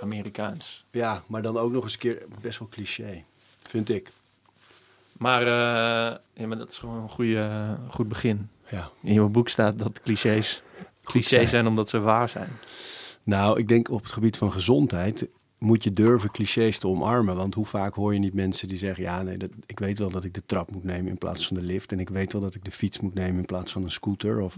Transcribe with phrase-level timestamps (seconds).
[0.00, 0.84] Amerikaans.
[0.90, 3.24] Ja, maar dan ook nog eens een keer best wel cliché,
[3.62, 4.10] vind ik.
[5.12, 8.48] Maar, eh, ja, maar dat is gewoon een goede, goed begin.
[8.70, 8.90] Ja.
[9.02, 10.62] In je boek staat dat clichés
[11.06, 11.48] clichés zijn.
[11.48, 12.50] zijn omdat ze waar zijn.
[13.22, 15.28] Nou, ik denk op het gebied van gezondheid
[15.58, 17.36] moet je durven clichés te omarmen.
[17.36, 19.04] Want hoe vaak hoor je niet mensen die zeggen...
[19.04, 21.56] ja, nee, dat, ik weet wel dat ik de trap moet nemen in plaats van
[21.56, 21.92] de lift...
[21.92, 24.40] en ik weet wel dat ik de fiets moet nemen in plaats van een scooter...
[24.40, 24.56] of,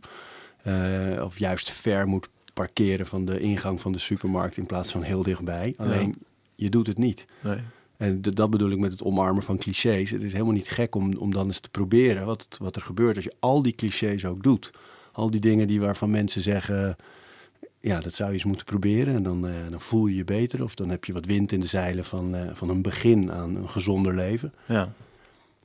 [0.62, 2.28] eh, of juist ver moet
[2.64, 4.56] parkeren van de ingang van de supermarkt...
[4.56, 5.74] in plaats van heel dichtbij.
[5.76, 6.14] Alleen,
[6.54, 7.26] je doet het niet.
[7.42, 7.58] Nee.
[7.96, 10.10] En dat bedoel ik met het omarmen van clichés.
[10.10, 12.82] Het is helemaal niet gek om, om dan eens te proberen wat, het- wat er
[12.82, 14.70] gebeurt als je al die clichés ook doet.
[15.12, 16.96] Al die dingen die waarvan mensen zeggen,
[17.80, 19.14] ja, dat zou je eens moeten proberen.
[19.14, 20.62] En dan, eh, dan voel je je beter.
[20.62, 23.56] Of dan heb je wat wind in de zeilen van, eh, van een begin aan
[23.56, 24.52] een gezonder leven.
[24.66, 24.92] Ja,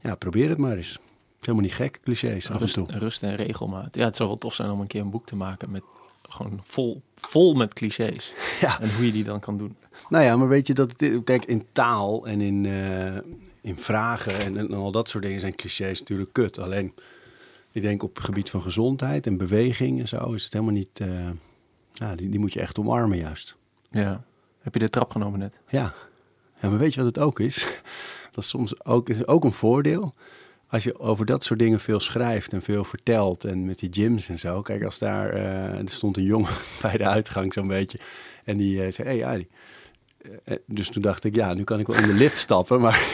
[0.02, 1.00] Ja, probeer het maar eens.
[1.40, 2.86] Helemaal niet gek, clichés af en rust, toe.
[2.92, 3.96] rust en regelmaat.
[3.96, 5.84] Ja, het zou wel tof zijn om een keer een boek te maken met
[6.34, 8.34] gewoon vol, vol met clichés.
[8.62, 8.82] Ja.
[8.82, 9.76] En hoe je die dan kan doen.
[10.10, 13.16] Nou ja, maar weet je dat, kijk, in taal en in, eh,
[13.62, 16.60] in vragen en, en al dat soort dingen zijn clichés natuurlijk kut.
[16.60, 16.94] Alleen,
[17.72, 21.00] ik denk op het gebied van gezondheid en beweging en zo is het helemaal niet,
[21.00, 21.30] eh,
[21.94, 23.56] ja, die, die moet je echt omarmen juist.
[23.92, 24.24] Ja.
[24.60, 25.54] Heb je de trap genomen net?
[25.68, 25.94] Ja.
[26.62, 27.66] ja, maar weet je wat het ook is?
[28.32, 30.14] Dat is soms ook, is ook een voordeel.
[30.74, 34.30] Als je over dat soort dingen veel schrijft en veel vertelt en met die gyms
[34.30, 34.62] en zo.
[34.62, 38.00] Kijk, als daar, eh, er stond een jongen bij de uitgang zo'n beetje
[38.44, 39.48] en die eh, zei, hé hey, Arie.
[40.44, 43.08] Eh, dus toen dacht ik, ja, nu kan ik wel in de lift stappen, maar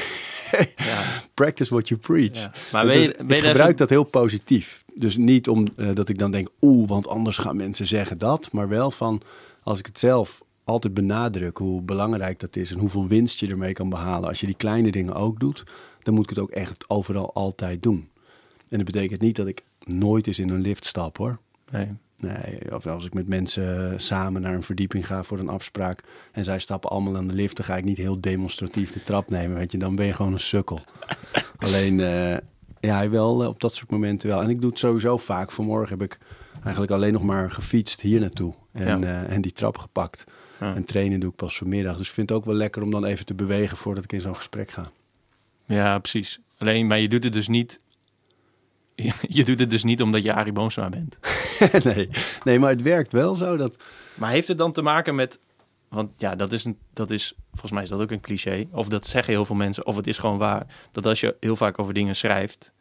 [0.76, 1.04] Ja.
[1.34, 2.36] practice what you preach.
[2.36, 2.52] Ja.
[2.72, 4.84] Maar je, ik gebruik dat heel positief.
[4.96, 8.52] Dus niet om eh, dat ik dan denk, oeh, want anders gaan mensen zeggen dat.
[8.52, 9.22] Maar wel van,
[9.64, 13.74] als ik het zelf altijd benadruk, hoe belangrijk dat is en hoeveel winst je ermee
[13.74, 14.30] kan behalen.
[14.30, 15.64] Als je die kleine dingen ook doet,
[16.04, 18.10] dan moet ik het ook echt overal altijd doen.
[18.70, 21.38] En dat betekent niet dat ik nooit eens in een lift stap hoor.
[21.72, 21.88] Nee.
[22.22, 26.44] Nee, of als ik met mensen samen naar een verdieping ga voor een afspraak en
[26.44, 29.58] zij stappen allemaal aan de lift, dan ga ik niet heel demonstratief de trap nemen,
[29.58, 29.78] weet je.
[29.78, 30.82] Dan ben je gewoon een sukkel.
[31.58, 32.38] Alleen, eh,
[32.80, 34.42] ja, wel eh, op dat soort momenten wel.
[34.42, 35.52] En ik doe het sowieso vaak.
[35.52, 36.18] Vanmorgen heb ik
[36.64, 39.24] eigenlijk alleen nog maar gefietst hier naartoe en, Ja.
[39.26, 40.24] eh, en die trap gepakt.
[40.60, 40.76] Ja.
[40.76, 41.98] En trainen doe ik pas vanmiddag.
[41.98, 44.22] Dus ik vind het ook wel lekker om dan even te bewegen voordat ik in
[44.22, 44.92] zo'n gesprek ga.
[45.70, 46.40] Ja, precies.
[46.58, 47.80] Alleen, maar je doet het dus niet...
[49.28, 51.20] Je doet het dus niet omdat je Arie Boomsma bent.
[51.84, 52.10] nee.
[52.44, 53.84] nee, maar het werkt wel zo dat...
[54.16, 55.40] Maar heeft het dan te maken met...
[55.90, 57.34] Want ja, dat is, een, dat is...
[57.50, 58.68] Volgens mij is dat ook een cliché.
[58.72, 59.86] Of dat zeggen heel veel mensen.
[59.86, 60.66] Of het is gewoon waar.
[60.92, 62.74] Dat als je heel vaak over dingen schrijft...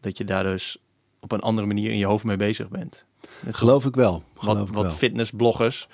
[0.00, 0.78] Dat je daar dus
[1.20, 3.04] op een andere manier in je hoofd mee bezig bent.
[3.20, 4.22] Net zoals Geloof ik wel.
[4.34, 4.92] Geloof wat, ik wat wel.
[4.92, 5.88] fitnessbloggers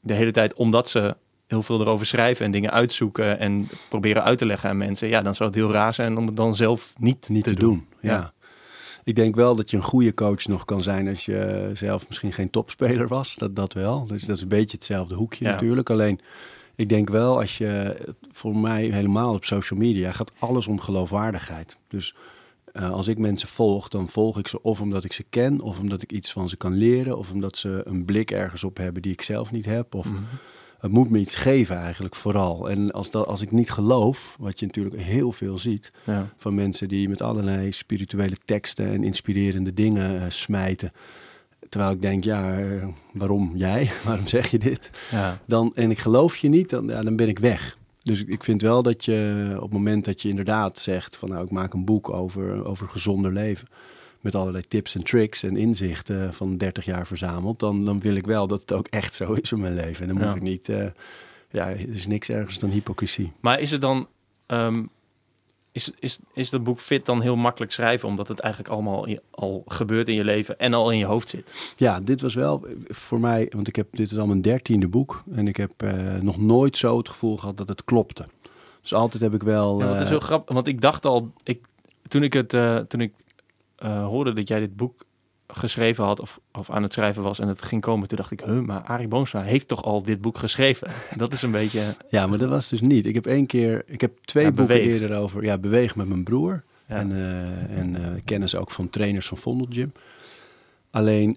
[0.00, 1.16] de hele tijd, omdat ze
[1.52, 5.22] heel veel erover schrijven en dingen uitzoeken en proberen uit te leggen aan mensen, ja,
[5.22, 7.86] dan zou het heel raar zijn om het dan zelf niet, niet te, doen.
[8.00, 8.32] Ja.
[9.04, 12.32] Ik denk wel dat je een goede coach nog kan zijn als je zelf misschien
[12.32, 13.36] geen topspeler was.
[13.36, 14.06] Dat, dat wel.
[14.06, 15.50] Dus dat is een beetje hetzelfde hoekje Ja.
[15.50, 15.90] natuurlijk.
[15.90, 16.20] Alleen,
[16.74, 17.96] ik denk wel als je,
[18.30, 21.76] voor mij helemaal op social media, gaat alles om geloofwaardigheid.
[21.88, 22.14] Dus
[22.72, 25.78] eh, als ik mensen volg, dan volg ik ze of omdat ik ze ken, of
[25.78, 29.02] omdat ik iets van ze kan leren, of omdat ze een blik ergens op hebben
[29.02, 29.94] die ik zelf niet heb.
[29.94, 30.16] Of Mhm.
[30.82, 32.70] Het moet me iets geven eigenlijk vooral.
[32.70, 36.28] En als, dat, als ik niet geloof, wat je natuurlijk heel veel ziet, Ja.
[36.36, 40.92] van mensen die met allerlei spirituele teksten en inspirerende dingen eh, smijten.
[41.68, 43.90] Terwijl ik denk, ja, eh, waarom jij?
[44.04, 44.90] waarom zeg je dit?
[45.10, 45.40] Ja.
[45.46, 47.78] Dan, en ik geloof je niet, dan, ja, dan ben ik weg.
[48.02, 51.44] Dus ik vind wel dat je op het moment dat je inderdaad zegt van nou,
[51.44, 53.68] ik maak een boek over, over gezonder leven.
[54.22, 57.58] Met allerlei tips en tricks en inzichten van 30 jaar verzameld.
[57.60, 60.00] Dan, dan wil ik wel dat het ook echt zo is in mijn leven.
[60.02, 60.36] En dan moet Ja.
[60.36, 60.84] ik niet, eh,
[61.50, 63.32] ja, er is niks ergens dan hypocrisie.
[63.40, 64.08] Maar is het dan,
[64.46, 64.82] ehm,
[65.72, 69.20] is, is, is dat boek Fit dan heel makkelijk schrijven, omdat het eigenlijk allemaal in-
[69.30, 71.74] al gebeurt in je leven en al in je hoofd zit?
[71.76, 75.22] Ja, dit was wel voor mij, want ik heb dit is al mijn dertiende boek
[75.34, 78.26] en ik heb eh, nog nooit zo het gevoel gehad dat het klopte.
[78.82, 79.78] Dus altijd heb ik wel.
[79.80, 81.64] Ja, het is eh, heel grappig, want ik dacht al, ik,
[82.08, 82.48] toen ik het,
[82.88, 83.12] toen ik
[83.82, 85.04] eh, hoorde dat jij dit boek
[85.46, 88.40] geschreven had of, of aan het schrijven was en het ging komen, toen dacht ik,
[88.40, 90.90] huh, maar Arie Boomsma heeft toch al dit boek geschreven?
[91.16, 93.06] Dat is een beetje, ja, maar dat was dus niet.
[93.06, 95.00] Ik heb één keer, ik heb twee Ja, boeken Beweeg.
[95.00, 95.42] eerder over.
[95.44, 96.94] Ja, beweeg met mijn broer Ja.
[96.96, 99.92] en, eh, en eh, kennis ook van trainers van Vondel Gym.
[100.90, 101.36] Alleen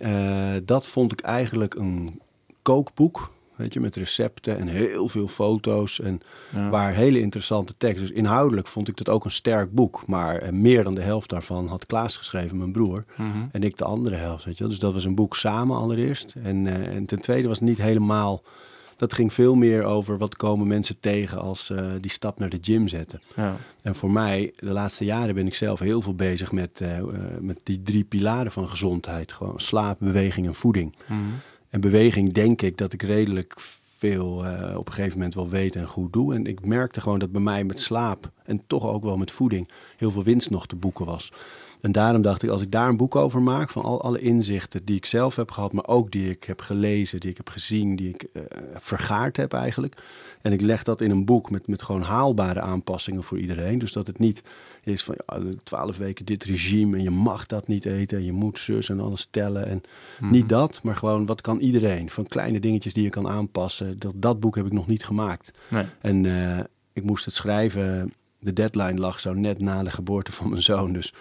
[0.65, 2.21] dat vond ik eigenlijk een
[2.61, 3.31] kookboek.
[3.55, 5.99] Weet je, met recepten en heel veel foto's.
[5.99, 6.21] En
[6.53, 6.69] ja.
[6.69, 7.99] Waar hele interessante tekst.
[7.99, 10.03] Dus inhoudelijk vond ik dat ook een sterk boek.
[10.07, 13.05] Maar eh, meer dan de helft daarvan had Klaas geschreven, mijn broer.
[13.17, 13.45] Mhm.
[13.51, 14.67] En ik de andere helft, weet je.
[14.67, 16.35] Dus dat was een boek samen allereerst.
[16.43, 18.43] En, eh, en ten tweede was het niet helemaal...
[18.97, 22.57] Dat ging veel meer over wat komen mensen tegen als eh, die stap naar de
[22.61, 23.21] gym zetten.
[23.35, 23.55] ja.
[23.81, 26.83] En voor mij, de laatste jaren ben ik zelf heel veel bezig met,
[27.39, 29.33] met die drie pilaren van gezondheid.
[29.33, 30.95] Gewoon slaap, beweging en voeding.
[31.07, 31.19] Mhm.
[31.69, 33.55] En beweging denk ik dat ik redelijk
[33.97, 36.33] veel eh, op een gegeven moment wel weet en goed doe.
[36.33, 39.69] En ik merkte gewoon dat bij mij met slaap en toch ook wel met voeding
[39.97, 41.31] heel veel winst nog te boeken was.
[41.85, 44.85] En daarom dacht ik, als ik daar een boek over maak, van al, alle inzichten
[44.85, 47.95] die ik zelf heb gehad, maar ook die ik heb gelezen, die ik heb gezien,
[47.95, 48.41] die ik uh,
[48.73, 50.03] vergaard heb eigenlijk.
[50.41, 53.79] En ik leg dat in een boek met, met gewoon haalbare aanpassingen voor iedereen.
[53.79, 54.43] Dus dat het niet
[54.83, 55.15] is van
[55.63, 58.17] twaalf weken dit regime en je mag dat niet eten.
[58.17, 59.67] En je moet zus en alles tellen.
[59.67, 59.81] En
[60.19, 60.31] Mhm.
[60.31, 62.09] niet dat, maar gewoon wat kan iedereen?
[62.09, 63.99] Van kleine dingetjes die je kan aanpassen.
[63.99, 65.51] Dat, dat boek heb ik nog niet gemaakt.
[65.67, 65.85] Nee.
[66.01, 66.59] En uh,
[66.93, 68.13] ik moest het schrijven.
[68.39, 70.93] De deadline lag zo net na de geboorte van mijn zoon.
[70.93, 71.13] Dus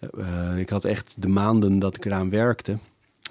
[0.00, 2.78] uh, ik had echt de maanden dat ik eraan werkte.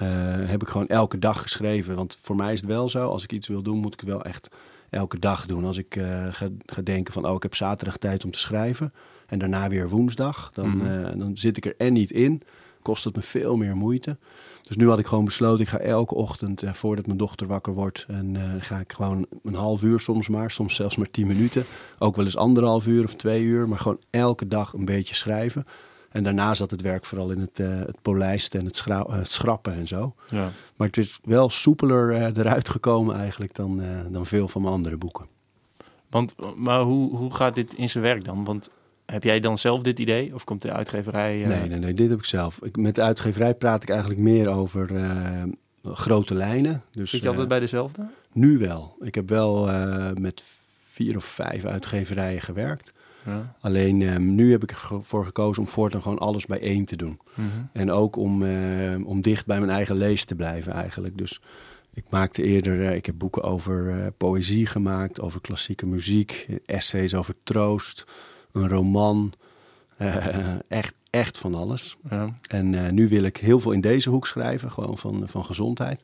[0.01, 0.07] Uh,
[0.49, 1.95] heb ik gewoon elke dag geschreven.
[1.95, 4.23] Want voor mij is het wel zo, als ik iets wil doen, moet ik wel
[4.23, 4.49] echt
[4.89, 5.65] elke dag doen.
[5.65, 8.93] Als ik uh, ga, ga, denken van, oh, ik heb zaterdag tijd om te schrijven
[9.27, 11.19] en daarna weer woensdag, dan, mm -hmm.
[11.19, 12.41] dan zit ik er en niet in.
[12.81, 14.17] Kost het me veel meer moeite.
[14.61, 17.73] Dus nu had ik gewoon besloten, ik ga elke ochtend, uh, voordat mijn dochter wakker
[17.73, 21.27] wordt, en uh, ga ik gewoon een half uur soms maar, soms zelfs maar tien
[21.27, 21.65] minuten.
[21.99, 25.65] Ook wel eens anderhalf uur of twee uur, maar gewoon elke dag een beetje schrijven.
[26.15, 29.73] En daarna zat het werk vooral in het, uh, het polijsten en het, het, schrappen
[29.73, 30.15] en zo.
[30.29, 30.51] Ja.
[30.75, 34.73] Maar het is wel soepeler uh, eruit gekomen eigenlijk dan, uh, dan veel van mijn
[34.73, 35.25] andere boeken.
[36.09, 38.43] Want, maar hoe, hoe gaat dit in zijn werk dan?
[38.43, 38.69] Want
[39.05, 40.33] heb jij dan zelf dit idee?
[40.33, 41.45] Of komt de uitgeverij...
[41.45, 42.59] Nee, nee, nee, dit heb ik zelf.
[42.61, 44.89] Ik, met de uitgeverij praat ik eigenlijk meer over
[45.83, 46.83] grote lijnen.
[46.91, 48.07] Dus, Zit je altijd bij dezelfde?
[48.31, 48.95] Nu wel.
[48.99, 49.69] Ik heb wel
[50.13, 50.43] met
[50.83, 52.93] vier of vijf uitgeverijen gewerkt.
[53.25, 53.55] Ja.
[53.59, 57.19] Alleen um, nu heb ik ervoor gekozen om voortaan gewoon alles bij één te doen.
[57.35, 57.69] Mm -hmm.
[57.73, 61.17] En ook om, uh, om dicht bij mijn eigen lees te blijven eigenlijk.
[61.17, 61.41] Dus
[61.93, 67.13] ik maakte eerder, uh, ik heb boeken over uh, poëzie gemaakt, over klassieke muziek, essays
[67.13, 68.05] over troost,
[68.51, 69.33] een roman.
[70.67, 71.97] echt, echt van alles.
[72.09, 72.35] Ja.
[72.47, 76.03] En nu wil ik heel veel in deze hoek schrijven, gewoon van, van gezondheid.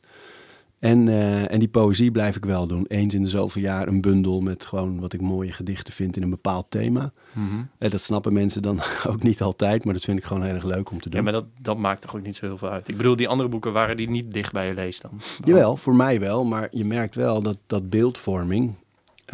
[0.82, 2.84] En, uh, en die poëzie blijf ik wel doen.
[2.88, 6.22] Eens in de zoveel jaar een bundel met gewoon wat ik mooie gedichten vind in
[6.22, 7.12] een bepaald thema.
[7.32, 7.68] Mm -hmm.
[7.78, 8.80] En dat snappen mensen dan
[9.10, 11.18] ook niet altijd, maar dat vind ik gewoon heel erg leuk om te doen.
[11.18, 12.88] Ja, maar dat, dat maakt toch ook niet zo heel veel uit.
[12.88, 15.10] Ik bedoel, die andere boeken waren die niet dicht bij je lees dan?
[15.44, 16.44] Jawel, voor mij wel.
[16.44, 18.74] Maar je merkt wel dat, dat beeldvorming,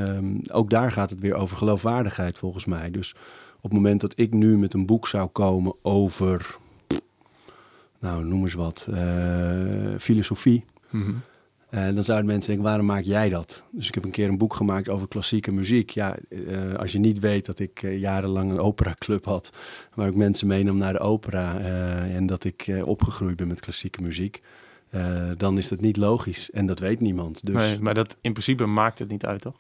[0.01, 2.91] um, ook daar gaat het weer over geloofwaardigheid volgens mij.
[2.91, 3.15] Dus
[3.57, 6.57] op het moment dat ik nu met een boek zou komen over,
[7.99, 8.99] nou noem eens wat, uh,
[9.99, 10.65] filosofie.
[10.91, 11.23] Mm -hmm.
[11.71, 13.65] Uh, dan zouden mensen denken, waarom maak jij dat?
[13.71, 15.91] Dus ik heb een keer een boek gemaakt over klassieke muziek.
[15.91, 19.59] Ja, uh, als je niet weet dat ik uh, jarenlang een operaclub had...
[19.95, 21.59] waar ik mensen meenam naar de opera...
[22.09, 24.43] en dat ik opgegroeid ben met klassieke muziek...
[25.37, 26.51] dan is dat niet logisch.
[26.51, 27.47] En dat weet niemand.
[27.47, 27.57] Dus...
[27.57, 29.57] Nee, maar dat, in principe maakt het niet uit, toch?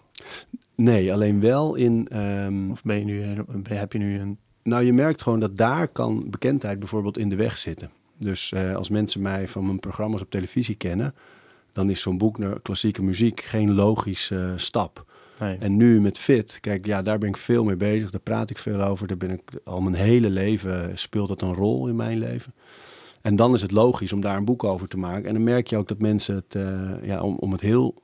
[0.74, 2.18] Nee, alleen wel in...
[2.18, 2.70] Um...
[2.70, 3.22] Of ben je nu,
[3.68, 4.38] heb je nu een...
[4.62, 7.90] Nou, je merkt gewoon dat daar kan bekendheid bijvoorbeeld in de weg zitten.
[8.18, 11.14] Dus als mensen mij van mijn programma's op televisie kennen
[11.72, 15.06] dan is zo'n boek naar klassieke muziek geen logische uh, stap.
[15.40, 15.56] Nee.
[15.58, 18.10] En nu met Fit, kijk, ja, daar ben ik veel mee bezig.
[18.10, 19.06] Daar praat ik veel over.
[19.06, 22.54] Daar ben ik al mijn hele leven speelt dat een rol in mijn leven.
[23.20, 25.24] En dan is het logisch om daar een boek over te maken.
[25.24, 28.02] En dan merk je ook dat mensen het, uh, ja, om, om het heel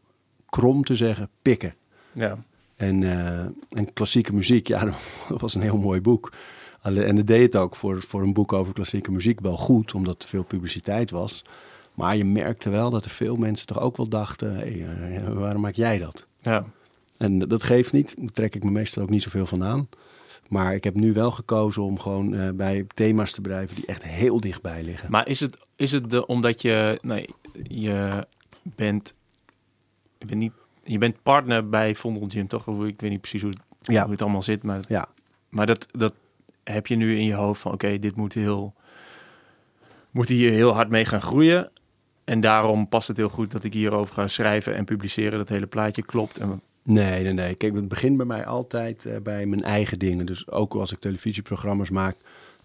[0.49, 1.75] krom te zeggen, pikken.
[2.13, 2.45] Ja.
[2.77, 3.39] En, uh,
[3.69, 4.85] en klassieke muziek, ja,
[5.29, 6.33] dat was een heel mooi boek.
[6.83, 10.23] En dat deed het ook voor, voor een boek over klassieke muziek wel goed, omdat
[10.23, 11.45] er veel publiciteit was.
[11.95, 14.87] Maar je merkte wel dat er veel mensen toch ook wel dachten: hey,
[15.35, 16.27] waarom maak jij dat?
[16.41, 16.65] Ja.
[17.17, 18.15] En dat geeft niet.
[18.19, 19.89] Daar trek ik me meestal ook niet zoveel van aan.
[20.49, 24.05] Maar ik heb nu wel gekozen om gewoon uh, bij thema's te blijven die echt
[24.05, 25.11] heel dichtbij liggen.
[25.11, 27.29] Maar is het, is het de, omdat je, nee,
[27.63, 28.27] je
[28.63, 29.15] bent,
[30.19, 30.53] je bent niet,
[30.85, 32.69] je bent partner bij Vondel Gym, toch?
[32.69, 34.03] Of ik weet niet precies hoe ja.
[34.03, 35.09] hoe het allemaal zit, maar, ja.
[35.49, 36.15] maar dat, dat
[36.65, 38.75] heb je nu in je hoofd van, oké, okay, dit moet heel,
[40.11, 41.71] moet hier heel hard mee gaan groeien.
[42.25, 45.39] En daarom past het heel goed dat ik hierover ga schrijven en publiceren.
[45.39, 46.39] Dat hele plaatje klopt.
[46.39, 47.55] En Nee, nee, nee.
[47.55, 50.27] Kijk, het begint bij mij altijd uh, bij mijn eigen dingen.
[50.27, 52.17] Dus ook als ik televisieprogramma's maak,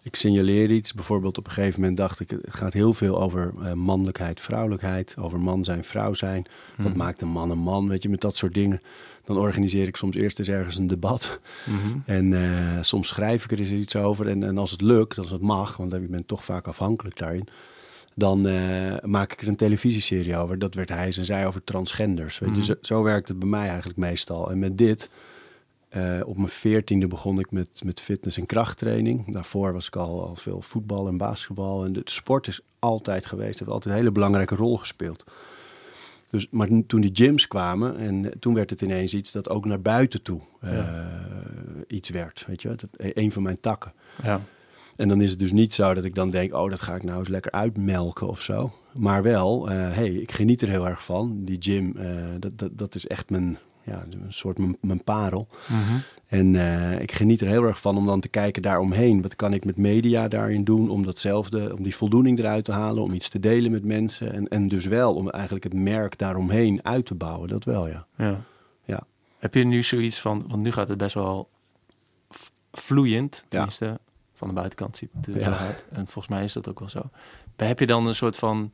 [0.03, 0.93] ik signaleer iets.
[0.93, 5.15] Bijvoorbeeld op een gegeven moment dacht ik, het gaat heel veel over uh, mannelijkheid, vrouwelijkheid.
[5.19, 6.45] Over man zijn, vrouw zijn.
[6.77, 6.97] Wat Mhm.
[6.97, 8.81] maakt een man een man, weet je, met dat soort dingen.
[9.25, 11.39] Dan organiseer ik soms eerst eens ergens een debat.
[11.65, 11.97] Mhm.
[12.05, 14.27] En uh, soms schrijf ik er eens iets over.
[14.27, 17.47] En, en als het lukt, als het mag, want ik ben toch vaak afhankelijk daarin
[18.19, 20.59] dan uh, maak ik er een televisieserie over.
[20.59, 22.39] Dat werd hij en zij over transgenders.
[22.39, 22.55] Weet je?
[22.55, 22.65] Mhm.
[22.65, 24.51] Zo, zo, werkt het bij mij eigenlijk meestal.
[24.51, 25.09] En met dit,
[25.97, 29.33] uh, op mijn veertiende begon ik met, met fitness en krachttraining.
[29.33, 31.85] Daarvoor was ik al, al veel voetbal en basketbal.
[31.85, 35.23] En de sport is altijd geweest, heeft altijd een hele belangrijke rol gespeeld.
[36.27, 39.81] Dus, maar toen die gyms kwamen, en toen werd het ineens iets dat ook naar
[39.81, 41.09] buiten toe uh, Ja.
[41.88, 42.43] iets werd.
[42.47, 43.93] Weet je, dat, een van mijn takken.
[44.23, 44.41] Ja.
[44.99, 47.03] En dan is het dus niet zo dat ik dan denk, oh, dat ga ik
[47.03, 48.71] nou eens lekker uitmelken of zo.
[48.93, 51.37] Maar wel, eh hey, ik geniet er heel erg van.
[51.45, 52.07] Die gym, eh,
[52.39, 55.47] dat, dat, dat is echt mijn, ja, een soort mijn, mijn parel.
[56.27, 59.21] En eh, ik geniet er heel erg van om dan te kijken daaromheen.
[59.21, 63.03] Wat kan ik met media daarin doen om datzelfde, om die voldoening eruit te halen,
[63.03, 64.33] om iets te delen met mensen.
[64.33, 67.49] En, en dus wel om eigenlijk het merk daaromheen uit te bouwen.
[67.49, 68.05] Dat wel, ja.
[68.15, 68.41] Ja.
[68.85, 69.03] Ja.
[69.37, 71.49] Heb je nu zoiets van, want nu gaat het best wel
[72.71, 73.99] vloeiend, tenminste
[74.39, 75.43] van de buitenkant ziet het er Ja.
[75.43, 75.86] zo uit.
[75.91, 77.01] En volgens mij is dat ook wel zo.
[77.58, 78.72] Maar heb je dan een soort van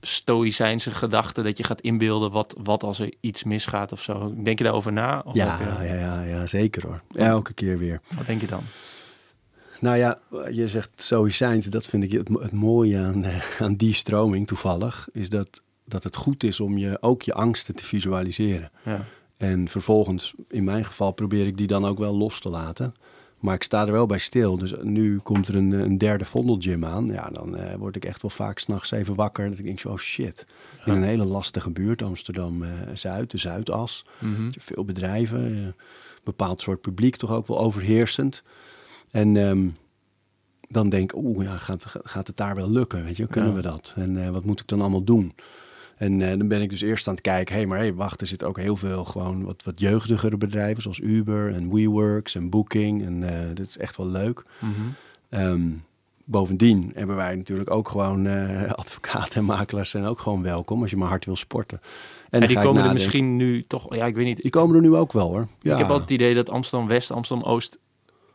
[0.00, 4.34] stoïcijnse gedachte dat je gaat inbeelden wat, wat als er iets misgaat of zo?
[4.42, 5.22] Denk je daarover na?
[5.24, 7.02] Of Ja, je- ja, ja, ja, zeker hoor.
[7.14, 8.00] Elke keer weer.
[8.16, 8.62] Wat denk je dan?
[9.80, 10.18] Nou ja,
[10.50, 15.08] je zegt stoïcijns, dat vind ik het, het mooie aan, eh, aan die stroming toevallig,
[15.12, 18.70] is dat, dat het goed is om je ook je angsten te visualiseren.
[18.84, 19.04] Ja.
[19.36, 22.92] En vervolgens, in mijn geval, probeer ik die dan ook wel los te laten.
[23.42, 24.58] Maar ik sta er wel bij stil.
[24.58, 27.06] Dus nu komt er een, een derde vondelgym aan.
[27.06, 29.50] Ja, dan eh, word ik echt wel vaak s'nachts even wakker.
[29.50, 30.46] Dat ik denk, zo, oh shit.
[30.84, 34.06] In een hele lastige buurt, Amsterdam-Zuid, de Zuidas.
[34.18, 34.50] Mhm.
[34.58, 35.84] Veel bedrijven, eh,
[36.24, 38.42] bepaald soort publiek toch ook wel overheersend.
[39.10, 39.68] En ehm,
[40.68, 43.04] dan denk ik, oeh, ja, gaat, gaat het daar wel lukken?
[43.04, 43.56] Weet je, kunnen Ja.
[43.56, 43.94] we dat?
[43.96, 45.34] En eh, wat moet ik dan allemaal doen?
[46.02, 48.20] En eh, dan ben ik dus eerst aan het kijken, hé, hey, maar hey, wacht,
[48.20, 52.50] er zit ook heel veel gewoon wat, wat jeugdigere bedrijven, zoals Uber en WeWorks en
[52.50, 53.04] Booking.
[53.04, 54.44] En eh, dat is echt wel leuk.
[54.58, 54.72] Mhm.
[55.28, 55.68] Ehm,
[56.24, 60.90] bovendien hebben wij natuurlijk ook gewoon eh, advocaten en makelaars zijn ook gewoon welkom als
[60.90, 61.80] je maar hard wil sporten.
[62.30, 64.42] En, die komen er misschien nu toch, ja, ik weet niet.
[64.42, 65.48] Die komen er nu ook wel hoor.
[65.60, 65.72] Ja.
[65.72, 67.78] Ik heb altijd het idee dat Amsterdam-West, Amsterdam-Oost,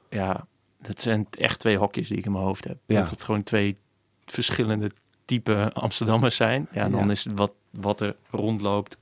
[0.10, 0.48] ja,
[0.82, 2.78] dat zijn echt twee hokjes die ik in mijn hoofd heb.
[2.86, 3.00] Ja.
[3.00, 3.78] Dat het gewoon twee
[4.26, 4.92] verschillende
[5.28, 6.68] type Amsterdammers zijn.
[6.72, 7.12] Ja, dan Ja.
[7.12, 8.98] is wat, wat er rondloopt.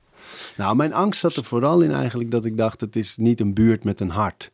[0.56, 3.54] Nou, mijn angst zat er vooral in eigenlijk dat ik dacht, het is niet een
[3.54, 4.50] buurt met een hart.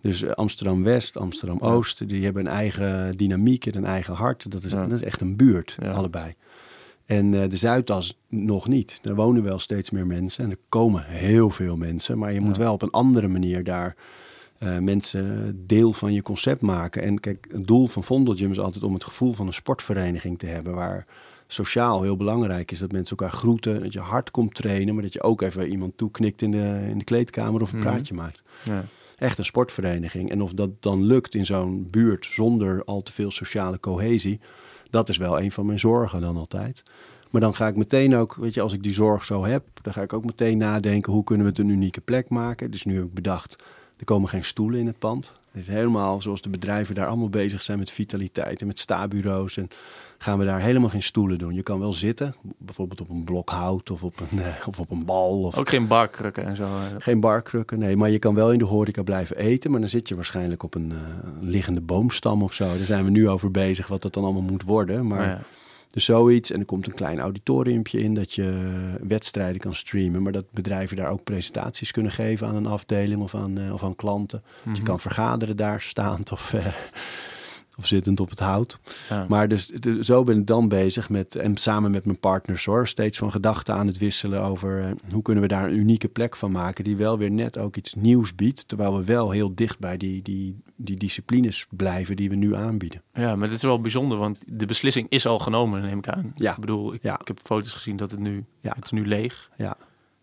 [0.00, 4.50] Dus eh, Amsterdam-West, Amsterdam-Oost, die hebben een eigen dynamiek en een eigen hart.
[4.50, 4.82] Dat is, Ja.
[4.82, 5.90] dat is echt een buurt, Ja.
[5.92, 6.34] allebei.
[7.06, 9.00] En eh, de Zuidas nog niet.
[9.02, 12.18] Er wonen wel steeds meer mensen en er komen heel veel mensen.
[12.18, 13.96] Maar je moet wel op een andere manier daar
[14.58, 17.02] eh, mensen deel van je concept maken.
[17.02, 20.46] En kijk, het doel van Vondelgym is altijd om het gevoel van een sportvereniging te
[20.46, 20.74] hebben...
[20.74, 21.06] waar
[21.46, 23.82] sociaal heel belangrijk is dat mensen elkaar groeten...
[23.82, 26.98] dat je hard komt trainen, maar dat je ook even iemand toeknikt in de, in
[26.98, 27.62] de kleedkamer...
[27.62, 27.86] of een Mhm.
[27.88, 28.42] praatje maakt.
[28.64, 28.84] Ja.
[29.16, 30.30] Echt een sportvereniging.
[30.30, 34.40] En of dat dan lukt in zo'n buurt zonder al te veel sociale cohesie...
[34.90, 36.82] dat is wel een van mijn zorgen dan altijd.
[37.30, 39.64] Maar dan ga ik meteen ook, weet je, als ik die zorg zo heb...
[39.82, 42.70] dan ga ik ook meteen nadenken, hoe kunnen we het een unieke plek maken?
[42.70, 43.56] Dus nu heb ik bedacht,
[43.98, 45.32] er komen geen stoelen in het pand.
[45.50, 49.56] Het is helemaal zoals de bedrijven daar allemaal bezig zijn met vitaliteit en met sta-bureaus.
[49.56, 49.68] En
[50.18, 51.54] gaan we daar helemaal geen stoelen doen.
[51.54, 54.90] Je kan wel zitten, bijvoorbeeld op een blok hout of op een, eh, of op
[54.90, 55.42] een bal.
[55.42, 56.62] Of Ook geen barkrukken en zo.
[56.62, 56.68] eh.
[56.98, 57.96] geen barkrukken, nee.
[57.96, 59.70] Maar je kan wel in de horeca blijven eten.
[59.70, 60.98] Maar dan zit je waarschijnlijk op een, eh,
[61.40, 62.64] liggende boomstam of zo.
[62.76, 65.06] Daar zijn we nu over bezig wat dat dan allemaal moet worden.
[65.06, 65.40] Maar Maar ja.
[65.96, 66.50] Dus zoiets.
[66.50, 70.22] En er komt een klein auditoriumpje in dat je wedstrijden kan streamen.
[70.22, 73.82] Maar dat bedrijven daar ook presentaties kunnen geven aan een afdeling of aan, eh, of
[73.82, 74.42] aan klanten.
[74.62, 74.74] Mhm.
[74.74, 76.66] Je kan vergaderen daar staand of, eh,
[77.78, 78.78] of zittend op het hout.
[79.08, 79.26] Ja.
[79.28, 82.88] Maar dus de- zo ben ik dan bezig met, en samen met mijn partners hoor,
[82.88, 86.36] steeds van gedachten aan het wisselen over eh, hoe kunnen we daar een unieke plek
[86.36, 89.78] van maken die wel weer net ook iets nieuws biedt, terwijl we wel heel dicht
[89.78, 93.02] bij die, die, die disciplines blijven die we nu aanbieden.
[93.14, 96.32] ja, maar dit is wel bijzonder, want de beslissing is al genomen, neem ik aan.
[96.34, 96.52] Ja.
[96.52, 97.20] Ik bedoel, ik, Ja.
[97.20, 98.72] ik heb foto's gezien dat het nu, Ja.
[98.74, 99.50] het is nu leeg.
[99.56, 99.76] Ja.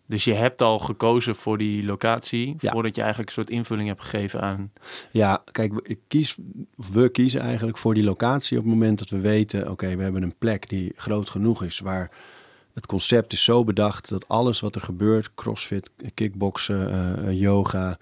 [0.06, 2.70] Dus je hebt al gekozen voor die locatie, Ja.
[2.72, 4.72] voordat je eigenlijk een soort invulling hebt gegeven aan...
[5.10, 6.36] Ja, kijk, ik kies,
[6.92, 10.22] we kiezen eigenlijk voor die locatie op het moment dat we weten, oké, we hebben
[10.22, 12.10] een plek die groot genoeg is, waar
[12.74, 17.98] het concept is zo bedacht dat alles wat er gebeurt, crossfit, kickboksen, eh, eh, yoga,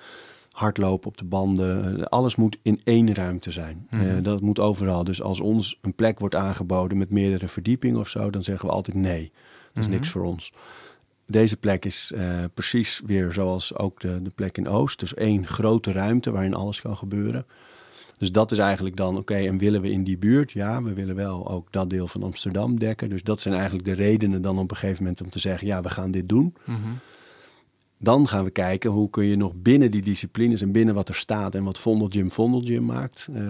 [0.53, 3.87] hardlopen op de banden, eh, alles moet in één ruimte zijn.
[3.91, 4.23] Mhm.
[4.23, 5.05] Dat moet overal.
[5.05, 8.75] Dus als ons een plek wordt aangeboden met meerdere verdiepingen of zo, dan zeggen we
[8.75, 9.33] altijd nee,
[9.73, 9.95] dat is Mhm.
[9.95, 10.53] niks voor ons.
[11.27, 15.01] Deze plek is eh, precies weer zoals ook de, de plek in Oost.
[15.01, 17.47] Dus één grote ruimte waarin alles kan gebeuren.
[18.19, 20.53] Dus dat is eigenlijk dan, oké, en willen we in die buurt?
[20.53, 23.09] Ja, we willen wel ook dat deel van Amsterdam dekken.
[23.09, 25.83] Dus dat zijn eigenlijk de redenen dan op een gegeven moment om te zeggen, ja,
[25.83, 26.55] we gaan dit doen.
[26.65, 26.79] Mhm.
[27.99, 31.15] Dan gaan we kijken hoe kun je nog binnen die disciplines en binnen wat er
[31.15, 33.43] staat en wat Vondelgym Vondelgym maakt, eh,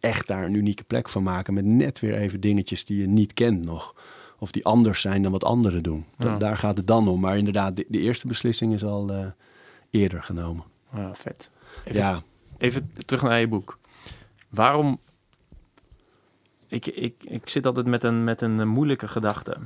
[0.00, 3.34] echt daar een unieke plek van maken met net weer even dingetjes die je niet
[3.34, 3.94] kent nog.
[4.38, 6.04] Of die anders zijn dan wat anderen doen.
[6.18, 6.36] Ja.
[6.36, 7.20] Daar gaat het dan om.
[7.20, 9.26] Maar inderdaad, de, de eerste beslissing is al eh,
[9.90, 10.64] eerder genomen.
[10.94, 11.50] Ja, vet.
[11.84, 12.22] Even, Ja,
[12.58, 13.78] even terug naar je boek.
[14.48, 15.00] Waarom...
[16.68, 19.56] Ik, ik, ik zit altijd met een, met een moeilijke gedachte.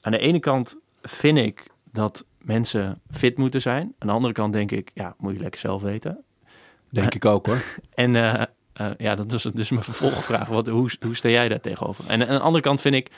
[0.00, 3.94] Aan de ene kant vind ik dat mensen fit moeten zijn.
[3.98, 6.24] Aan de andere kant denk ik, ja, moet je lekker zelf weten.
[6.88, 7.64] denk ik ook hoor.
[7.94, 10.48] En eh, eh, ja, dat is dus mijn vervolgvraag.
[10.48, 12.06] Wat, hoe, hoe sta jij daar tegenover?
[12.06, 13.10] En aan de andere kant vind ik,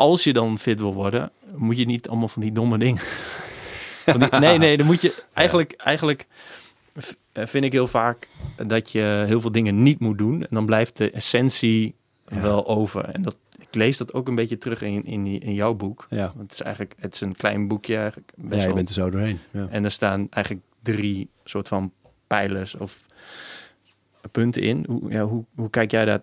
[0.00, 3.02] als je dan fit wil worden, moet je niet allemaal van die domme dingen.
[4.04, 6.26] Die- nee, nee, dan moet je eigenlijk, eigenlijk
[7.34, 8.28] vind ik heel vaak
[8.66, 10.40] dat je heel veel dingen niet moet doen.
[10.42, 11.94] En dan blijft de essentie
[12.28, 12.40] Ja.
[12.40, 13.04] wel over.
[13.04, 16.06] En dat, ik lees dat ook een beetje terug in, in, die, in jouw boek.
[16.10, 18.32] Ja, Want het is eigenlijk, het is een klein boekje eigenlijk.
[18.36, 18.74] Best ja je wel.
[18.74, 19.38] bent er zo doorheen.
[19.50, 19.66] Ja.
[19.70, 21.92] En er staan eigenlijk drie soort van
[22.26, 23.04] pijlers of
[24.30, 24.84] punten in.
[24.88, 26.20] Hoe, ja, hoe, hoe kijk jij daar?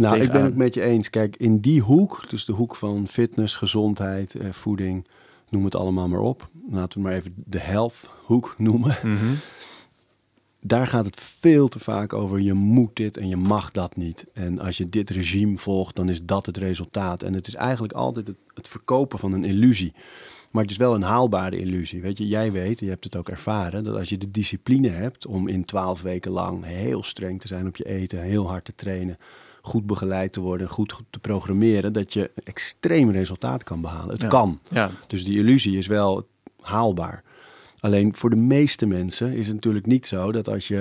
[0.00, 1.10] Nou, ik ben het met je eens.
[1.10, 5.06] Kijk, in die hoek, dus de hoek van fitness, gezondheid, eh, voeding,
[5.48, 6.48] noem het allemaal maar op.
[6.70, 8.96] Laten we maar even de health hoek noemen.
[10.62, 14.26] Daar gaat het veel te vaak over je moet dit en je mag dat niet.
[14.32, 17.22] En als je dit regime volgt, dan is dat het resultaat.
[17.22, 19.92] En het is eigenlijk altijd het, het verkopen van een illusie.
[20.50, 22.00] Maar het is wel een haalbare illusie.
[22.00, 25.26] Weet je, jij weet, je hebt het ook ervaren, dat als je de discipline hebt
[25.26, 28.74] om in twaalf weken lang heel streng te zijn op je eten, heel hard te
[28.74, 29.18] trainen,
[29.62, 34.10] goed begeleid te worden, goed, goed te programmeren, dat je extreem resultaat kan behalen.
[34.12, 34.28] Het Ja.
[34.28, 34.58] kan.
[34.70, 36.26] Ja, Dus die illusie is wel
[36.60, 37.22] haalbaar.
[37.80, 40.80] Alleen voor de meeste mensen is het natuurlijk niet zo dat als je,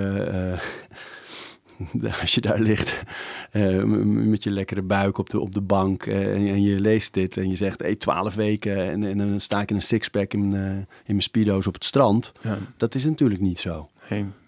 [2.03, 3.03] eh, als je daar ligt
[3.51, 7.13] eh, met je lekkere buik op de, op de bank eh, en, en je leest
[7.13, 10.33] dit en je zegt hey, 12 weken en, en dan sta ik in een sixpack
[10.33, 12.31] in, mijn, in mijn speedo's op het strand.
[12.41, 12.57] ja.
[12.77, 13.89] Dat is natuurlijk niet zo.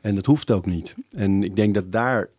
[0.01, 0.95] En dat hoeft ook niet.
[1.11, 2.29] En ik denk dat daar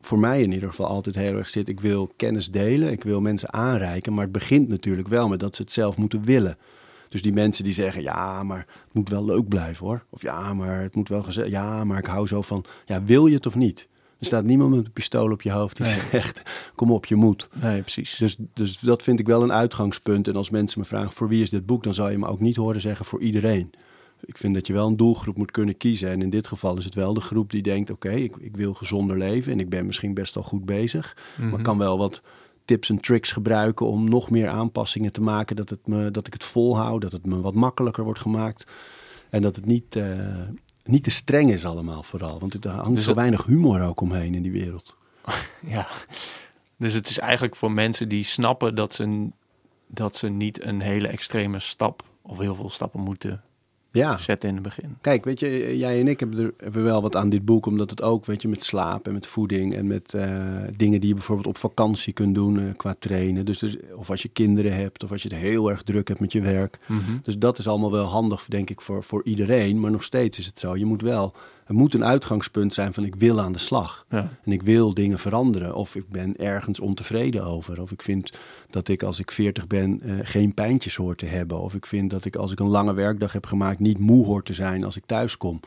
[0.00, 1.68] voor mij in ieder geval altijd heel erg zit.
[1.68, 4.12] Ik wil kennis delen, ik wil mensen aanreiken.
[4.14, 6.56] Maar het begint natuurlijk wel met dat ze het zelf moeten willen.
[7.08, 10.04] Dus die mensen die zeggen, ja, maar het moet wel leuk blijven hoor.
[10.10, 11.48] Of ja, maar het moet wel gezegd.
[11.48, 13.88] Ja, maar ik hou zo van, ja, wil je het of niet?
[14.18, 16.00] Er staat niemand met een pistool op je hoofd die Nee.
[16.10, 16.42] zegt,
[16.74, 17.48] kom op, je moet.
[17.60, 18.16] nee, precies.
[18.16, 20.28] Dus, dus dat vind ik wel een uitgangspunt.
[20.28, 21.82] En als mensen me vragen, voor wie is dit boek?
[21.82, 23.70] Dan zal je me ook niet horen zeggen, voor iedereen.
[24.24, 26.08] Ik vind dat je wel een doelgroep moet kunnen kiezen.
[26.10, 28.74] En in dit geval is het wel de groep die denkt, oké, ik, ik wil
[28.74, 29.52] gezonder leven.
[29.52, 31.16] En ik ben misschien best wel goed bezig.
[31.38, 31.48] Mhm.
[31.48, 32.22] Maar ik kan wel wat
[32.64, 35.56] tips en tricks gebruiken om nog meer aanpassingen te maken.
[35.56, 38.70] Dat, het me, dat ik het volhoud, dat het me wat makkelijker wordt gemaakt.
[39.30, 40.04] En dat het niet, eh,
[40.84, 42.38] niet te streng is allemaal vooral.
[42.38, 44.96] Want er hangt Dus zo dat- weinig humor ook omheen in die wereld.
[45.66, 45.88] Ja.
[46.76, 49.28] Dus het is eigenlijk voor mensen die snappen dat ze,
[49.86, 53.42] dat ze niet een hele extreme stap of heel veel stappen moeten
[53.90, 54.96] Ja, zetten in het begin.
[55.00, 57.90] Kijk, weet je, jij en ik hebben, er, hebben wel wat aan dit boek, omdat
[57.90, 60.30] het ook, weet je, met slaap en met voeding en met eh,
[60.76, 63.44] dingen die je bijvoorbeeld op vakantie kunt doen eh, qua trainen.
[63.44, 66.20] Dus, dus, of als je kinderen hebt, of als je het heel erg druk hebt
[66.20, 66.78] met je werk.
[67.22, 69.80] Dus dat is allemaal wel handig, denk ik, voor, voor iedereen.
[69.80, 71.34] Maar nog steeds is het zo, je moet wel,
[71.68, 74.04] er moet een uitgangspunt zijn van ik wil aan de slag.
[74.10, 74.28] Ja.
[74.44, 75.74] En ik wil dingen veranderen.
[75.74, 77.82] Of ik ben ergens ontevreden over.
[77.82, 78.32] Of ik vind
[78.70, 81.60] dat ik als ik 40 ben eh, geen pijntjes hoor te hebben.
[81.60, 84.42] Of ik vind dat ik als ik een lange werkdag heb gemaakt niet moe hoor
[84.42, 85.60] te zijn als ik thuis kom.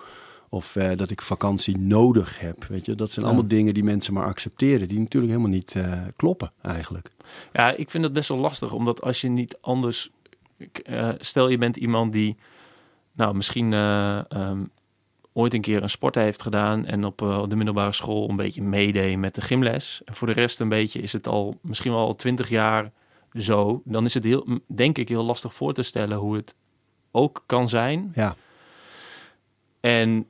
[0.49, 2.63] Of eh, dat ik vakantie nodig heb.
[2.63, 3.31] Weet je, dat zijn Ja.
[3.31, 4.87] allemaal dingen die mensen maar accepteren.
[4.87, 7.11] Die natuurlijk helemaal niet eh, kloppen eigenlijk.
[7.53, 10.09] Ja, ik vind dat best wel lastig, omdat als je niet anders...
[11.19, 12.35] stel je bent iemand die,
[13.13, 14.59] nou, misschien eh, ehm,
[15.33, 18.61] ooit een keer een sport heeft gedaan en op eh, de middelbare school een beetje
[18.61, 20.01] meedeed met de gymles.
[20.05, 22.91] En voor de rest een beetje is het al misschien wel al twintig jaar
[23.33, 23.81] zo.
[23.85, 26.55] Dan is het heel, denk ik, heel lastig voor te stellen hoe het
[27.11, 28.11] ook kan zijn.
[28.15, 28.35] Ja,
[29.79, 30.27] En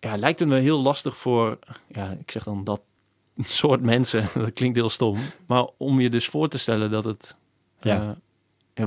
[0.00, 2.80] ja, lijkt het me heel lastig voor, ja, ik zeg dan dat
[3.38, 4.28] soort mensen.
[4.34, 5.18] Dat klinkt heel stom.
[5.46, 7.36] Maar om je dus voor te stellen dat het,
[7.80, 7.96] Ja.
[8.00, 8.16] eh, ja,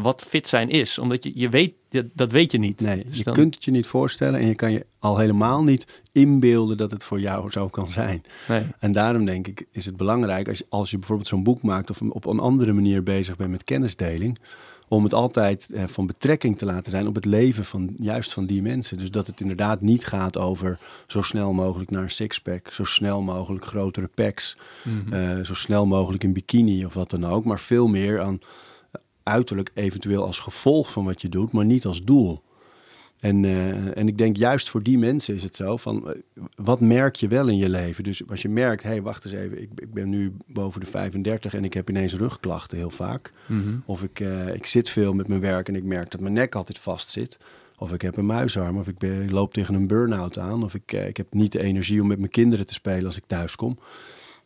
[0.02, 0.98] wat fit zijn is.
[1.00, 1.74] Omdat je, je weet,
[2.14, 2.82] dat, weet je niet.
[2.82, 5.64] nee, Dus je dan- kunt het je niet voorstellen en je kan je al helemaal
[5.64, 8.24] niet inbeelden dat het voor jou zo kan zijn.
[8.48, 11.62] Nee, En daarom denk ik, is het belangrijk als je, als je bijvoorbeeld zo'n boek
[11.62, 14.38] maakt of op een andere manier bezig bent met kennisdeling,
[14.88, 18.46] om het altijd eh, van betrekking te laten zijn op het leven van juist van
[18.46, 18.98] die mensen.
[18.98, 23.22] Dus dat het inderdaad niet gaat over zo snel mogelijk naar een sixpack, zo snel
[23.22, 25.14] mogelijk grotere packs, Mhm.
[25.14, 28.40] eh, zo snel mogelijk een bikini of wat dan ook, maar veel meer aan
[29.24, 32.42] uiterlijk eventueel als gevolg van wat je doet, maar niet als doel.
[33.24, 36.80] En, eh, en ik denk juist voor die mensen is het zo van, eh, wat
[36.80, 38.04] merk je wel in je leven?
[38.04, 40.86] Dus als je merkt, hé, hey, wacht eens even, ik, ik ben nu boven de
[40.86, 43.34] 35 en ik heb ineens rugklachten heel vaak.
[43.46, 43.76] Mhm.
[43.86, 46.56] Of ik, eh, ik zit veel met mijn werk en ik merk dat mijn nek
[46.56, 47.38] altijd vast zit.
[47.78, 50.64] Of ik heb een muisarm, of ik, ben, ik loop tegen een burn-out aan.
[50.64, 53.24] Of ik, ik heb niet de energie om met mijn kinderen te spelen als ik
[53.28, 53.78] thuis kom.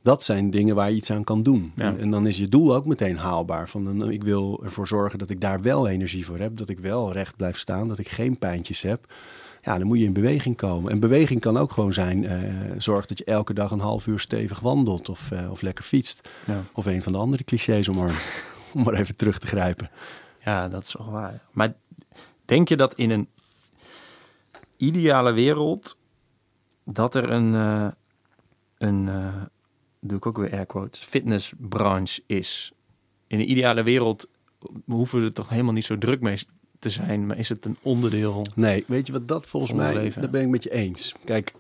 [0.08, 1.72] Dat zijn dingen waar je iets aan kan doen.
[1.76, 1.84] Ja.
[1.84, 3.70] En, en dan is je doel ook meteen haalbaar.
[3.70, 6.58] Van, dan, ik wil ervoor zorgen dat ik daar wel energie voor heb.
[6.58, 7.88] Dat ik wel recht blijf staan.
[7.88, 9.14] Dat ik geen pijntjes heb.
[9.62, 10.92] Ja, dan moet je in beweging komen.
[10.92, 12.26] En beweging kan ook gewoon zijn...
[12.26, 15.10] eh, zorg dat je elke dag een half uur stevig wandelt.
[15.10, 16.30] Of, eh, of lekker fietst.
[16.46, 16.64] Ja.
[16.74, 18.32] Of een van de andere clichés omarmt.
[18.74, 19.90] om maar even terug te grijpen.
[20.44, 21.42] ja, dat is wel waar.
[21.52, 21.74] Maar
[22.46, 23.28] denk je dat in een
[24.78, 25.98] ideale wereld
[26.84, 27.88] dat er een, eh,
[28.78, 29.10] een,
[30.00, 32.72] doe ik ook weer air quotes, fitnessbranche is.
[33.28, 34.28] In de ideale wereld
[34.86, 36.40] hoeven we er toch helemaal niet zo druk mee
[36.80, 38.46] te zijn, maar is het een onderdeel?
[38.56, 41.14] Nee, weet je wat dat volgens mij, dat ben ik met je eens.
[41.26, 41.54] Kijk,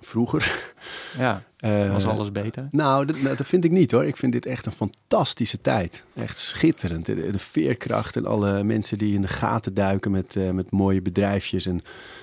[0.00, 0.72] vroeger...
[1.18, 2.68] Ja, eh, was alles beter?
[2.70, 4.04] Nou dat, nou, dat vind ik niet hoor.
[4.04, 6.04] Ik vind dit echt een fantastische tijd.
[6.14, 7.06] Echt schitterend.
[7.06, 11.02] De, de veerkracht en alle mensen die in de gaten duiken met, eh, met mooie
[11.02, 11.80] bedrijfjes en,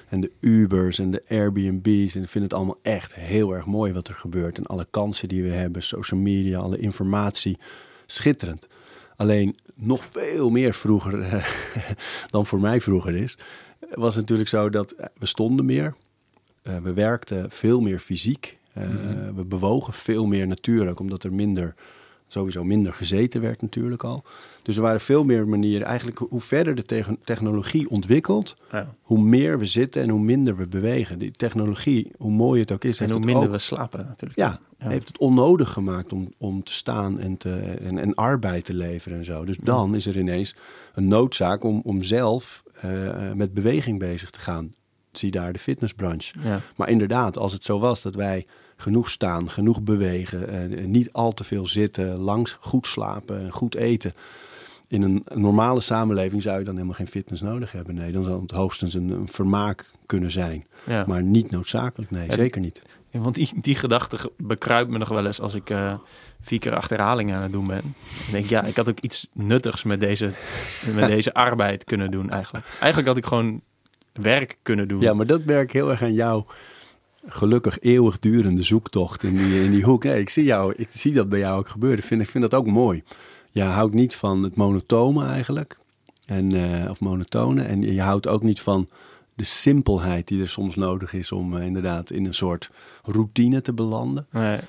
[0.10, 2.16] en de Ubers en de Airbnb's.
[2.16, 4.58] En ik vind het allemaal echt heel erg mooi wat er gebeurt.
[4.58, 7.58] En alle kansen die we hebben, social media, alle informatie.
[8.06, 8.68] Schitterend.
[9.16, 11.46] Alleen nog veel meer vroeger
[12.26, 13.38] dan voor mij vroeger is,
[13.94, 15.96] was het natuurlijk zo dat we stonden meer.
[16.65, 18.60] Eh, we werkten veel meer fysiek.
[18.73, 19.36] Eh, Mhm.
[19.36, 21.75] We bewogen veel meer natuurlijk, omdat er minder,
[22.28, 24.23] sowieso minder gezeten werd natuurlijk al.
[24.63, 25.88] Dus er waren veel meer manieren.
[25.88, 28.95] Eigenlijk hoe verder de technologie ontwikkelt, Ja.
[29.01, 31.19] hoe meer we zitten en hoe minder we bewegen.
[31.19, 34.39] Die technologie, hoe mooi het ook is, En heeft hoe minder ook, we slapen natuurlijk.
[34.39, 34.88] ja, Ja.
[34.89, 39.17] heeft het onnodig gemaakt om, om te staan en, te, en, en arbeid te leveren
[39.17, 39.45] en zo.
[39.45, 40.56] Dus dan is er ineens
[40.93, 44.73] een noodzaak om, om zelf eh, met beweging bezig te gaan.
[45.17, 46.34] Zie daar de fitnessbranche.
[46.43, 46.60] Ja.
[46.75, 48.45] Maar inderdaad, als het zo was dat wij
[48.78, 53.75] genoeg staan, genoeg bewegen, eh, niet al te veel zitten, langs goed slapen, en goed
[53.75, 54.13] eten.
[54.88, 57.95] In een normale samenleving zou je dan helemaal geen fitness nodig hebben.
[57.95, 60.65] Nee, dan zou het hoogstens een, een vermaak kunnen zijn.
[60.86, 61.04] Ja.
[61.08, 62.82] Maar niet noodzakelijk, nee, Ja, zeker niet.
[63.10, 65.93] Ja, want die, die gedachte ge- bekruipt me nog wel eens als ik eh,
[66.41, 67.82] vier keer achterhaling aan het doen ben.
[67.82, 70.32] Dan denk ik, ja, ik had ook iets nuttigs met deze,
[70.95, 72.65] met deze arbeid kunnen doen eigenlijk.
[72.80, 73.62] Eigenlijk had ik gewoon
[74.21, 75.01] werk kunnen doen.
[75.01, 76.45] Ja, maar dat merk ik heel erg aan jouw
[77.28, 80.04] gelukkig eeuwigdurende zoektocht in die, in die hoek.
[80.04, 81.99] Nee, ik zie, jou, ik zie dat bij jou ook gebeuren.
[81.99, 83.04] Ik vind, ik vind dat ook mooi.
[83.51, 85.80] Je houdt niet van het monotone eigenlijk.
[86.25, 87.62] En, eh, of monotone.
[87.62, 88.89] En je houdt ook niet van
[89.34, 92.71] de simpelheid die er soms nodig is om eh, inderdaad in een soort
[93.04, 94.28] routine te belanden.
[94.32, 94.60] Nee,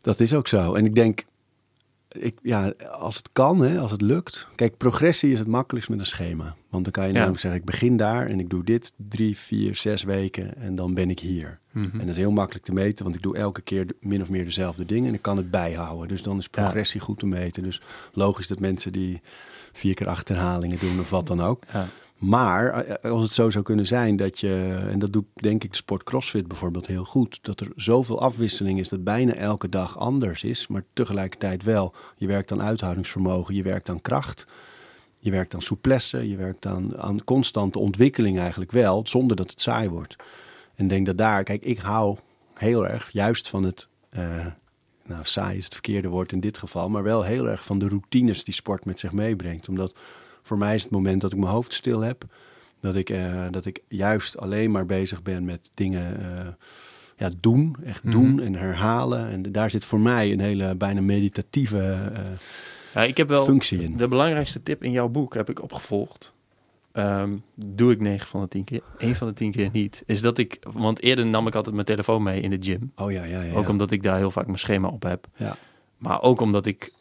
[0.00, 0.74] Dat is ook zo.
[0.74, 1.24] En ik denk,
[2.18, 4.48] ik, ja, als het kan, hè, als het lukt.
[4.54, 6.56] Kijk, progressie is het makkelijkst met een schema.
[6.70, 7.14] Want dan kan je Ja.
[7.14, 10.94] namelijk zeggen, ik begin daar en ik doe dit drie, vier, zes weken en dan
[10.94, 11.58] ben ik hier.
[11.70, 11.92] Mhm.
[11.92, 14.44] En dat is heel makkelijk te meten, want ik doe elke keer min of meer
[14.44, 16.08] dezelfde dingen en ik kan het bijhouden.
[16.08, 17.62] Dus dan is progressie goed te meten.
[17.62, 17.80] Dus
[18.12, 19.20] logisch dat mensen die
[19.72, 21.62] vier keer achterhalingen doen of wat dan ook.
[21.72, 21.86] ja.
[22.22, 25.70] Maar eh, als het zo zou kunnen zijn dat je, en dat doet denk ik
[25.70, 29.98] de sport CrossFit bijvoorbeeld heel goed, dat er zoveel afwisseling is dat bijna elke dag
[29.98, 31.94] anders is, maar tegelijkertijd wel.
[32.16, 34.46] Je werkt aan uithoudingsvermogen, je werkt aan kracht,
[35.18, 39.60] je werkt aan souplesse, je werkt aan, aan constante ontwikkeling eigenlijk wel, zonder dat het
[39.60, 40.16] saai wordt.
[40.74, 42.18] En denk dat daar, kijk, ik hou
[42.54, 44.46] heel erg juist van het, eh,
[45.04, 47.88] nou saai is het verkeerde woord in dit geval, maar wel heel erg van de
[47.88, 49.68] routines die sport met zich meebrengt.
[49.68, 49.94] Omdat
[50.42, 52.24] voor mij is het moment dat ik mijn hoofd stil heb,
[52.80, 56.46] dat ik, eh, dat ik juist alleen maar bezig ben met dingen eh,
[57.16, 58.12] ja, doen, echt Mhm.
[58.12, 59.28] doen en herhalen.
[59.28, 62.20] En daar zit voor mij een hele bijna meditatieve eh,
[62.94, 63.96] Ja, ik heb wel functie in.
[63.96, 66.32] de belangrijkste tip in jouw boek heb ik opgevolgd.
[66.92, 68.82] Ehm, doe ik 9 van de 10 keer.
[68.98, 70.02] 1 van de 10 keer niet.
[70.06, 72.92] Is dat ik, want eerder nam ik altijd mijn telefoon mee in de gym.
[72.96, 73.54] Oh ja, ja, ja.
[73.54, 73.70] Ook ja.
[73.70, 75.26] omdat ik daar heel vaak mijn schema op heb.
[75.36, 75.56] Ja.
[75.98, 76.92] Maar ook omdat ik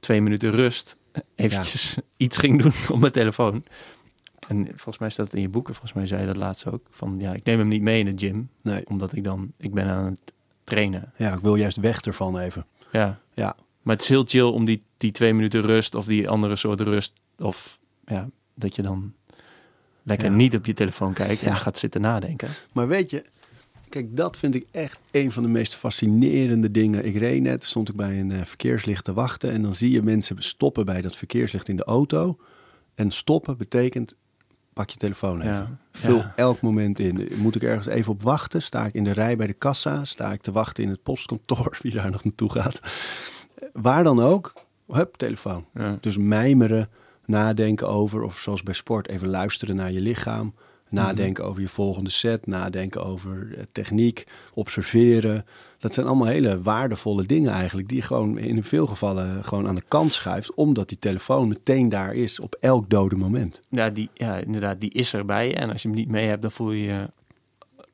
[0.00, 0.96] twee minuten rust
[1.34, 3.64] eventjes iets ging doen op mijn telefoon.
[4.48, 6.86] En volgens mij staat het in je boeken, volgens mij zei je dat laatst ook.
[6.90, 8.48] Van ja, ik neem hem niet mee in de gym.
[8.62, 10.32] Nee, Omdat ik dan, ik ben aan het
[10.64, 11.12] trainen.
[11.16, 12.66] ja, ik wil juist weg ervan even.
[12.92, 13.20] Ja.
[13.34, 13.56] Ja.
[13.82, 16.80] Maar het is heel chill om die, die twee minuten rust of die andere soort
[16.80, 17.12] rust.
[17.38, 19.14] Of ja, dat je dan
[20.02, 20.32] lekker Ja.
[20.36, 21.54] niet op je telefoon kijkt en Ja.
[21.54, 22.48] gaat zitten nadenken.
[22.72, 23.24] Maar weet je,
[23.88, 27.04] kijk, dat vind ik echt een van de meest fascinerende dingen.
[27.06, 30.02] Ik reed net, stond ik bij een eh, verkeerslicht te wachten en dan zie je
[30.02, 32.36] mensen stoppen bij dat verkeerslicht in de auto.
[32.94, 34.16] En stoppen betekent,
[34.72, 35.52] pak je telefoon even.
[35.52, 35.78] Ja.
[35.92, 36.32] Vul Ja.
[36.36, 37.28] elk moment in.
[37.36, 38.62] Moet ik ergens even op wachten?
[38.62, 40.04] Sta ik in de rij bij de kassa?
[40.04, 41.78] Sta ik te wachten in het postkantoor?
[41.82, 42.80] Wie daar nog naartoe gaat?
[43.72, 44.52] Waar dan ook,
[44.86, 45.66] hup, telefoon.
[45.74, 45.98] Ja.
[46.00, 46.88] Dus mijmeren,
[47.24, 50.54] nadenken over, of zoals bij sport, even luisteren naar je lichaam.
[50.96, 55.44] Nadenken over je volgende set, nadenken over eh, techniek, observeren.
[55.78, 59.74] Dat zijn allemaal hele waardevolle dingen eigenlijk, die je gewoon in veel gevallen gewoon aan
[59.74, 63.62] de kant schuift, omdat die telefoon meteen daar is op elk dode moment.
[63.68, 65.54] Ja, die, ja, inderdaad, die is er bij je.
[65.54, 67.10] En als je hem niet mee hebt, dan voel je je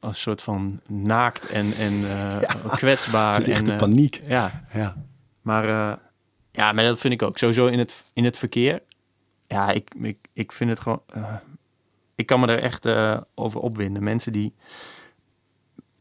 [0.01, 2.37] als soort van naakt en, en eh,
[2.81, 3.43] kwetsbaar.
[3.43, 4.23] En, eh, paniek.
[4.27, 4.97] Ja, Ja.
[5.43, 5.67] maar,
[6.53, 7.39] ja, maar dat vind ik ook.
[7.39, 8.81] Sowieso in het, in het verkeer.
[9.47, 11.03] Ja, ik, ik, ik vind het gewoon...
[12.15, 14.03] ik kan me er echt eh, over opwinden.
[14.03, 14.53] Mensen die...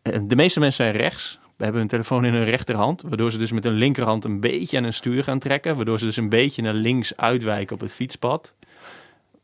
[0.02, 1.39] eh, de meeste mensen zijn rechts.
[1.58, 3.02] We hebben hun telefoon in hun rechterhand.
[3.02, 5.76] Waardoor ze dus met hun linkerhand een beetje aan hun stuur gaan trekken.
[5.76, 8.54] Waardoor ze dus een beetje naar links uitwijken op het fietspad.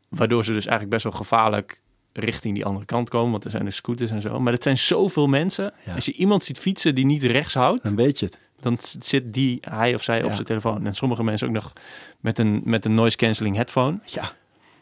[0.08, 1.80] Waardoor ze dus eigenlijk best wel gevaarlijk
[2.12, 3.30] richting die andere kant komen.
[3.30, 4.40] Want er zijn de scooters en zo.
[4.40, 5.72] Maar het zijn zoveel mensen.
[5.84, 5.94] Ja.
[5.94, 8.40] Als je iemand ziet fietsen die niet rechts houdt, Dan weet je het.
[8.60, 10.86] dan zit die, hij of zij, op zijn telefoon.
[10.86, 11.72] En sommige mensen ook nog
[12.20, 13.98] met een, met een noise cancelling headphone.
[14.04, 14.32] Ja.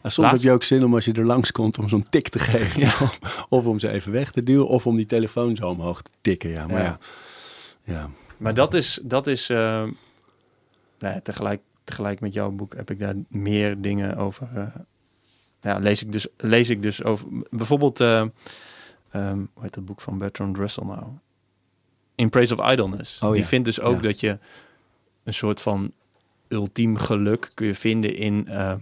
[0.09, 2.29] Soms Laatst- heb je ook zin om als je er langs komt om zo'n tik
[2.29, 2.79] te geven.
[2.81, 2.93] Ja.
[3.49, 4.67] Of, om ze even weg te duwen.
[4.67, 6.49] Of om die telefoon zo omhoog te tikken.
[6.49, 6.97] Ja, maar ja.
[7.83, 8.09] Ja.
[8.37, 13.81] Maar dat is, dat is ja, tegelijk, tegelijk met jouw boek heb ik daar meer
[13.81, 14.47] dingen over.
[14.53, 14.63] eh,
[15.61, 17.27] ja, lees ik dus, lees ik dus over.
[17.49, 18.19] Bijvoorbeeld, eh,
[19.11, 21.03] ehm, hoe heet dat boek van Bertrand Russell nou?
[22.15, 23.21] In Praise of Idleness.
[23.21, 24.37] Oh, Die vindt dus ook dat je
[25.23, 25.91] een soort van
[26.47, 28.77] ultiem geluk kun je vinden in ehm,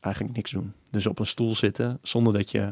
[0.00, 0.72] eigenlijk niks doen.
[0.90, 2.70] Dus op een stoel zitten zonder dat je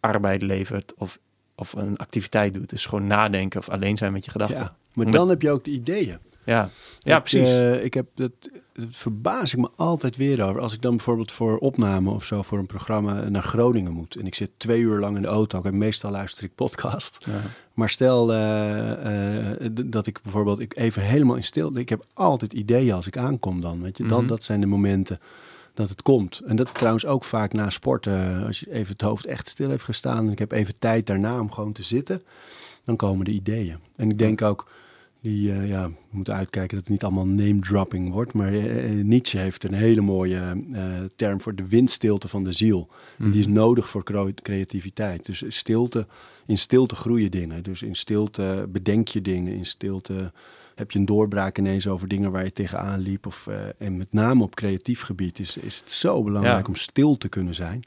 [0.00, 1.18] arbeid levert of,
[1.54, 2.70] of een activiteit doet.
[2.70, 4.58] Dus gewoon nadenken of alleen zijn met je gedachten.
[4.58, 4.76] Ja.
[4.94, 6.18] Maar dan heb je ook de ideeën.
[6.44, 6.68] Ja,
[6.98, 7.48] ja Ik, precies.
[7.48, 8.30] eh, ik heb dat,
[8.72, 10.60] dat verbaas ik me altijd weer over.
[10.60, 14.16] Als ik dan bijvoorbeeld voor opname of zo voor een programma naar Groningen moet.
[14.16, 15.62] En ik zit twee uur lang in de auto.
[15.62, 17.18] En meestal luister ik podcast.
[17.26, 17.40] ja.
[17.74, 21.80] Maar stel eh, eh, dat ik bijvoorbeeld ik even helemaal in stilte.
[21.80, 23.82] Ik heb altijd ideeën als ik aankom dan.
[23.82, 24.28] Weet je, dat, Mhm.
[24.28, 25.20] dat zijn de momenten
[25.78, 26.38] dat het komt.
[26.38, 28.46] En dat trouwens ook vaak na sporten.
[28.46, 30.26] Als je even het hoofd echt stil heeft gestaan.
[30.26, 32.22] En ik heb even tijd daarna om gewoon te zitten.
[32.84, 33.76] Dan komen de ideeën.
[33.96, 34.70] En ik denk ook.
[35.20, 38.32] Die, eh, ja, we moeten uitkijken dat het niet allemaal name-dropping wordt.
[38.32, 40.82] Maar eh, eh, Nietzsche heeft een hele mooie eh,
[41.16, 42.88] term voor de windstilte van de ziel.
[43.18, 44.04] En die is nodig voor
[44.42, 45.26] creativiteit.
[45.26, 46.06] Dus stilte,
[46.46, 47.62] in stilte groeien dingen.
[47.62, 49.52] Dus in stilte bedenk je dingen.
[49.54, 50.32] In stilte
[50.78, 53.26] heb je een doorbraak ineens over dingen waar je tegenaan liep.
[53.26, 56.68] Of, eh, en met name op creatief gebied is, is het zo belangrijk Ja.
[56.68, 57.84] om stil te kunnen zijn.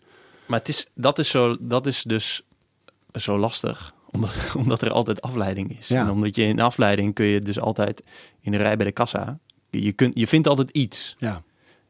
[0.48, 2.42] Maar het is, dat, is zo, dat is dus
[3.14, 5.88] zo lastig, omdat, omdat er altijd afleiding is.
[5.88, 6.02] Ja.
[6.02, 8.04] En omdat je in afleiding kun je dus altijd
[8.42, 11.16] in de rij bij de kassa, je, je, kunt, je vindt altijd iets.
[11.20, 11.42] Ja,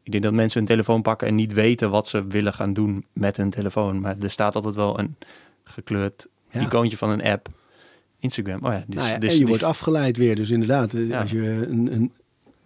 [0.03, 3.05] Ik denk dat mensen hun telefoon pakken en niet weten wat ze willen gaan doen
[3.13, 3.99] met hun telefoon.
[3.99, 5.15] Maar er staat altijd wel een
[5.63, 6.59] gekleurd Ja.
[6.61, 7.47] icoontje van een app.
[8.21, 8.83] Instagram, oh ja.
[8.87, 10.35] Dus, nou ja, dus en je die- wordt afgeleid weer.
[10.35, 11.21] Dus inderdaad, eh, Ja.
[11.21, 12.11] als je een, een,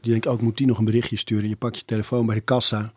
[0.02, 1.50] je denkt, oh, ik moet die nog een berichtje sturen.
[1.50, 2.94] Je pakt je telefoon bij de kassa.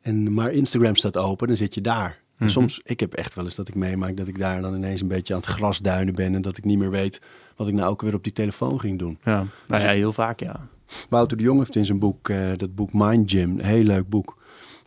[0.00, 2.10] En, maar Instagram staat open, dan zit je daar.
[2.36, 2.48] En Mhm.
[2.48, 5.08] soms, ik heb echt wel eens dat ik meemaak dat ik daar dan ineens een
[5.08, 6.34] beetje aan het grasduinen ben.
[6.34, 7.20] En dat ik niet meer weet
[7.56, 9.18] wat ik nou ook weer op die telefoon ging doen.
[9.24, 10.68] Ja, nou ja, heel vaak ja.
[11.08, 14.08] Wouter de Jong heeft in zijn boek, eh, dat boek Mind Gym, een heel leuk
[14.08, 14.36] boek.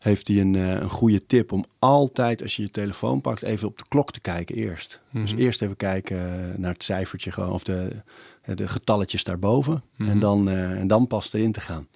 [0.02, 3.68] Heeft hij een, eh, een goede tip om altijd als je je telefoon pakt even
[3.68, 5.02] op de klok te kijken eerst.
[5.12, 5.42] Dus Mhm.
[5.42, 6.18] eerst even kijken
[6.52, 7.96] eh, naar het cijfertje gewoon of de,
[8.42, 9.84] eh, de getalletjes daarboven.
[9.98, 10.10] Mhm.
[10.10, 11.88] En, dan, eh, en dan pas erin te gaan.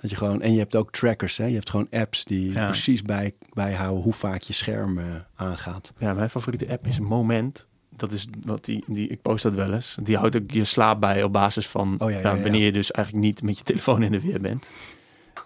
[0.00, 1.44] Dat je gewoon, en je hebt ook trackers, hè?
[1.46, 2.64] je hebt gewoon apps die Ja.
[2.64, 4.98] precies bij, bijhouden hoe vaak je scherm
[5.34, 5.92] aangaat.
[5.98, 7.66] Ja, mijn favoriete app is Moment.
[7.96, 9.96] Dat is wat die, die, ik post dat wel eens.
[10.02, 12.90] Die houdt ook je slaap bij op basis van Oh ja, nou, wanneer je dus
[12.90, 14.68] eigenlijk niet met je telefoon in de weer bent.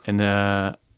[0.02, 0.20] En,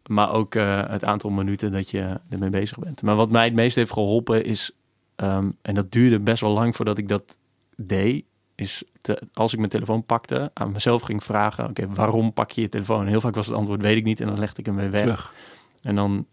[0.09, 3.03] maar ook eh, het aantal minuten dat je ermee bezig bent.
[3.03, 4.71] Maar wat mij het meest heeft geholpen is,
[5.17, 7.39] ehm, en dat duurde best wel lang voordat ik dat
[7.77, 12.51] deed, is te, als ik mijn telefoon pakte, aan mezelf ging vragen, oké, waarom pak
[12.51, 13.01] je je telefoon?
[13.01, 14.91] En heel vaak was het antwoord, weet ik niet, en dan legde ik hem weer
[14.91, 15.01] weg.
[15.01, 15.35] Terug.
[15.83, 16.27] En dan,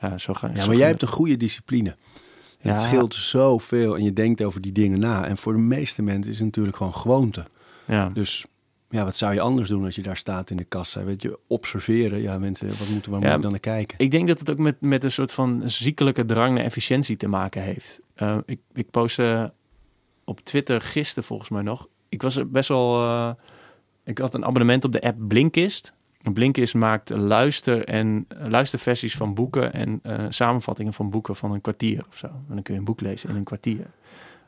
[0.00, 1.96] ja, zo gaan Ja, zo maar jij hebt een goede discipline.
[2.60, 2.70] Ja.
[2.70, 5.26] Het scheelt zoveel en je denkt over die dingen na.
[5.26, 7.46] En voor de meeste mensen is het natuurlijk gewoon gewoonte.
[7.86, 8.08] Ja.
[8.08, 8.46] Dus
[8.94, 11.04] ja, wat zou je anders doen als je daar staat in de kassa?
[11.04, 12.20] Weet je, observeren.
[12.22, 13.98] Ja, mensen, wat moeten we Ja, dan naar kijken?
[13.98, 17.28] Ik denk dat het ook met, met een soort van ziekelijke drang naar efficiëntie te
[17.28, 18.00] maken heeft.
[18.14, 19.52] Eh, ik, ik postte
[20.24, 21.88] op Twitter gisteren volgens mij nog.
[22.08, 23.02] Ik was best wel.
[23.02, 23.30] eh,
[24.04, 25.92] ik had een abonnement op de app Blinkist.
[26.32, 32.04] Blinkist maakt luister- en luisterversies van boeken en eh, samenvattingen van boeken van een kwartier
[32.08, 32.26] of zo.
[32.26, 33.86] En dan kun je een boek lezen in een kwartier.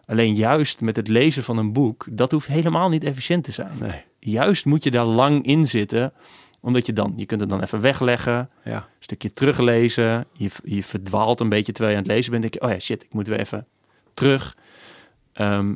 [0.07, 3.71] Alleen juist met het lezen van een boek, dat hoeft helemaal niet efficiënt te zijn.
[3.81, 6.12] Nee, Juist moet je daar lang in zitten,
[6.61, 8.77] omdat je dan, je kunt het dan even wegleggen ja.
[8.77, 10.27] een stukje teruglezen.
[10.33, 12.43] Je, je verdwaalt een beetje terwijl je aan het lezen bent.
[12.43, 13.67] Denk je, oh ja, shit, ik moet weer even
[14.15, 14.57] terug.
[15.33, 15.75] Ehm,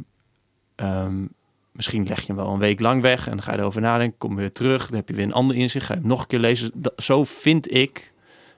[0.75, 1.27] ehm,
[1.73, 4.19] misschien leg je hem wel een week lang weg en dan ga je erover nadenken.
[4.19, 5.87] Kom weer terug, dan heb je weer een ander inzicht.
[5.87, 6.71] Ga je hem nog een keer lezen.
[6.75, 8.13] Dat, zo vind ik,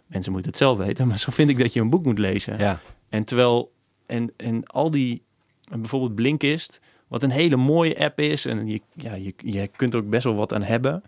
[0.06, 2.58] mensen moeten het zelf weten, maar zo vind ik dat je een boek moet lezen.
[2.58, 2.80] ja.
[3.08, 3.72] En terwijl,
[4.06, 5.22] en, en al die,
[5.70, 6.80] bijvoorbeeld Blinkist,
[7.12, 10.24] wat een hele mooie app is en je, ja, je, je kunt er ook best
[10.24, 11.02] wel wat aan hebben,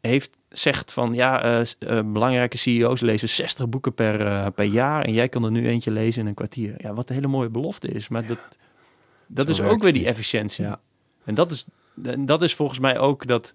[0.00, 5.04] heeft, zegt van ja, eh, eh, belangrijke CEO's lezen 60 boeken per, eh, per jaar
[5.04, 6.74] en jij kan er nu eentje lezen in een kwartier.
[6.78, 8.38] Ja, wat een hele mooie belofte is, maar dat,
[9.26, 10.64] dat Zo is ook weer die efficiëntie.
[10.64, 10.80] Ja.
[11.24, 11.66] En dat is,
[12.18, 13.54] dat is volgens mij ook dat,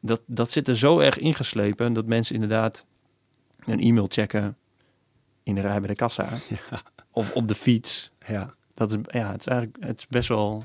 [0.00, 2.86] dat, dat zit er zo erg ingeslepen dat mensen inderdaad
[3.64, 4.56] een e-mail checken
[5.42, 6.28] in de rij bij de kassa
[6.70, 6.82] Ja.
[7.10, 8.10] of op de fiets.
[8.26, 8.54] ja.
[8.74, 10.64] Dat is, ja, het is eigenlijk het is best wel.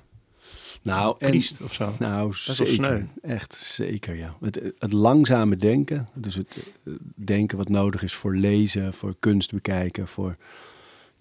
[0.82, 1.94] Nou, en, triest of zo.
[2.00, 3.08] nou zeker.
[3.22, 4.36] Echt zeker, ja.
[4.42, 9.52] Het, het langzame denken, dus het eh, denken wat nodig is voor lezen, voor kunst
[9.52, 10.38] bekijken, voor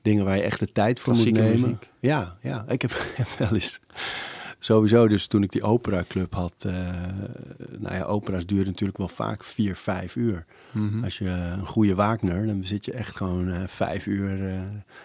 [0.02, 1.68] dingen waar je echt de tijd voor Klassieke moet nemen.
[1.68, 1.90] muziek.
[2.00, 2.64] Ja, ja.
[2.68, 3.80] Ik heb, heb wel eens
[4.58, 6.72] sowieso, dus toen ik die operaclub had, eh,
[7.78, 10.44] nou ja, opera's duren natuurlijk wel vaak vier, vijf uur.
[10.72, 11.04] Mhm.
[11.04, 14.60] Als je een goede Wagner, dan zit je echt gewoon eh, vijf uur.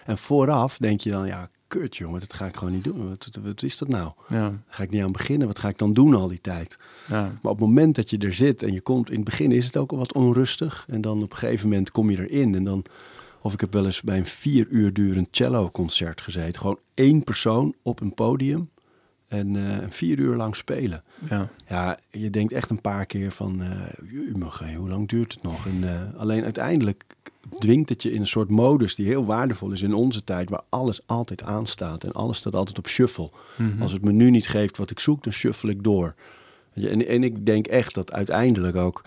[0.06, 3.08] en vooraf denk je dan, ja, kut jongen, dat ga ik gewoon niet doen.
[3.08, 4.12] Wat, wat is dat nou?
[4.28, 5.46] Ja, ga ik niet aan beginnen.
[5.46, 6.76] Wat ga ik dan doen al die tijd?
[7.08, 7.22] ja.
[7.22, 9.66] Maar op het moment dat je er zit en je komt, in het begin is
[9.66, 10.84] het ook al wat onrustig.
[10.88, 12.54] En dan op een gegeven moment kom je erin.
[12.54, 12.84] En dan,
[13.40, 16.60] of ik heb wel eens bij een vier uur durend cello-concert gezeten.
[16.60, 18.70] Gewoon één persoon op een podium
[19.26, 21.02] en eh, vier uur lang spelen.
[21.28, 21.48] ja.
[21.68, 23.62] Ja, je denkt echt een paar keer van,
[24.08, 25.66] jumige, hoe lang duurt het nog?
[25.66, 27.04] En eh, alleen uiteindelijk
[27.58, 30.62] dwingt het je in een soort modus die heel waardevol is in onze tijd, waar
[30.68, 33.30] alles altijd aanstaat en alles staat altijd op shuffle.
[33.56, 33.82] Mhm.
[33.82, 36.14] Als het me nu niet geeft wat ik zoek, dan shuffle ik door.
[36.74, 39.04] En, en ik denk echt dat uiteindelijk ook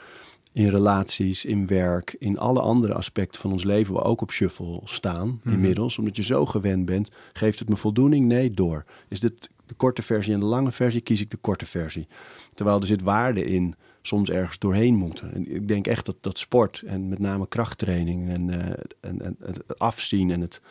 [0.53, 4.81] in relaties, in werk, in alle andere aspecten van ons leven, we ook op shuffle
[4.83, 5.53] staan Mhm.
[5.53, 7.09] inmiddels, omdat je zo gewend bent.
[7.33, 8.25] Geeft het me voldoening?
[8.25, 8.83] Nee, door.
[9.07, 11.01] Is dit de korte versie en de lange versie?
[11.01, 12.07] Kies ik de korte versie.
[12.53, 13.75] Terwijl er zit waarde in
[14.07, 15.33] soms ergens doorheen moeten.
[15.33, 19.35] En ik denk echt dat, dat sport en met name krachttraining en, eh, en, en
[19.39, 20.61] het afzien en het,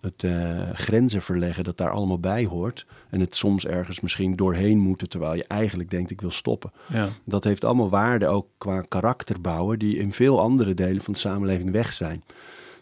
[0.00, 2.86] het eh, grenzen verleggen, dat daar allemaal bij hoort.
[3.10, 6.72] En het soms ergens misschien doorheen moeten, terwijl je eigenlijk denkt ik wil stoppen.
[6.88, 7.08] ja.
[7.24, 11.18] Dat heeft allemaal waarde ook qua karakter bouwen, die in veel andere delen van de
[11.18, 12.24] samenleving weg zijn.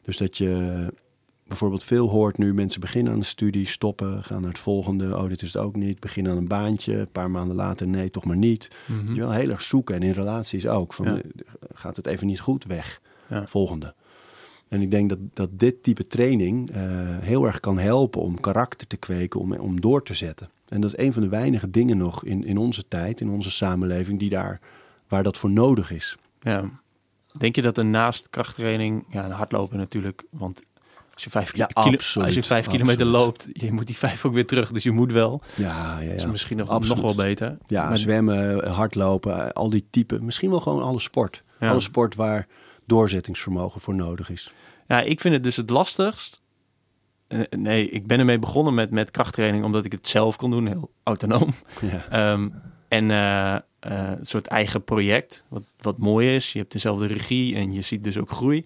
[0.02, 0.92] Dus dat je
[1.50, 5.16] bijvoorbeeld veel hoort nu mensen beginnen aan een studie, stoppen, gaan naar het volgende.
[5.16, 6.00] Oh, dit is het ook niet.
[6.00, 8.70] Beginnen aan een baantje, een paar maanden later, nee, toch maar niet.
[8.86, 9.14] Mhm.
[9.14, 10.92] Je wel heel erg zoeken en in relaties ook.
[10.92, 11.14] Van, Ja.
[11.16, 11.20] eh,
[11.72, 13.00] Gaat het even niet goed, weg.
[13.28, 13.46] Ja.
[13.46, 13.94] Volgende.
[14.68, 16.82] En ik denk dat, dat dit type training eh,
[17.20, 20.50] heel erg kan helpen om karakter te kweken, om, om door te zetten.
[20.68, 23.50] En dat is een van de weinige dingen nog in, in onze tijd, in onze
[23.50, 24.60] samenleving, die daar,
[25.08, 26.16] waar dat voor nodig is.
[26.40, 26.70] Ja.
[27.38, 30.62] Denk je dat er naast krachttraining, ja, en hardlopen natuurlijk, want
[31.24, 33.96] als je vijf, Ja, ki- kilo- absoluut, als je vijf kilometer loopt, je moet die
[33.96, 35.42] vijf ook weer terug, dus je moet wel.
[35.56, 36.26] Ja, ja, ja.
[36.26, 37.02] misschien nog, absoluut.
[37.02, 37.58] nog wel beter.
[37.66, 40.24] Ja, Maar- zwemmen, hardlopen, al die typen.
[40.24, 41.42] Misschien wel gewoon alle sport.
[41.60, 41.70] Ja.
[41.70, 42.46] Alle sport waar
[42.86, 44.52] doorzettingsvermogen voor nodig is.
[44.88, 46.40] Ja, ik vind het dus het lastigst.
[47.26, 50.66] Eh, Nee, ik ben ermee begonnen met, met krachttraining omdat ik het zelf kon doen,
[50.66, 51.54] heel autonoom.
[51.92, 52.04] Ja.
[52.32, 52.48] Ehm,
[52.88, 56.52] en eh, een soort eigen project, wat, wat mooi is.
[56.52, 58.64] Je hebt dezelfde regie en je ziet dus ook groei.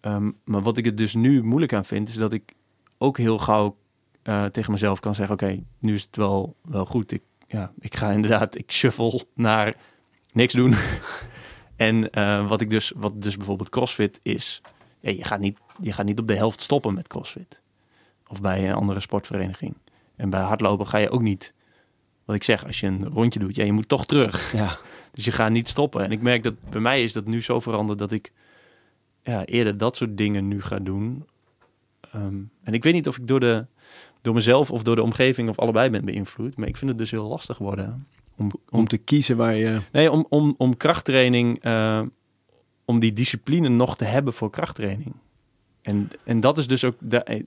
[0.00, 2.54] Ehm, maar wat ik het dus nu moeilijk aan vind, is dat ik
[2.98, 3.76] ook heel gauw
[4.22, 7.12] eh, tegen mezelf kan zeggen: Oké, nu is het wel, wel goed.
[7.12, 9.74] Ik, ja, ik ga inderdaad, ik shuffle naar
[10.32, 10.74] niks doen.
[11.76, 14.62] en eh, wat ik dus, wat dus bijvoorbeeld CrossFit is,
[15.00, 17.60] ja, je, gaat niet, je gaat niet op de helft stoppen met CrossFit.
[18.26, 19.74] Of bij een andere sportvereniging.
[20.16, 21.54] En bij hardlopen ga je ook niet.
[22.24, 24.52] Wat ik zeg, als je een rondje doet, ja, je moet toch terug.
[24.52, 24.78] ja.
[25.12, 26.04] Dus je gaat niet stoppen.
[26.04, 28.32] En ik merk dat bij mij is dat nu zo veranderd dat ik
[29.22, 31.24] ja, eerder dat soort dingen nu ga doen.
[32.00, 33.66] Ehm, en ik weet niet of ik door, de,
[34.20, 36.56] door mezelf of door de omgeving of allebei ben beïnvloed.
[36.56, 38.06] Maar ik vind het dus heel lastig worden.
[38.36, 39.80] Om, om, Om te kiezen waar je...
[39.92, 42.02] nee, om, om, om krachttraining, eh,
[42.84, 45.14] om die discipline nog te hebben voor krachttraining.
[45.82, 46.96] En, en dat is dus ook,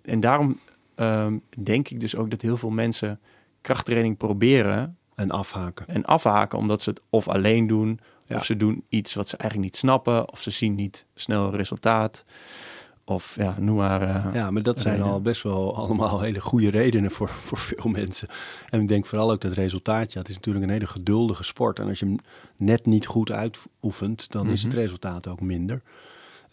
[0.02, 0.60] en daarom
[0.96, 3.20] ehm, denk ik dus ook dat heel veel mensen
[3.62, 5.88] krachttraining proberen En afhaken.
[5.88, 8.36] en afhaken omdat ze het of alleen doen, Ja.
[8.36, 12.26] of ze doen iets wat ze eigenlijk niet snappen, of ze zien niet snel resultaat,
[13.06, 14.02] of ja, noem maar.
[14.02, 15.12] eh, Ja, maar dat zijn Reden.
[15.12, 18.28] al best wel allemaal hele goede redenen voor, voor veel mensen.
[18.70, 20.14] En ik denk vooral ook dat resultaat.
[20.14, 21.80] Ja, het is natuurlijk een hele geduldige sport.
[21.80, 22.18] En als je hem
[22.58, 24.82] net niet goed uitoefent, dan is het Mhm.
[24.82, 25.82] resultaat ook minder.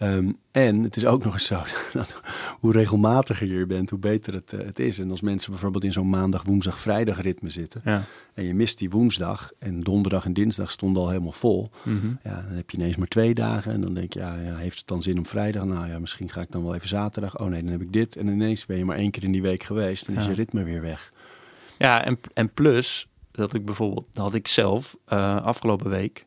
[0.00, 2.20] Ehm, en het is ook nog eens zo dat
[2.60, 4.98] hoe regelmatiger je bent, hoe beter het, eh, het is.
[4.98, 7.80] En als mensen bijvoorbeeld in zo'n maandag, woensdag, vrijdag ritme zitten.
[7.84, 8.04] ja.
[8.34, 11.70] En je mist die woensdag en donderdag en dinsdag stonden al helemaal vol.
[11.82, 12.06] Mhm.
[12.22, 13.72] Ja, dan heb je ineens maar twee dagen.
[13.72, 15.64] En dan denk je, ja, ja, heeft het dan zin om vrijdag?
[15.64, 17.38] Nou ja, misschien ga ik dan wel even zaterdag.
[17.38, 18.16] Oh nee, dan heb ik dit.
[18.16, 20.06] En ineens ben je maar één keer in die week geweest.
[20.06, 21.12] Dan is je ritme weer weg.
[21.78, 26.26] Ja, en, en plus dat ik bijvoorbeeld, dat had ik zelf eh, afgelopen week,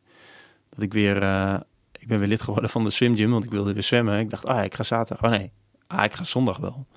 [0.70, 1.60] dat ik weer, eh,
[2.04, 4.20] ik ben weer lid geworden van de swimgym, want ik wilde weer zwemmen.
[4.20, 5.26] Ik dacht, ah, ik ga zaterdag.
[5.32, 5.52] Oh nee,
[5.88, 6.88] ah, ik ga zondag wel.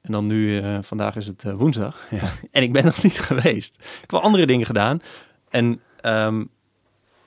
[0.00, 2.00] En dan nu, eh, vandaag is het eh, woensdag.
[2.10, 2.32] Ja.
[2.50, 3.74] En ik ben nog niet geweest.
[3.74, 5.00] Ik heb wel andere dingen gedaan.
[5.48, 6.44] En ehm,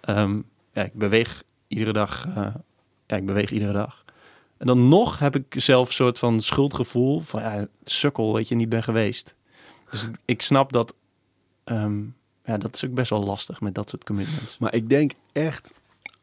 [0.02, 0.42] ehm,
[0.74, 2.28] ja, ik beweeg iedere dag.
[2.36, 2.48] eh,
[3.08, 4.04] ja, ik beweeg iedere dag.
[4.58, 8.56] En dan nog heb ik zelf een soort van schuldgevoel van ja, sukkel, weet je,
[8.56, 9.36] niet ben geweest.
[9.90, 10.94] Dus ik snap dat.
[11.64, 12.02] ehm,
[12.46, 14.58] ja, dat is ook best wel lastig met dat soort commitments.
[14.58, 15.74] Maar ik denk echt,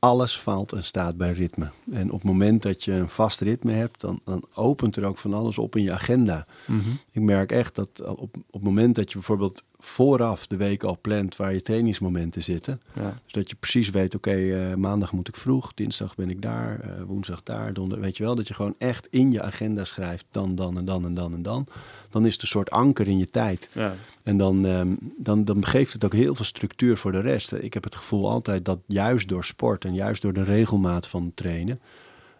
[0.04, 1.70] alles valt en staat bij ritme.
[1.92, 5.18] En op het moment dat je een vast ritme hebt, dan, dan opent er ook
[5.18, 6.46] van alles op in je agenda.
[6.66, 6.90] Mhm.
[7.10, 10.98] Ik merk echt dat op, op het moment dat je bijvoorbeeld vooraf de week al
[11.00, 12.80] plant waar je trainingsmomenten zitten.
[12.94, 13.20] Ja.
[13.26, 17.02] Zodat je precies weet, oké, eh, maandag moet ik vroeg, dinsdag ben ik daar, eh,
[17.06, 18.34] woensdag daar, donder, weet je wel.
[18.34, 21.42] Dat je gewoon echt in je agenda schrijft, dan, dan en dan en dan en
[21.42, 21.66] dan.
[22.10, 23.68] Dan is het een soort anker in je tijd.
[23.74, 23.94] Ja.
[24.22, 27.52] En dan, ehm, dan, dan geeft het ook heel veel structuur voor de rest.
[27.52, 31.32] Ik heb het gevoel altijd dat juist door sport en juist door de regelmaat van
[31.34, 31.80] trainen...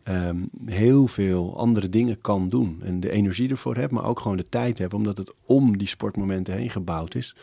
[0.03, 0.37] ehm,
[0.67, 2.81] heel veel andere dingen kan doen.
[2.83, 4.95] En de energie ervoor heb, maar ook gewoon de tijd heb.
[4.95, 7.37] Omdat het om die sportmomenten heen gebouwd is.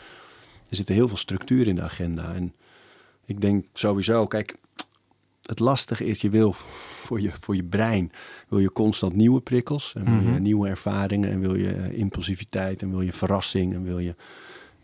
[0.70, 2.34] Er zit heel veel structuur in de agenda.
[2.34, 2.53] En
[3.26, 4.55] ik denk sowieso, kijk,
[5.43, 8.12] het lastige is, je wil voor je, voor je brein,
[8.49, 9.93] wil je constant nieuwe prikkels.
[9.95, 10.41] En wil je Mhm.
[10.41, 14.16] nieuwe ervaringen en wil je eh, impulsiviteit en wil je verrassing en wil je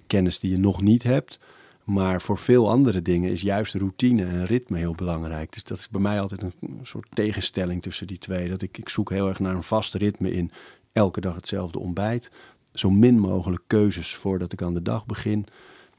[0.08, 1.40] kennis die je nog niet hebt.
[1.86, 5.54] Maar voor veel andere dingen is juist routine en ritme heel belangrijk.
[5.54, 8.50] Dus dat is bij mij altijd een soort tegenstelling tussen die twee.
[8.50, 10.52] Dat ik, ik zoek heel erg naar een vast ritme in
[10.92, 12.32] elke dag hetzelfde ontbijt.
[12.74, 15.46] Zo min mogelijk keuzes voordat ik aan de dag begin.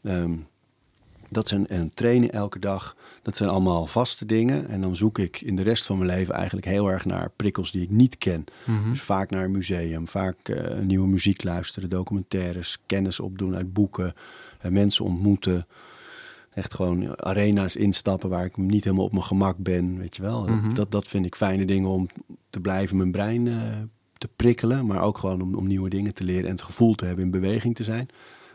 [0.03, 0.33] Ehm,
[1.29, 2.97] dat zijn en trainen elke dag.
[3.23, 4.69] Dat zijn allemaal vaste dingen.
[4.69, 7.71] En dan zoek ik in de rest van mijn leven eigenlijk heel erg naar prikkels
[7.73, 8.45] die ik niet ken.
[8.65, 8.91] Mhm.
[8.91, 14.15] Dus vaak naar een museum, vaak eh, nieuwe muziek luisteren, documentaires, kennis opdoen uit boeken,
[14.63, 15.67] mensen ontmoeten.
[16.55, 20.45] Echt gewoon arena's instappen waar ik niet helemaal op mijn gemak ben, weet je wel.
[20.45, 20.75] Mhm.
[20.75, 22.09] Dat, dat vind ik fijne dingen om
[22.51, 23.55] te blijven mijn brein eh,
[24.19, 27.07] te prikkelen, maar ook gewoon om, om nieuwe dingen te leren en het gevoel te
[27.07, 28.09] hebben in beweging te zijn.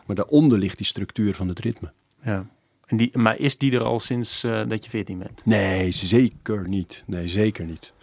[0.05, 1.91] Maar daaronder ligt die structuur van het ritme.
[2.23, 2.45] ja.
[2.91, 5.41] En die, maar is die er al sinds eh, dat je 14 bent?
[5.45, 7.03] Nee, zeker niet.
[7.07, 7.93] Nee, zeker niet.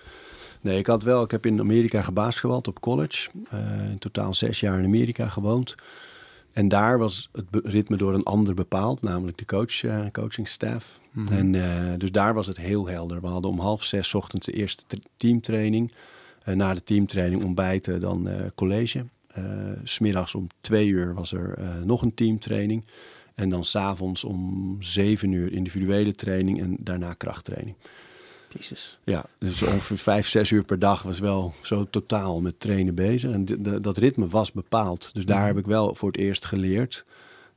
[0.61, 3.29] Nee, ik had wel, ik heb in Amerika gebasketbald op college.
[3.51, 5.75] Eh, in totaal zes jaar in Amerika gewoond.
[6.59, 9.83] En daar was het ritme door een ander bepaald, namelijk de coach.
[11.11, 11.33] Mhm.
[11.33, 13.21] En eh, dus daar was het heel helder.
[13.21, 14.83] We hadden om half zes ochtends de eerste
[15.17, 15.93] teamtraining.
[16.43, 19.05] Eh, na de teamtraining ontbijten, dan college.
[19.85, 22.85] S smiddags om twee uur was er nog een teamtraining.
[23.35, 27.77] En dan s'avonds om zeven uur individuele training en daarna krachttraining.
[28.53, 28.99] Jezus.
[29.05, 33.33] Ja, dus ongeveer vijf, zes uur per dag was wel zo totaal met trainen bezig.
[33.33, 35.11] En de- de- dat ritme was bepaald.
[35.15, 35.47] Dus daar Mhm.
[35.47, 37.05] heb ik wel voor het eerst geleerd.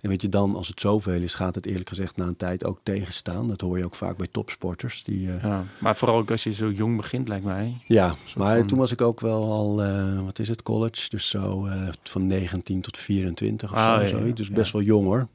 [0.02, 2.66] En weet je, dan als het zoveel is, gaat het eerlijk gezegd na een tijd
[2.66, 3.48] ook tegenstaan.
[3.48, 5.04] Dat hoor je ook vaak bij topsporters.
[5.04, 5.64] Die, eh, Ja.
[5.78, 7.74] Maar vooral ook als je zo jong begint, lijkt mij.
[7.86, 11.10] ja, maar van- toen was ik ook wel al, eh, wat is het, college?
[11.10, 14.18] Dus zo eh, van 19 tot 24 of Ah, zo.
[14.26, 15.28] ja, Dus best wel jong hoor.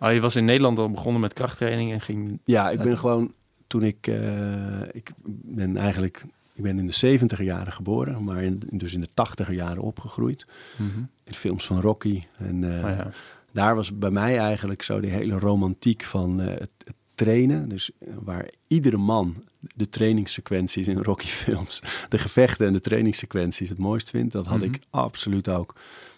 [0.00, 2.38] Oh, je was in Nederland al begonnen met krachttraining en ging...
[2.44, 3.32] Ja, ik ben gewoon
[3.72, 5.10] toen ik, eh, ik
[5.44, 9.50] ben eigenlijk, ik ben in de 70er jaren geboren, maar in, dus in de 80er
[9.52, 10.46] jaren opgegroeid.
[10.78, 10.98] Mhm.
[11.24, 12.22] In films van Rocky.
[12.38, 13.10] En eh, Oh, ja.
[13.52, 17.68] daar was bij mij eigenlijk zo die hele romantiek van eh, het, het trainen.
[17.68, 19.44] Dus waar iedere man
[19.74, 24.56] de trainingssequenties in Rocky films, de gevechten en de trainingssequenties het mooist vindt, dat had
[24.58, 24.66] Mhm.
[24.72, 25.74] ik absoluut ook.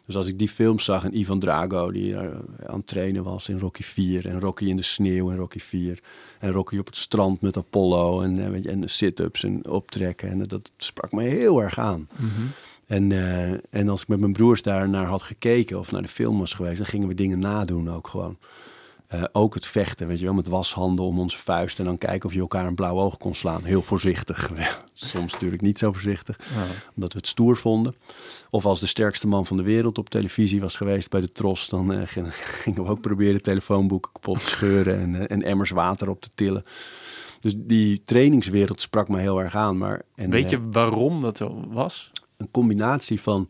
[0.07, 2.29] Dus als ik die films zag en Ivan Drago die eh,
[2.67, 5.99] aan het trainen was in Rocky 4 en Rocky in de sneeuw in Rocky 4
[6.39, 9.69] en Rocky op het strand met Apollo en, eh, weet je, en de sit-ups en
[9.69, 12.09] optrekken en dat sprak me heel erg aan.
[12.17, 12.43] Mhm.
[12.87, 16.09] En, eh, en als ik met mijn broers daar naar had gekeken of naar de
[16.09, 18.37] film was geweest, dan gingen we dingen nadoen ook gewoon.
[19.15, 22.29] Eh, ook het vechten, weet je wel, met washanden om onze vuist en dan kijken
[22.29, 23.65] of je elkaar een blauw oog kon slaan.
[23.65, 24.51] Heel voorzichtig.
[24.93, 26.65] Soms natuurlijk niet zo voorzichtig, Ja.
[26.97, 27.95] omdat we het stoer vonden.
[28.51, 31.69] Of als de sterkste man van de wereld op televisie was geweest bij de Tros,
[31.69, 32.01] dan eh,
[32.63, 36.31] gingen we ook proberen telefoonboeken kapot te scheuren en, eh, en emmers water op te
[36.35, 36.65] tillen.
[37.41, 39.79] Dus die trainingswereld sprak me heel erg aan.
[39.79, 42.11] Maar, en, Weet je waarom dat zo was?
[42.37, 43.47] een combinatie van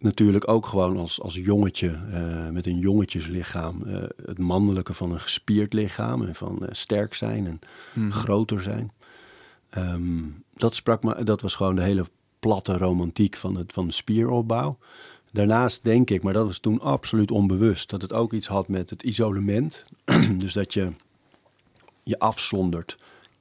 [0.00, 3.82] natuurlijk ook gewoon als, als jongetje eh, met een jongetjeslichaam.
[3.82, 7.60] eh, het mannelijke van een gespierd lichaam en van eh, sterk zijn en
[7.94, 8.10] Mhm.
[8.10, 8.92] groter zijn.
[9.70, 10.22] Ehm,
[10.54, 12.04] dat sprak me, dat was gewoon de hele
[12.38, 14.78] platte romantiek van, het, van de spieropbouw.
[15.32, 18.90] Daarnaast denk ik, maar dat was toen absoluut onbewust, dat het ook iets had met
[18.90, 19.84] het isolement.
[20.38, 20.92] dus dat je
[22.02, 22.96] je afzondert,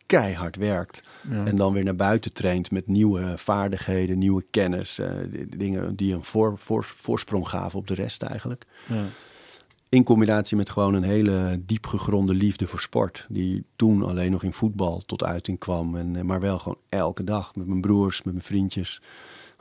[0.10, 1.04] keihard werkt.
[1.30, 1.46] Ja.
[1.46, 5.00] En dan weer naar buiten traint met nieuwe vaardigheden, nieuwe kennis.
[5.00, 5.12] eh,
[5.58, 8.66] dingen die een voor, voor, voorsprong gaven op de rest eigenlijk.
[8.88, 9.04] Ja.
[9.90, 13.26] In combinatie met gewoon een hele diep gegronde liefde voor sport.
[13.30, 15.96] Die toen alleen nog in voetbal tot uiting kwam.
[15.96, 19.02] En, eh, maar wel gewoon elke dag met mijn broers, met mijn vriendjes.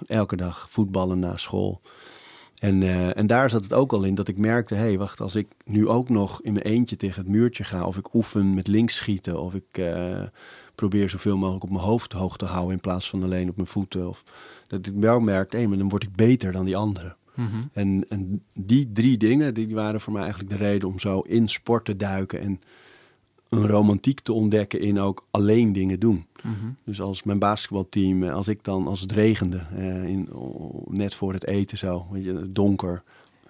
[0.06, 1.80] Elke dag voetballen na school.
[2.60, 4.74] En, eh, en daar zat het ook al in dat ik merkte...
[4.74, 7.86] hé, hey, wacht, als ik nu ook nog in mijn eentje tegen het muurtje ga...
[7.86, 9.40] of ik oefen met links schieten...
[9.40, 10.22] of ik eh,
[10.74, 12.72] probeer zoveel mogelijk op mijn hoofd hoog te houden...
[12.72, 14.08] in plaats van alleen op mijn voeten.
[14.08, 14.24] Of,
[14.66, 17.16] dat ik wel merkte, hé, maar dan word ik beter dan die anderen.
[17.34, 17.62] Mhm.
[17.72, 21.48] En, en die drie dingen, die waren voor mij eigenlijk de reden om zo in
[21.48, 22.60] sport te duiken en
[23.48, 26.26] een romantiek te ontdekken in ook alleen dingen doen.
[26.42, 26.70] Mhm.
[26.84, 31.14] Dus als mijn basketbalteam, eh, als ik dan, als het regende, eh, in, oh, net
[31.14, 33.02] voor het eten zo, weet je, donker,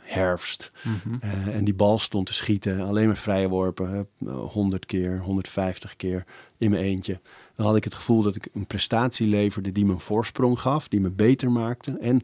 [0.09, 0.71] herfst.
[0.85, 1.17] Mhm.
[1.21, 5.21] Eh, en die bal stond te schieten, alleen maar vrije worpen, hup, eh, 100 keer,
[5.21, 6.25] 150 keer
[6.59, 7.21] in mijn eentje.
[7.57, 10.89] Dan had ik het gevoel dat ik een prestatie leverde die me een voorsprong gaf,
[10.89, 11.99] die me beter maakte.
[12.01, 12.23] En,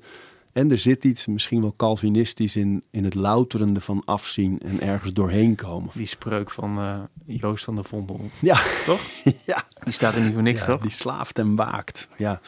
[0.55, 5.13] en er zit iets misschien wel Calvinistisch in, in het louterende van afzien en ergens
[5.13, 5.91] doorheen komen.
[5.95, 8.21] Die spreuk van eh, Joost van der Vondel.
[8.41, 9.01] Ja, Toch?
[9.47, 9.63] ja.
[9.85, 10.81] Die staat er niet voor niks, Ja, toch?
[10.81, 12.09] Die slaaft en waakt.
[12.17, 12.41] Ja.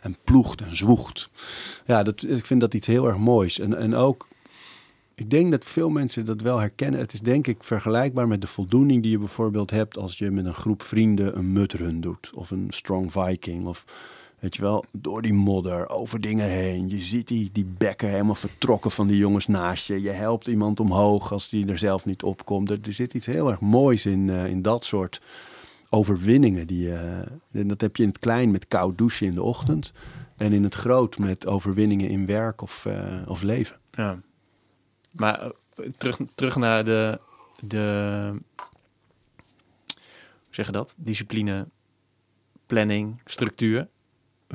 [0.00, 1.28] En ploegt en zwoegt.
[1.86, 3.58] Ja, dat, ik vind dat iets heel erg moois.
[3.58, 4.28] En, en ook,
[5.14, 7.00] ik denk dat veel mensen dat wel herkennen.
[7.00, 10.44] Het is denk ik vergelijkbaar met de voldoening die je bijvoorbeeld hebt als je met
[10.44, 12.30] een groep vrienden een mudrun doet.
[12.34, 13.66] Of een strong viking.
[13.66, 13.84] Of
[14.44, 16.88] weet je wel, door die modder, over dingen heen.
[16.88, 20.02] Je ziet die, die bekken helemaal vertrokken van die jongens naast je.
[20.02, 22.70] Je helpt iemand omhoog als die er zelf niet opkomt.
[22.70, 25.20] Er, er zit iets heel erg moois in, eh, in dat soort
[25.90, 26.66] overwinningen.
[26.66, 27.18] Die, eh,
[27.52, 29.92] en dat heb je in het klein met koud douchen in de ochtend.
[30.36, 33.76] En in het groot met overwinningen in werk of, eh, of leven.
[33.90, 34.20] Ja.
[35.10, 35.50] Maar
[35.96, 37.20] terug, terug naar de,
[37.60, 38.30] de,
[40.26, 40.94] hoe zeg dat?
[40.96, 41.66] Discipline,
[42.66, 43.86] planning, structuur.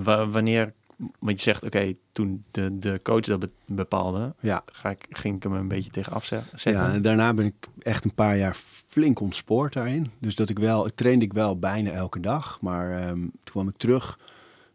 [0.03, 0.73] Wa- wanneer,
[1.19, 5.35] want je zegt, oké, toen de, de coach dat be- bepaalde, Ja, ga ik, ging
[5.35, 6.71] ik hem een beetje tegen afzetten.
[6.71, 8.55] ja, en daarna ben ik echt een paar jaar
[8.87, 10.05] flink ontspoord daarin.
[10.19, 12.61] Dus dat ik wel, ik trainde ik wel bijna elke dag.
[12.61, 14.19] Maar ehm, toen kwam ik terug.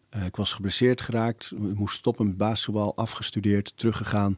[0.09, 1.53] Eh, ik was geblesseerd geraakt.
[1.53, 4.37] Ik moest stoppen met basketbal, afgestudeerd, teruggegaan.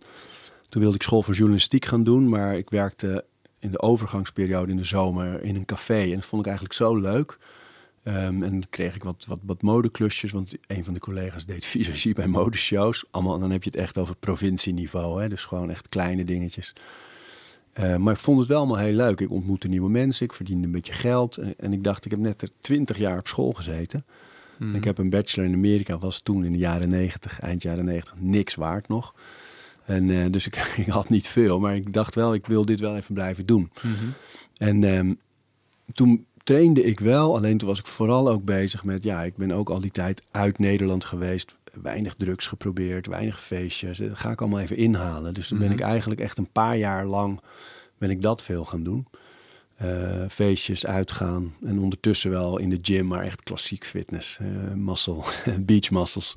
[0.68, 2.28] Toen wilde ik school voor journalistiek gaan doen.
[2.28, 3.24] Maar ik werkte
[3.59, 6.03] in de overgangsperiode in de zomer in een café.
[6.03, 7.39] En dat vond ik eigenlijk zo leuk.
[8.07, 11.64] Ehm, en dan kreeg ik wat, wat, wat modeklusjes, want een van de collega's deed
[11.76, 13.04] visagie bij modeshows.
[13.11, 15.28] Allemaal, dan heb je het echt over provincieniveau, hè?
[15.28, 16.72] dus gewoon echt kleine dingetjes.
[17.72, 19.20] Eh, maar ik vond het wel allemaal heel leuk.
[19.20, 21.36] Ik ontmoette nieuwe mensen, ik verdiende een beetje geld.
[21.36, 24.04] En, en ik dacht, ik heb net er twintig jaar op school gezeten.
[24.59, 24.74] Mhm.
[24.74, 28.14] Ik heb een bachelor in Amerika, was toen in de jaren 90, eind jaren 90,
[28.18, 29.14] niks waard nog.
[29.84, 32.80] En eh, dus ik, ik had niet veel, maar ik dacht wel, ik wil dit
[32.80, 33.70] wel even blijven doen.
[33.82, 33.94] Mhm.
[34.57, 35.14] En ehm,
[35.92, 39.53] toen trainde ik wel, alleen toen was ik vooral ook bezig met, ja, ik ben
[39.53, 41.55] ook al die tijd uit Nederland geweest.
[41.82, 43.99] Weinig drugs geprobeerd, weinig feestjes.
[43.99, 45.34] Dat ga ik allemaal even inhalen.
[45.34, 45.76] Dus toen ben Mhm.
[45.76, 47.40] ik eigenlijk echt een paar jaar lang
[47.99, 49.07] ben ik dat veel gaan doen.
[49.76, 49.88] Eh,
[50.28, 55.22] feestjes, uitgaan en ondertussen wel in de gym, maar echt klassiek fitness, eh muscle,
[55.61, 56.34] beach muscles.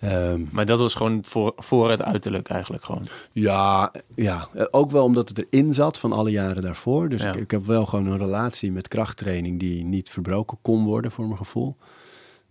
[0.00, 3.06] Ehm, Maar dat was gewoon voor, voor het uiterlijk eigenlijk gewoon.
[3.32, 7.08] ja, ja, ook wel omdat het erin zat van alle jaren daarvoor.
[7.08, 7.28] Dus Ja.
[7.28, 11.24] ik, ik heb wel gewoon een relatie met krachttraining die niet verbroken kon worden voor
[11.24, 11.76] mijn gevoel.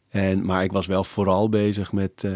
[0.10, 2.32] En, maar ik was wel vooral bezig met, eh,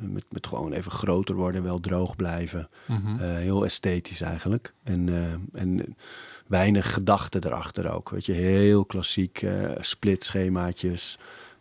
[0.00, 2.68] met, met gewoon even groter worden, wel droog blijven.
[2.88, 4.74] Eh, heel esthetisch eigenlijk.
[4.82, 5.96] En, eh, en
[6.46, 8.10] weinig gedachten erachter ook.
[8.10, 9.46] Weet je, heel klassiek
[9.80, 11.18] splitschemaatjes.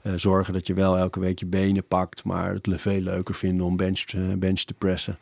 [0.10, 3.66] Eh, zorgen dat je wel elke week je benen pakt, maar het veel leuker vinden
[3.66, 5.18] om bench, eh, bench te pressen.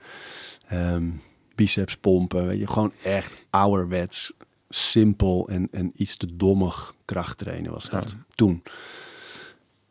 [0.68, 1.10] Ehm,
[1.56, 2.48] biceps pompen.
[2.48, 4.34] Weet je, gewoon echt ouderwets,
[4.70, 8.26] simpel en, en iets te dommig krachttrainen was dat Ja.
[8.36, 8.64] toen.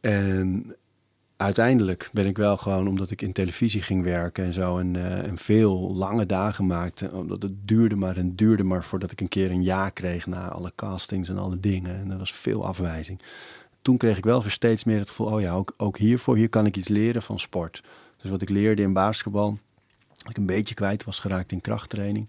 [0.01, 0.77] En
[1.37, 5.27] uiteindelijk ben ik wel gewoon, omdat ik in televisie ging werken en zo, en, eh,
[5.27, 9.29] en veel lange dagen maakte, omdat het duurde maar en duurde maar voordat ik een
[9.29, 11.97] keer een ja kreeg na alle castings en alle dingen.
[11.97, 13.21] En er was veel afwijzing.
[13.87, 16.49] Toen kreeg ik wel weer steeds meer het gevoel, oh ja, ook, ook hiervoor, hier
[16.49, 17.83] kan ik iets leren van sport.
[18.17, 19.59] Dus wat ik leerde in basketbal,
[20.17, 22.29] dat ik een beetje kwijt was geraakt in krachttraining.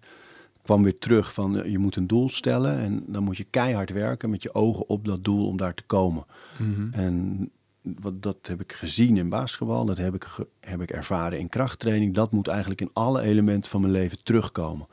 [0.62, 3.89] kwam weer terug van eh, je moet een doel stellen en dan moet je keihard
[3.89, 6.26] werken met je ogen op dat doel om daar te komen.
[6.58, 6.93] Mhm.
[6.93, 7.49] En
[7.82, 10.28] wat, dat heb ik gezien in basketbal, dat heb ik,
[10.60, 12.14] heb ik ervaren in krachttraining.
[12.14, 14.88] Dat moet eigenlijk in alle elementen van mijn leven terugkomen.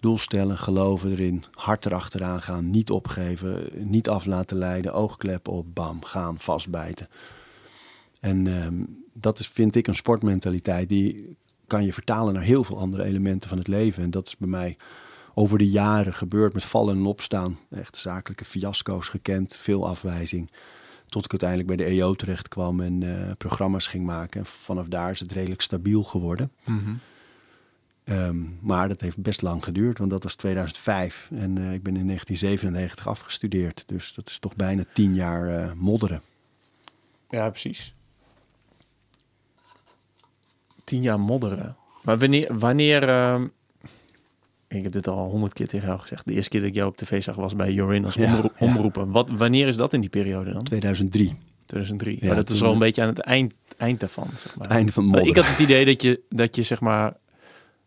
[0.00, 5.74] Doel stellen, geloven erin, hard erachteraan gaan, niet opgeven, niet af laten leiden, oogkleppen op,
[5.74, 7.08] bam, gaan, vastbijten.
[8.20, 11.36] En ehm, dat is, vind ik, een sportmentaliteit die
[11.66, 14.02] kan je vertalen naar heel veel andere elementen van het leven.
[14.02, 14.76] En dat is bij mij
[15.34, 17.58] over de jaren gebeurd met vallen en opstaan.
[17.70, 20.50] Echt zakelijke fiasco's gekend, veel afwijzing.
[21.06, 24.40] Tot ik uiteindelijk bij de EO terecht kwam en eh, programma's ging maken.
[24.40, 26.52] En vanaf daar is het redelijk stabiel geworden.
[26.64, 26.94] Mhm.
[28.06, 31.28] Ehm, maar dat heeft best lang geduurd, want dat was 2005.
[31.34, 33.82] En eh, ik ben in 1997 afgestudeerd.
[33.86, 36.22] Dus dat is toch bijna tien jaar eh, modderen.
[37.30, 37.94] Ja, precies.
[40.84, 41.76] Tien jaar modderen.
[42.02, 42.58] Maar wanneer...
[42.58, 43.46] wanneer ehm,
[44.68, 46.26] ik heb dit al honderd keer tegen jou gezegd.
[46.26, 48.52] De eerste keer dat ik jou op tv zag was bij Jorin als Ja, omroep,
[48.58, 48.66] ja.
[48.66, 49.10] omroepen.
[49.10, 50.62] Wat, wanneer is dat in die periode dan?
[50.62, 51.36] 2003,
[51.66, 52.18] 2003.
[52.20, 54.68] Ja, maar dat is wel een beetje aan het eind, eind daarvan, zeg maar.
[54.68, 55.28] einde van modderen.
[55.28, 57.14] ik had het idee dat je, dat je zeg maar,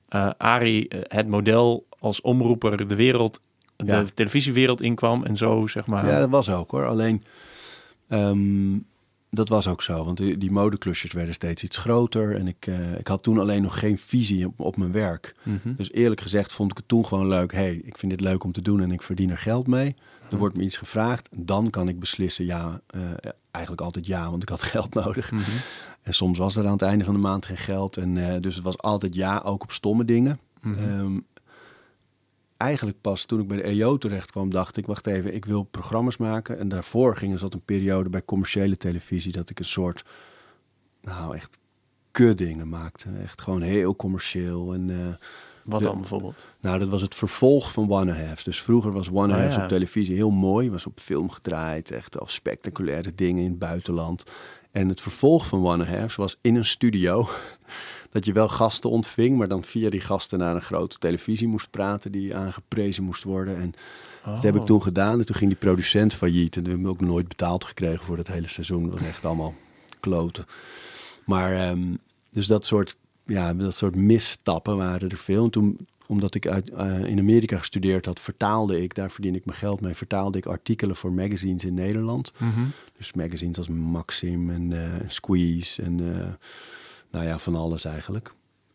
[0.09, 3.39] eh Arie, eh, het model als omroeper de wereld,
[3.85, 4.03] Ja.
[4.03, 6.05] de televisiewereld inkwam en zo, zeg maar.
[6.05, 6.87] Ja, dat was ook hoor.
[6.87, 7.23] Alleen,
[8.07, 8.77] ehm,
[9.29, 12.35] dat was ook zo, want die, die modeklusjes werden steeds iets groter.
[12.35, 15.35] En ik, eh, ik had toen alleen nog geen visie op, op mijn werk.
[15.43, 15.73] Mhm.
[15.75, 17.51] Dus eerlijk gezegd vond ik het toen gewoon leuk.
[17.53, 19.95] hey, ik vind dit leuk om te doen en ik verdien er geld mee.
[20.31, 21.29] Er wordt me iets gevraagd.
[21.37, 22.81] Dan kan ik beslissen ja.
[23.51, 25.31] eigenlijk altijd ja, want ik had geld nodig.
[25.31, 25.41] Mhm.
[26.01, 27.97] En soms was er aan het einde van de maand geen geld.
[27.97, 30.39] En eh, dus het was altijd ja, ook op stomme dingen.
[30.61, 30.77] Mhm.
[30.89, 31.17] Ehm,
[32.57, 35.63] eigenlijk pas toen ik bij de EO terecht kwam, dacht ik, wacht even, ik wil
[35.63, 36.59] programma's maken.
[36.59, 40.05] En daarvoor ging er zat een periode bij commerciële televisie dat ik een soort,
[41.01, 41.57] nou echt
[42.11, 43.09] kuddingen maakte.
[43.23, 44.73] Echt gewoon heel commercieel.
[44.73, 45.13] En eh,
[45.63, 46.47] Wat de- dan bijvoorbeeld?
[46.61, 48.43] nou, dat was het vervolg van One Halves.
[48.43, 49.63] Dus vroeger was One Oh, Halves ja.
[49.63, 50.69] op televisie heel mooi.
[50.71, 51.91] Was op film gedraaid.
[51.91, 54.23] Echt al spectaculaire dingen in het buitenland.
[54.71, 57.27] En het vervolg van One Halves was in een studio.
[58.11, 61.69] Dat je wel gasten ontving, maar dan via die gasten naar een grote televisie moest
[61.69, 62.11] praten.
[62.11, 63.57] Die aangeprezen moest worden.
[63.61, 63.73] En
[64.25, 64.65] dat heb ik Oh.
[64.67, 65.19] toen gedaan.
[65.19, 66.55] En toen ging die producent failliet.
[66.55, 68.83] En toen heb ik ook nooit betaald gekregen voor dat hele seizoen.
[68.83, 69.53] Dat was echt allemaal
[69.99, 70.45] kloten.
[71.25, 71.95] Maar ehm,
[72.31, 72.95] dus dat soort,
[73.25, 75.43] ja, dat soort misstappen waren er veel.
[75.43, 79.45] En toen, omdat ik uit, eh, in Amerika gestudeerd had, vertaalde ik, daar verdien ik
[79.45, 82.31] mijn geld mee, vertaalde ik artikelen voor magazines in Nederland.
[82.37, 82.65] Mhm.
[82.97, 86.27] Dus magazines als Maxim en eh, Squeeze en eh,
[87.11, 88.33] nou ja, van alles eigenlijk.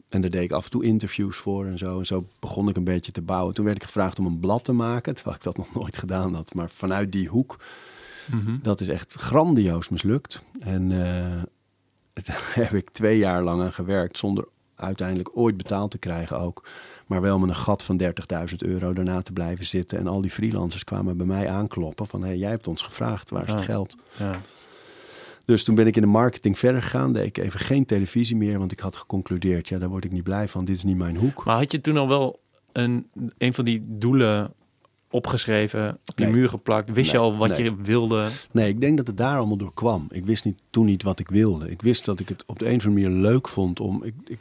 [0.08, 1.98] En daar deed ik af en toe interviews voor en zo.
[1.98, 3.54] En zo begon ik een beetje te bouwen.
[3.54, 6.34] Toen werd ik gevraagd om een blad te maken, terwijl ik dat nog nooit gedaan
[6.34, 6.54] had.
[6.54, 7.56] Maar vanuit die hoek
[8.30, 8.56] Mhm.
[8.62, 10.42] dat is echt grandioos mislukt.
[10.60, 10.88] En
[12.24, 16.66] daar heb ik twee jaar lang aan gewerkt zonder uiteindelijk ooit betaald te krijgen ook.
[17.06, 18.08] Maar wel met een gat van 30.000
[18.58, 19.98] euro daarna te blijven zitten.
[19.98, 22.20] En al die freelancers kwamen bij mij aankloppen van...
[22.20, 23.64] hé, hey, jij hebt ons gevraagd, waar is het Ah.
[23.64, 23.96] geld?
[24.18, 24.40] Ja.
[25.46, 27.12] Dus toen ben ik in de marketing verder gegaan.
[27.12, 29.68] Deed ik even geen televisie meer, want ik had geconcludeerd...
[29.68, 31.44] ja, daar word ik niet blij van, dit is niet mijn hoek.
[31.44, 32.40] Maar had je toen al wel
[32.72, 33.06] een,
[33.38, 34.52] een van die doelen
[35.10, 36.34] opgeschreven, op die Nee.
[36.34, 36.92] muur geplakt?
[36.92, 37.62] Wist je al wat nee.
[37.62, 38.28] je wilde?
[38.50, 40.06] Nee, ik denk dat het daar allemaal door kwam.
[40.10, 41.70] Ik wist niet, toen niet wat ik wilde.
[41.70, 44.02] Ik wist dat ik het op de een of andere manier leuk vond om...
[44.04, 44.38] Ik, ik,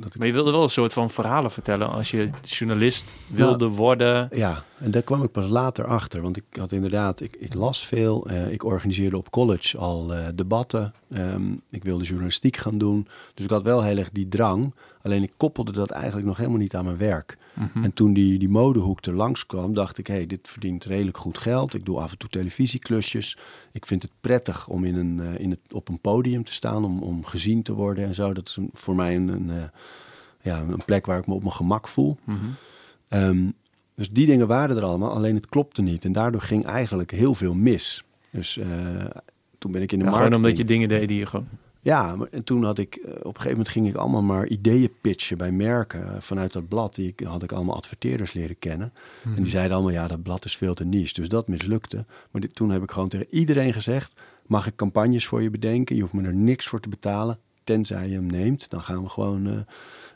[0.00, 3.68] dat ik Maar je wilde wel een soort van verhalen vertellen als je journalist wilde
[3.68, 4.28] worden.
[4.32, 6.22] Ja, en daar kwam ik pas later achter.
[6.22, 8.26] Want ik had inderdaad, ik, ik las veel.
[8.26, 10.92] eh, ik organiseerde op college al eh, debatten.
[11.12, 13.08] Ehm, ik wilde journalistiek gaan doen.
[13.34, 14.74] Dus ik had wel heel erg die drang.
[15.02, 17.36] Alleen ik koppelde dat eigenlijk nog helemaal niet aan mijn werk.
[17.54, 17.84] Mhm.
[17.84, 20.06] En toen die, die modehoek er langs kwam, dacht ik...
[20.06, 21.74] hé, hey, dit verdient redelijk goed geld.
[21.74, 23.38] Ik doe af en toe televisieklusjes.
[23.72, 26.84] Ik vind het prettig om in een, eh, in het, op een podium te staan...
[26.84, 28.32] om, om gezien te worden en zo.
[28.32, 29.62] Dat is een- voor mij een, een, eh,
[30.42, 32.16] ja, een plek waar ik me op mijn gemak voel.
[32.24, 32.36] Mhm.
[33.08, 33.48] Ehm,
[33.94, 36.04] dus die dingen waren er allemaal, alleen het klopte niet.
[36.04, 38.04] En daardoor ging eigenlijk heel veel mis.
[38.30, 38.68] Dus eh,
[39.58, 40.34] toen ben ik in de Ja, gewoon marketing...
[40.36, 41.48] omdat je dingen deed die je gewoon...
[41.82, 42.94] Ja, en toen had ik...
[42.94, 46.14] eh, Op een gegeven moment ging ik allemaal maar ideeën pitchen bij merken.
[46.14, 48.92] Eh, Vanuit dat blad die ik, had ik allemaal adverteerders leren kennen.
[49.24, 49.36] Mhm.
[49.36, 51.14] En die zeiden allemaal, ja, dat blad is veel te niche.
[51.14, 52.04] Dus dat mislukte.
[52.30, 54.20] Maar dit, toen heb ik gewoon tegen iedereen gezegd...
[54.46, 55.94] mag ik campagnes voor je bedenken?
[55.96, 57.38] Je hoeft me er niks voor te betalen.
[57.64, 59.46] Tenzij je hem neemt, dan gaan we gewoon...
[59.46, 59.52] eh,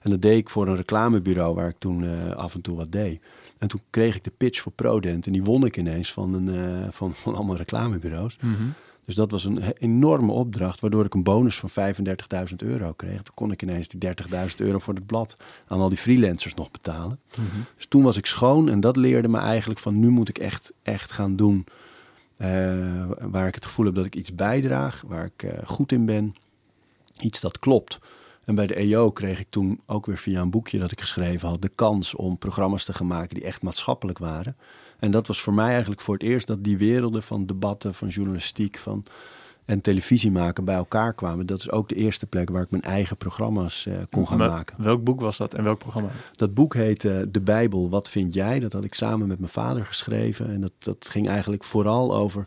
[0.01, 3.21] en dat deed ik voor een reclamebureau waar ik toen af en toe wat deed.
[3.59, 5.27] En toen kreeg ik de pitch voor Prodent.
[5.27, 8.37] En die won ik ineens van, een, van, van allemaal reclamebureaus.
[8.41, 8.62] Mhm.
[9.05, 13.22] Dus dat was een enorme opdracht, waardoor ik een bonus van 35.000 euro kreeg.
[13.22, 16.70] Toen kon ik ineens die 30.000 euro voor het blad aan al die freelancers nog
[16.70, 17.20] betalen.
[17.30, 17.61] Mhm.
[17.76, 20.72] Dus toen was ik schoon en dat leerde me eigenlijk van nu moet ik echt,
[20.82, 21.66] echt gaan doen
[22.36, 26.05] eh, waar ik het gevoel heb dat ik iets bijdraag, waar ik eh, goed in
[26.05, 26.34] ben.
[27.20, 27.98] Iets dat klopt.
[28.44, 31.48] En bij de EO kreeg ik toen ook weer via een boekje dat ik geschreven
[31.48, 34.57] had de kans om programma's te gaan maken die echt maatschappelijk waren.
[35.05, 38.09] En dat was voor mij eigenlijk voor het eerst dat die werelden van debatten, van
[38.09, 39.05] journalistiek van,
[39.64, 41.46] en televisie maken bij elkaar kwamen.
[41.46, 44.48] Dat is ook de eerste plek waar ik mijn eigen programma's eh, kon gaan Maar
[44.48, 44.82] maken.
[44.82, 46.11] Welk boek was dat en welk programma?
[46.32, 48.59] Dat boek heette De Bijbel, wat vind jij?
[48.59, 50.50] Dat had ik samen met mijn vader geschreven.
[50.50, 52.46] En dat, dat ging eigenlijk vooral over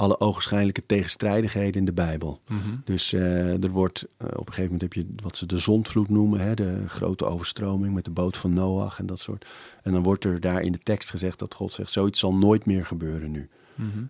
[0.00, 2.40] alle ogenschijnlijke tegenstrijdigheden in de Bijbel.
[2.48, 2.58] Mhm.
[2.84, 6.08] Dus eh, er wordt eh, op een gegeven moment heb je wat ze de zondvloed
[6.08, 9.46] noemen, hè, de grote overstroming met de boot van Noach en dat soort.
[9.82, 12.66] En dan wordt er daar in de tekst gezegd dat God zegt: zoiets zal nooit
[12.66, 13.48] meer gebeuren nu.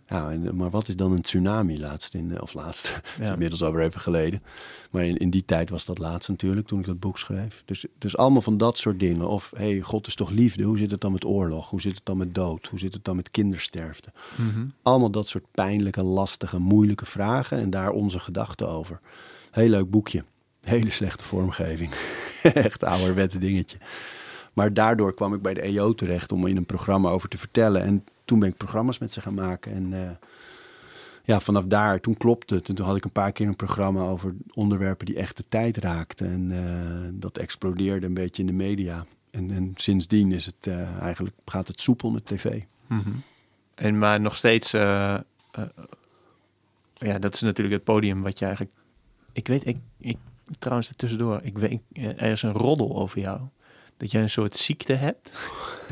[0.06, 3.26] Ja, en, maar wat is dan een tsunami laatst in, eh, of laatst, dat is
[3.26, 3.32] Ja.
[3.32, 4.42] inmiddels alweer even geleden.
[4.90, 7.62] Maar in, in die tijd was dat laatst natuurlijk, toen ik dat boek schreef.
[7.64, 9.28] Dus, dus allemaal van dat soort dingen.
[9.28, 10.62] Of, hé, hey, God is toch liefde?
[10.64, 11.70] Hoe zit het dan met oorlog?
[11.70, 12.66] Hoe zit het dan met dood?
[12.66, 14.12] Hoe zit het dan met kindersterfte?
[14.36, 14.66] Mhm.
[14.82, 19.00] Allemaal dat soort pijnlijke, lastige, moeilijke vragen en daar onze gedachten over.
[19.50, 20.24] Heel leuk boekje.
[20.60, 21.90] Hele slechte vormgeving.
[22.42, 23.78] Echt ouderwets dingetje.
[24.52, 27.82] Maar daardoor kwam ik bij de EO terecht om in een programma over te vertellen.
[27.82, 29.72] En toen ben ik programma's met ze gaan maken.
[29.72, 30.10] En eh,
[31.24, 32.68] ja, vanaf daar, toen klopte het.
[32.68, 35.76] En toen had ik een paar keer een programma over onderwerpen die echt de tijd
[35.76, 36.26] raakten.
[36.26, 39.06] En eh, dat explodeerde een beetje in de media.
[39.30, 42.62] En, en sindsdien is het eh, eigenlijk, gaat het soepel met tv.
[42.86, 43.10] Mhm.
[43.74, 45.24] En maar nog steeds, ja,
[47.18, 48.76] dat is natuurlijk het podium wat je eigenlijk...
[49.32, 50.16] Ik weet, ik, ik
[50.58, 53.40] trouwens tussendoor, ik weet, er is een roddel over jou.
[54.00, 55.30] Dat jij een soort ziekte hebt.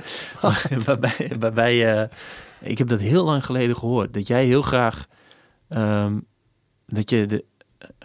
[0.87, 2.09] waarbij, waarbij je,
[2.61, 4.15] ik heb dat heel lang geleden gehoord.
[4.15, 5.07] Dat jij heel graag,
[5.69, 6.19] ehm,
[6.87, 7.45] dat je de,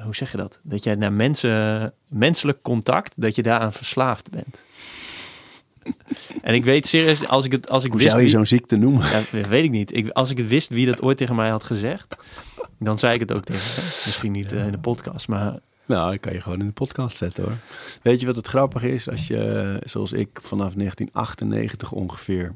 [0.04, 0.60] hoe zeg je dat?
[0.64, 4.64] Dat jij naar mensen, menselijk contact, dat je daaraan verslaafd bent.
[6.42, 8.76] En ik weet serieus, als ik het, als ik Hoe wist, zou je zo'n ziekte
[8.76, 9.10] noemen?
[9.10, 9.96] ja, weet ik niet.
[9.96, 12.16] Ik, als ik het wist wie dat ooit tegen mij had gezegd,
[12.80, 13.84] dan zei ik het ook tegen hem.
[14.06, 17.18] Misschien niet eh, in de podcast, maar Nou, dat kan je gewoon in de podcast
[17.18, 17.58] zetten hoor.
[18.02, 19.10] Weet je wat het grappige is?
[19.10, 22.54] Als je, zoals ik, vanaf 1998 ongeveer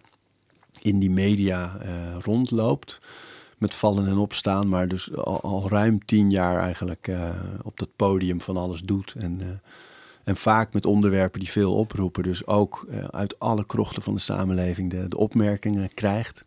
[0.82, 3.00] in die media eh, rondloopt.
[3.58, 7.30] Met vallen en opstaan, maar dus al, al ruim tien jaar eigenlijk eh,
[7.64, 9.16] op dat podium van alles doet.
[9.18, 9.48] En, eh,
[10.24, 12.24] en vaak met onderwerpen die veel oproepen.
[12.24, 16.44] Dus ook uit alle krochten van de samenleving de, de opmerkingen krijgt.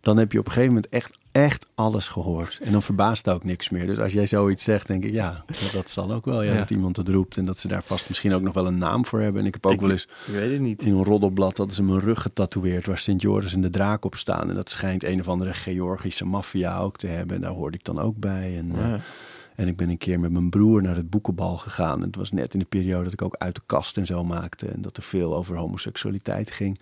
[0.00, 2.58] Dan heb je op een gegeven moment echt, echt alles gehoord.
[2.62, 3.86] En dan verbaast ook niks meer.
[3.86, 6.42] Dus als jij zoiets zegt, denk ik, ja, dat, dat zal ook wel.
[6.42, 6.58] Ja, Ja.
[6.58, 9.04] Dat iemand het roept en dat ze daar vast misschien ook nog wel een naam
[9.06, 9.40] voor hebben.
[9.40, 10.82] En ik heb ook Ik- wel eens ik weet het niet.
[10.82, 14.14] in een roddelblad hadden ze mijn rug getatoeëerd waar Sint Joris en de draak op
[14.14, 14.48] staan.
[14.48, 17.36] En dat schijnt een of andere Georgische maffia ook te hebben.
[17.36, 18.56] En daar hoorde ik dan ook bij.
[18.58, 18.92] En, eh,
[19.56, 21.98] en ik ben een keer met mijn broer naar het boekenbal gegaan.
[22.00, 24.24] En het was net in de periode dat ik ook uit de kast en zo
[24.24, 24.66] maakte.
[24.66, 26.78] En dat er veel over homoseksualiteit ging.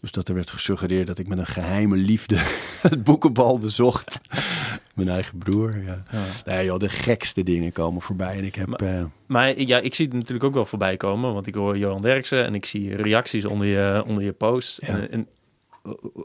[0.00, 2.36] Dus dat er werd gesuggereerd dat ik met een geheime liefde
[2.88, 4.18] het boekenbal bezocht.
[4.94, 6.02] mijn eigen broer, ja.
[6.12, 6.24] Ja.
[6.44, 8.36] Nee joh, de gekste dingen komen voorbij.
[8.36, 8.68] En ik heb...
[8.82, 12.02] eh, Maar ja, ik zie het natuurlijk ook wel voorbij komen, want ik hoor Johan
[12.02, 14.78] Derksen en ik zie reacties onder je, onder je post.
[14.86, 14.88] Ja.
[14.88, 15.28] En, en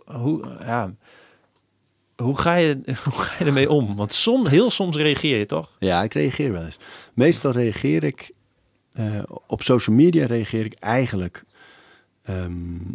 [0.06, 0.94] hoe, ja,
[2.16, 3.96] hoe, ga je, hoe ga je ermee om?
[3.96, 5.76] Want som, heel soms reageer je toch?
[5.80, 6.80] Ja, ik reageer wel eens.
[7.14, 8.32] Meestal reageer ik
[8.94, 11.44] eh, op social media reageer ik eigenlijk
[12.24, 12.54] ehm,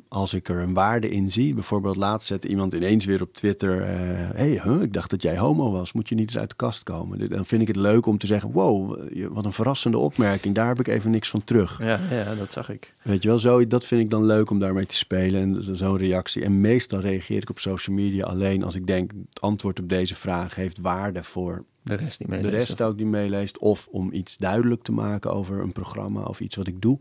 [0.08, 1.54] als ik er een waarde in zie.
[1.54, 3.88] Bijvoorbeeld laatst zette iemand ineens weer op Twitter: eh
[4.34, 5.92] hey, huh, ik dacht dat jij homo was.
[5.92, 7.28] Moet je niet eens uit de kast komen?
[7.30, 8.98] Dan vind ik het leuk om te zeggen: wow,
[9.32, 10.54] wat een verrassende opmerking.
[10.54, 11.78] Daar heb ik even niks van terug.
[11.82, 12.94] Ja, ja dat zag ik.
[13.02, 15.40] Weet je wel, zo, dat vind ik dan leuk om daarmee te spelen.
[15.40, 16.42] En zo- zo'n reactie.
[16.44, 20.14] En meestal reageer ik op social media alleen als ik denk: het antwoord op deze
[20.14, 22.42] vraag heeft waarde voor De rest niet mee.
[22.42, 23.58] de rest ook die meeleest.
[23.58, 26.98] Of om iets duidelijk te maken over een programma of iets wat ik doe.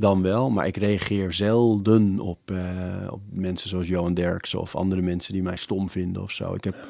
[0.00, 5.02] Dan wel, maar ik reageer zelden op, eh, op mensen zoals Johan Derksen of andere
[5.02, 6.54] mensen die mij stom vinden of zo.
[6.54, 6.86] Ik heb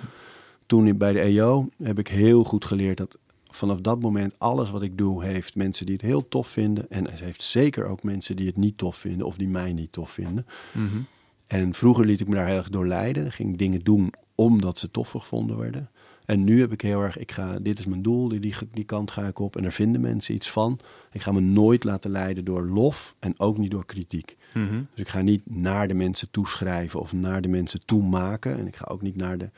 [0.66, 3.18] toen bij de EO heb ik heel goed geleerd dat
[3.50, 6.90] vanaf dat moment alles wat ik doe heeft mensen die het heel tof vinden.
[6.90, 9.92] En het heeft zeker ook mensen die het niet tof vinden of die mij niet
[9.92, 10.46] tof vinden.
[10.72, 10.98] Mhm.
[11.46, 13.32] En vroeger liet ik me daar heel erg door leiden.
[13.32, 15.90] Ging dingen doen omdat ze tof gevonden werden.
[16.28, 18.84] En nu heb ik heel erg, ik ga, dit is mijn doel, die, die, die
[18.84, 19.56] kant ga ik op.
[19.56, 20.80] En daar vinden mensen iets van.
[21.12, 24.36] Ik ga me nooit laten leiden door lof en ook niet door kritiek.
[24.54, 24.72] Mhm.
[24.72, 28.58] Dus ik ga niet naar de mensen toeschrijven of naar de mensen toe maken.
[28.58, 29.50] En ik ga ook niet naar de,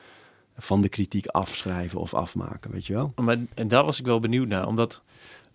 [0.57, 3.13] van de kritiek afschrijven of afmaken, weet je wel?
[3.21, 5.03] Maar en daar was ik wel benieuwd naar, omdat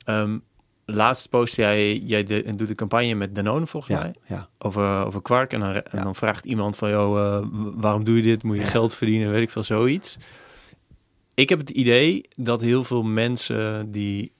[0.05, 0.37] ehm,
[0.85, 4.47] laatst post jij, jij de, en doet een campagne met Danone volgens Ja, mij ja.
[4.57, 6.03] over, over kwark en dan, en Ja.
[6.03, 8.43] dan vraagt iemand van jou, eh, waarom doe je dit?
[8.43, 9.31] Moet je geld verdienen?
[9.31, 10.17] Weet ik veel zoiets.
[11.35, 14.31] Ik heb het idee dat heel veel mensen die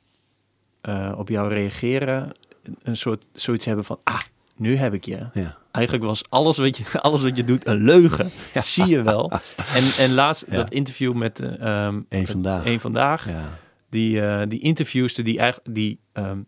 [0.82, 2.32] eh, op jou reageren
[2.64, 4.20] een- een soort zoiets hebben van ah
[4.58, 5.28] nu heb ik je.
[5.34, 5.58] ja.
[5.72, 8.30] Eigenlijk was alles wat je, alles wat je doet een leugen.
[8.64, 9.32] Zie je wel.
[9.76, 10.56] En, en laatst Ja.
[10.56, 12.66] dat interview met eh, ehm, Eén vandaag.
[12.66, 13.28] Eén vandaag.
[13.30, 13.50] ja.
[13.90, 16.40] Die, eh die interviewster die, eigenlijk die ehm,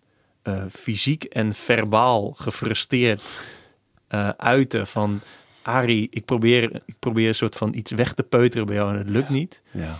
[0.41, 3.37] eh, fysiek en verbaal gefrustreerd
[4.07, 5.21] eh uiten van...
[5.61, 8.97] Arie, ik probeer, ik probeer een soort van iets weg te peuteren bij jou en
[8.97, 9.61] het lukt niet.
[9.71, 9.99] ja.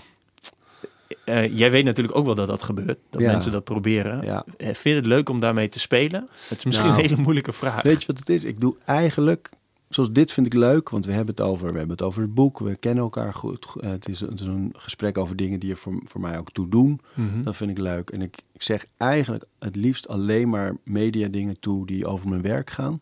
[1.26, 2.98] Eh, jij weet natuurlijk ook wel dat dat gebeurt.
[3.10, 3.32] Dat Ja.
[3.32, 4.22] mensen dat proberen.
[4.24, 4.46] ja.
[4.58, 6.28] Eh, Vind je het leuk om daarmee te spelen?
[6.48, 7.82] Het is misschien Nou, een hele moeilijke vraag.
[7.82, 8.44] Weet je wat het is?
[8.44, 9.50] Ik doe eigenlijk,
[9.90, 12.34] zoals dit vind ik leuk, want we hebben het over, we hebben het over het
[12.34, 13.74] boek, we kennen elkaar goed.
[13.82, 16.52] Eh, het, is, het is een gesprek over dingen die er voor, voor mij ook
[16.52, 17.00] toe doen.
[17.14, 17.44] Mhm.
[17.44, 18.10] Dat vind ik leuk.
[18.10, 22.42] En ik, ik zeg eigenlijk het liefst alleen maar media dingen toe die over mijn
[22.42, 23.00] werk gaan.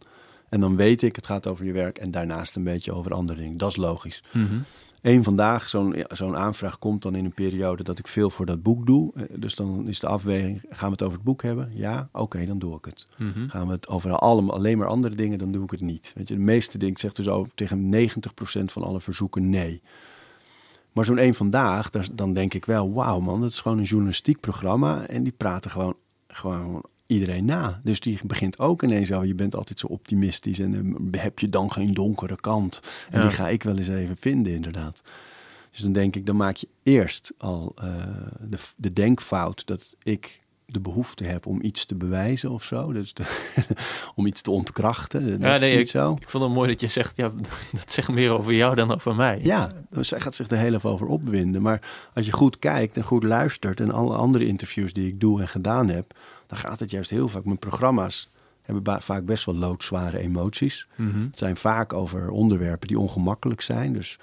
[0.50, 3.42] En dan weet ik, het gaat over je werk en daarnaast een beetje over andere
[3.42, 3.58] dingen.
[3.58, 4.24] Dat is logisch.
[4.34, 4.56] Mhm.
[5.06, 8.64] Eén vandaag, zo'n zo'n aanvraag komt dan in een periode dat ik veel voor dat
[8.64, 9.12] boek doe.
[9.16, 11.72] Eh, Dus dan is de afweging, gaan we het over het boek hebben?
[11.74, 13.08] Ja, oké, dan doe ik het.
[13.18, 13.48] Mhm.
[13.48, 16.12] Gaan we het over allemaal, alleen maar andere dingen, dan doe ik het niet.
[16.16, 19.82] Weet je, de meeste dingen, ik zeg dus over tegen 90% van alle verzoeken nee.
[20.92, 23.84] Maar zo'n één vandaag, daar, dan denk ik wel, wauw man, dat is gewoon een
[23.84, 25.08] journalistiek programma.
[25.08, 25.96] En die praten gewoon,
[26.28, 27.80] gewoon iedereen na.
[27.84, 31.50] Dus die begint ook ineens zo, je bent altijd zo optimistisch en eh, heb je
[31.50, 32.82] dan geen donkere kant?
[33.10, 33.28] En Ja.
[33.28, 35.02] die ga ik wel eens even vinden, inderdaad.
[35.72, 37.94] Dus dan denk ik, dan maak je eerst al eh,
[38.42, 42.94] de, de denkfout dat ik de behoefte heb om iets te bewijzen of zo.
[42.94, 43.46] Dus de-
[44.16, 45.30] om iets te ontkrachten.
[45.32, 46.18] Dat Ja, is nee, niet ik, zo.
[46.22, 47.32] ik vond het mooi dat je zegt, ja,
[47.80, 49.40] dat zegt meer over jou dan over mij.
[49.42, 51.62] Ja, dus zij gaat zich er heel even over opwinden.
[51.62, 53.80] Maar als je goed kijkt en goed luistert...
[53.80, 56.18] en alle andere interviews die ik doe en gedaan heb...
[56.48, 57.46] dan gaat het juist heel vaak...
[57.46, 58.30] Mijn programma's
[58.66, 60.88] hebben vaak best wel loodzware emoties.
[60.96, 61.20] Mhm.
[61.20, 63.94] Het zijn vaak over onderwerpen die ongemakkelijk zijn.
[63.94, 64.20] Dus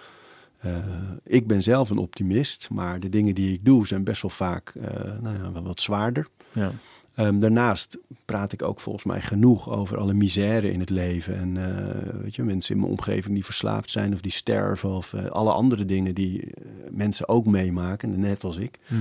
[0.59, 0.77] eh,
[1.25, 2.69] ik ben zelf een optimist...
[2.71, 5.81] maar de dingen die ik doe zijn best wel vaak eh, nou ja, wel wat
[5.81, 6.29] zwaarder.
[6.53, 6.73] ja.
[7.15, 11.37] Ehm, daarnaast praat ik ook volgens mij genoeg over alle misère in het leven.
[11.37, 14.91] En eh, weet je, mensen in mijn omgeving die verslaafd zijn of die sterven.
[14.91, 16.51] Of alle andere dingen die
[16.91, 18.79] mensen ook meemaken, net als ik.
[18.87, 19.01] Mhm.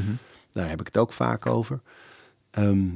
[0.51, 1.81] Daar heb ik het ook vaak over.
[2.51, 2.87] Ehm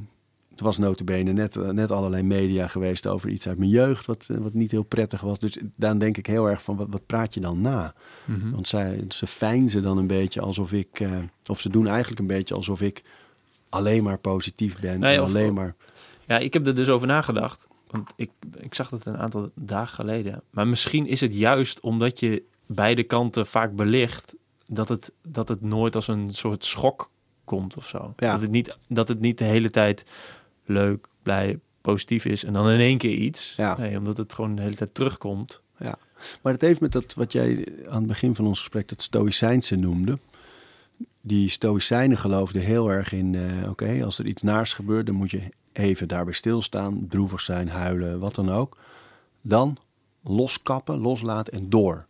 [0.56, 4.06] er was notabene net, eh, net allerlei media geweest over iets uit mijn jeugd...
[4.06, 5.40] wat, eh, wat niet heel prettig was.
[5.40, 7.94] Dus daar denk ik heel erg van, wat, wat praat je dan na?
[8.26, 8.52] Mhm.
[8.52, 11.00] Want zij, ze fijnzen dan een beetje alsof ik...
[11.00, 11.12] eh,
[11.46, 13.04] of ze doen eigenlijk een beetje alsof ik
[13.70, 15.00] alleen maar positief ben.
[15.00, 15.76] Nee, en of- alleen maar...
[16.26, 17.68] Ja, ik heb er dus over nagedacht.
[17.90, 20.42] Want ik, ik zag dat een aantal dagen geleden.
[20.50, 24.36] Maar misschien is het juist omdat je beide kanten vaak belicht...
[24.66, 27.12] dat het, dat het nooit als een soort schok
[27.44, 28.14] komt of zo.
[28.18, 28.32] Ja.
[28.32, 30.06] Dat, het niet, dat het niet de hele tijd
[30.66, 32.44] leuk, blij, positief is...
[32.44, 33.54] en dan in één keer iets.
[33.58, 33.78] Ja.
[33.78, 35.64] Nee, omdat het gewoon de hele tijd terugkomt.
[36.42, 39.76] Maar het heeft met dat wat jij aan het begin van ons gesprek dat stoïcijnse
[39.76, 40.20] noemde.
[41.22, 45.32] Die stoïcijnen geloofden heel erg in, eh, oké, als er iets naars gebeurt, dan moet
[45.32, 45.42] je
[45.72, 48.78] even daarbij stilstaan, droevig zijn, huilen, wat dan ook.
[49.42, 49.78] Dan
[50.24, 52.06] loskappen, loslaten en door.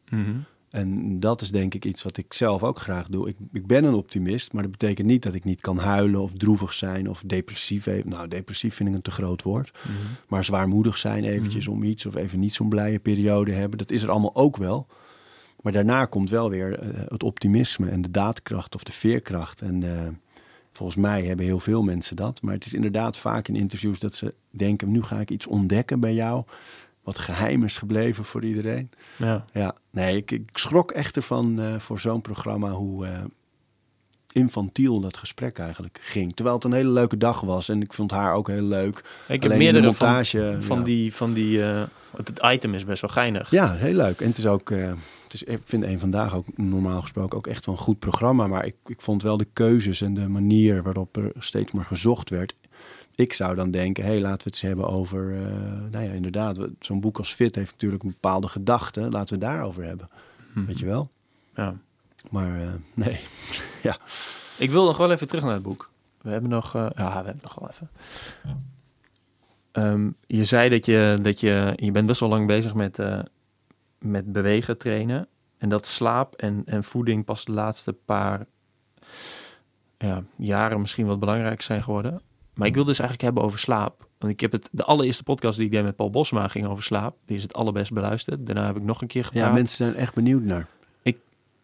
[0.76, 3.28] En dat is denk ik iets wat ik zelf ook graag doe.
[3.28, 6.34] Ik, ik ben een optimist, maar dat betekent niet dat ik niet kan huilen of
[6.34, 7.86] droevig zijn of depressief.
[7.86, 9.72] Even, nou, depressief vind ik een te groot woord.
[10.28, 13.78] Maar zwaarmoedig zijn eventjes om iets of even niet zo'n blije periode hebben.
[13.78, 14.88] Dat is er allemaal ook wel.
[15.62, 19.62] Maar daarna komt wel weer eh, het optimisme en de daadkracht of de veerkracht.
[19.62, 20.08] En eh,
[20.72, 22.42] volgens mij hebben heel veel mensen dat.
[22.42, 24.92] Maar het is inderdaad vaak in interviews dat ze denken...
[24.92, 26.44] nu ga ik iets ontdekken bij jou...
[27.06, 28.90] wat geheim is gebleven voor iedereen.
[29.18, 29.46] Ja.
[29.54, 33.20] Ja, nee, ik, ik schrok echt ervan eh, voor zo'n programma hoe eh,
[34.32, 36.36] infantiel dat gesprek eigenlijk ging.
[36.36, 39.04] Terwijl het een hele leuke dag was en ik vond haar ook heel leuk.
[39.28, 40.84] Ik heb meerdere de montage, van, van ja.
[40.84, 41.14] die...
[41.14, 41.84] Van die eh,
[42.16, 43.52] het item is best wel geinig.
[43.52, 44.22] Ja, heel leuk.
[44.22, 47.66] En het is ook, het is, ik vind een vandaag ook normaal gesproken ook echt
[47.66, 48.48] wel een goed programma.
[48.48, 52.30] Maar ik, ik vond wel de keuzes en de manier waarop er steeds maar gezocht
[52.30, 52.56] werd.
[53.16, 55.52] Ik zou dan denken, hé, hey, laten we het eens hebben over, eh,
[55.92, 59.00] nou ja, inderdaad, zo'n boek als Fit heeft natuurlijk een bepaalde gedachte.
[59.02, 60.10] Laten we het daarover hebben,
[60.54, 60.66] Mhm.
[60.66, 61.10] weet je wel.
[61.56, 61.76] Ja.
[62.32, 62.68] Maar eh,
[63.06, 63.20] nee,
[63.82, 63.98] ja.
[64.58, 65.90] Ik wil nog wel even terug naar het boek.
[66.22, 67.90] We hebben nog, eh, ja, we hebben nog wel even.
[69.72, 73.00] Ehm, je zei dat je, dat je, je bent best wel lang bezig met,
[74.00, 75.28] met bewegen, trainen.
[75.58, 78.46] En dat slaap en, en voeding pas de laatste paar
[79.98, 82.22] ja, jaren misschien wat belangrijk zijn geworden.
[82.56, 84.08] Maar ik wil dus eigenlijk hebben over slaap.
[84.18, 86.84] Want ik heb het, de allereerste podcast die ik deed met Paul Bosma ging over
[86.84, 87.18] slaap.
[87.26, 88.46] Die is het allerbest beluisterd.
[88.46, 89.46] Daarna heb ik nog een keer gepraat.
[89.46, 90.68] ja, mensen zijn echt benieuwd naar.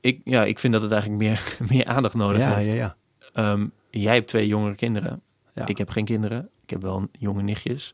[0.02, 2.70] ik, ja, ik vind dat het eigenlijk meer, meer aandacht nodig Ja, heeft.
[2.70, 2.96] ja, ja.
[3.34, 5.22] Ehm, jij hebt twee jongere kinderen.
[5.54, 5.68] Ja.
[5.68, 6.50] Ik heb geen kinderen.
[6.64, 7.94] Ik heb wel jonge nichtjes.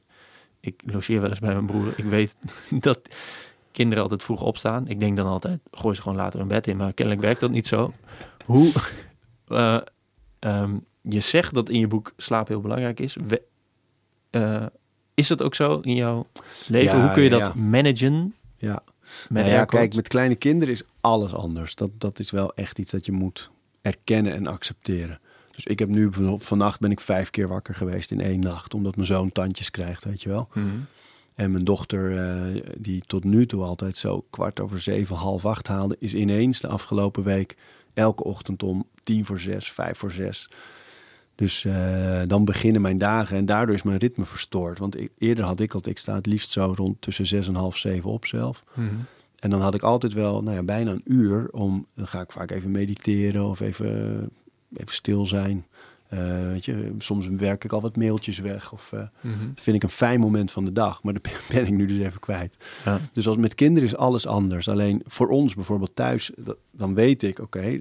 [0.59, 1.93] Ik logeer wel eens bij mijn broer.
[1.95, 2.35] Ik weet
[2.79, 2.99] dat
[3.71, 4.87] kinderen altijd vroeg opstaan.
[4.87, 6.77] Ik denk dan altijd, gooi ze gewoon later in bed in.
[6.77, 7.93] Maar kennelijk werkt dat niet zo.
[8.45, 8.71] Hoe...
[9.47, 9.77] eh,
[10.39, 10.77] ehm,
[11.09, 13.17] je zegt dat in je boek slaap heel belangrijk is.
[13.27, 13.41] We-
[14.29, 14.65] eh,
[15.13, 16.27] is dat ook zo in jouw
[16.67, 16.97] leven?
[16.97, 17.53] Ja, Hoe kun je dat ja.
[17.55, 18.35] managen?
[18.57, 18.83] ja.
[19.29, 21.75] Met Nou ja, kijk, met kleine kinderen is alles anders.
[21.75, 23.49] Dat, dat is wel echt iets dat je moet
[23.81, 25.19] erkennen en accepteren.
[25.55, 28.73] Dus ik heb nu van- vannacht ben ik vijf keer wakker geweest in één nacht,
[28.73, 30.47] omdat mijn zoon tandjes krijgt, weet je wel.
[30.53, 30.65] Mhm.
[31.35, 35.67] En mijn dochter, eh, die tot nu toe altijd zo kwart over zeven, half acht
[35.67, 37.55] haalde, is ineens de afgelopen week
[37.93, 40.49] elke ochtend om tien voor zes, vijf voor zes.
[41.37, 44.79] Dus eh, dan beginnen mijn dagen en daardoor is mijn ritme verstoord.
[44.79, 47.55] Want ik- eerder had ik altijd, ik sta het liefst zo rond tussen zes en
[47.55, 48.63] half zeven op zelf.
[48.73, 48.87] Mhm.
[49.39, 52.31] En dan had ik altijd wel, nou ja, bijna een uur om, dan ga ik
[52.31, 54.19] vaak even mediteren of even,
[54.73, 55.65] even stil zijn.
[56.07, 59.45] Eh, weet je, soms werk ik al wat mailtjes weg of eh, Mhm.
[59.55, 61.97] dat vind ik een fijn moment van de dag, maar dat ben ik nu dus
[61.97, 62.57] even kwijt.
[62.85, 62.99] Ja.
[63.11, 64.69] Dus als met kinderen is alles anders.
[64.69, 67.79] Alleen voor ons bijvoorbeeld thuis, dat- dan weet ik, oké,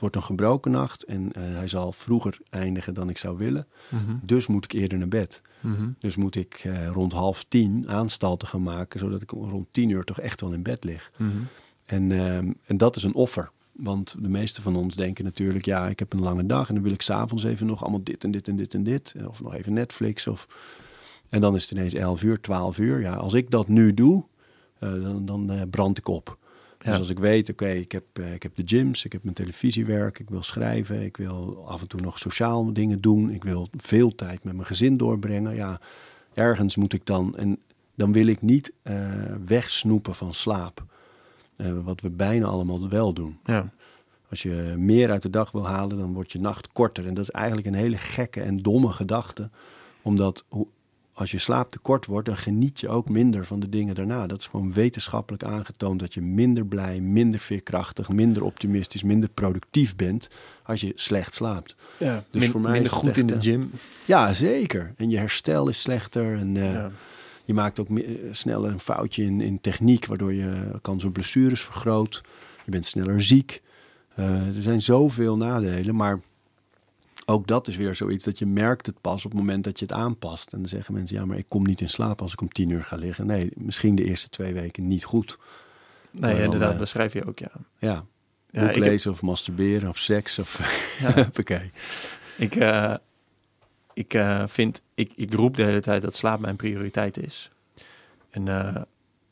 [0.00, 3.66] het wordt een gebroken nacht en eh, hij zal vroeger eindigen dan ik zou willen.
[3.88, 4.16] Mhm.
[4.22, 5.42] Dus moet ik eerder naar bed.
[5.60, 5.88] Mhm.
[5.98, 10.04] Dus moet ik eh, rond half tien aanstalten gaan maken, zodat ik rond tien uur
[10.04, 11.10] toch echt wel in bed lig.
[11.16, 11.30] Mhm.
[11.84, 13.50] En, ehm, en dat is een offer.
[13.72, 16.82] Want de meeste van ons denken natuurlijk, ja, ik heb een lange dag en dan
[16.82, 19.14] wil ik s'avonds even nog allemaal dit en dit en dit en dit.
[19.28, 20.26] Of nog even Netflix.
[20.26, 20.48] Of...
[21.28, 23.00] En dan is het ineens 11 uur, 12 uur.
[23.00, 24.24] Ja, als ik dat nu doe,
[24.78, 26.37] eh, dan, dan eh, brand ik op.
[26.78, 26.90] Ja.
[26.90, 29.34] Dus als ik weet, oké, ik, heb, eh, ik heb de gyms, ik heb mijn
[29.34, 33.68] televisiewerk, ik wil schrijven, ik wil af en toe nog sociaal dingen doen, ik wil
[33.76, 35.54] veel tijd met mijn gezin doorbrengen.
[35.54, 35.80] Ja,
[36.34, 37.58] ergens moet ik dan, en
[37.94, 38.96] dan wil ik niet eh,
[39.46, 40.84] wegsnoepen van slaap.
[41.56, 43.38] Eh, wat we bijna allemaal wel doen.
[43.44, 43.70] Ja.
[44.30, 47.06] Als je meer uit de dag wil halen, dan wordt je nacht korter.
[47.06, 49.50] En dat is eigenlijk een hele gekke en domme gedachte.
[50.02, 50.66] Omdat hoe-
[51.18, 54.26] als je slaap te kort wordt, dan geniet je ook minder van de dingen daarna.
[54.26, 59.96] Dat is gewoon wetenschappelijk aangetoond dat je minder blij, minder veerkrachtig, minder optimistisch, minder productief
[59.96, 60.28] bent
[60.62, 61.76] als je slecht slaapt.
[61.98, 62.24] ja.
[62.30, 63.70] Dus Min- voor mij minder is goed in de eh, gym.
[64.04, 64.94] Ja, zeker.
[64.96, 66.90] En je herstel is slechter en eh, ja.
[67.44, 71.62] je maakt ook eh, sneller een foutje in, in techniek, waardoor je kans op blessures
[71.62, 72.22] vergroot.
[72.64, 73.62] Je bent sneller ziek.
[74.14, 76.20] Er zijn zoveel nadelen, maar
[77.28, 79.84] ook dat is weer zoiets dat je merkt het pas op het moment dat je
[79.84, 80.52] het aanpast.
[80.52, 82.70] En dan zeggen mensen, ja, maar ik kom niet in slaap als ik om tien
[82.70, 83.26] uur ga liggen.
[83.26, 85.38] Nee, misschien de eerste twee weken niet goed.
[86.10, 87.50] Nee, dan, inderdaad, eh, dat schrijf je ook, ja.
[87.78, 88.04] Ja,
[88.50, 90.60] Ja, boek ik heb- lezen of masturberen of seks of...
[91.00, 91.30] Ja.
[92.38, 92.94] Ik, eh,
[93.94, 97.50] ik eh, vind, ik, ik roep de hele tijd dat slaap mijn prioriteit is.
[98.30, 98.82] En, eh,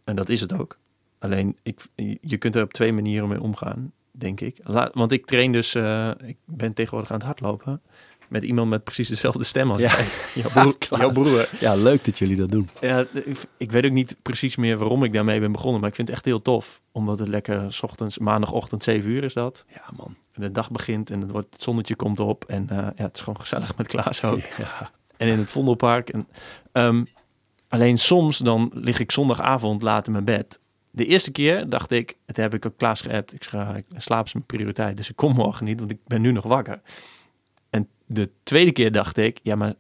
[0.05, 0.78] en dat is het ook.
[1.18, 1.80] Alleen, ik,
[2.20, 4.59] je kunt er op twee manieren mee omgaan, denk ik.
[4.62, 7.83] La- want ik train dus, eh, ik ben tegenwoordig aan het hardlopen
[8.29, 9.97] met iemand met precies dezelfde stem als Ja.
[9.97, 10.07] jij.
[10.43, 10.79] Jouw broer.
[10.79, 11.01] Klaar.
[11.01, 11.49] jouw broer.
[11.61, 12.69] Ja, leuk dat jullie dat doen.
[12.81, 13.05] Ja,
[13.57, 16.17] ik weet ook niet precies meer waarom ik daarmee ben begonnen, maar ik vind het
[16.17, 16.81] echt heel tof.
[16.93, 19.64] Omdat het lekker, s ochtends, maandagochtend 7 uur is dat.
[19.75, 20.17] Ja, man.
[20.33, 22.45] En de dag begint en het, wordt, het zonnetje komt op.
[22.45, 24.41] En eh, ja, het is gewoon gezellig met Klaas ook.
[24.59, 24.91] Ja.
[25.17, 26.09] En in het Vondelpark.
[26.09, 26.29] En,
[26.73, 27.05] ehm,
[27.69, 30.59] alleen soms dan lig ik zondagavond laat in mijn bed.
[30.97, 33.32] De eerste keer dacht ik, het heb ik ook Klaas geappt.
[33.32, 34.97] Ik schrijf, slaap is mijn prioriteit.
[34.97, 36.80] Dus ik kom morgen niet, want ik ben nu nog wakker.
[37.70, 39.74] En de tweede keer dacht ik, ja, maar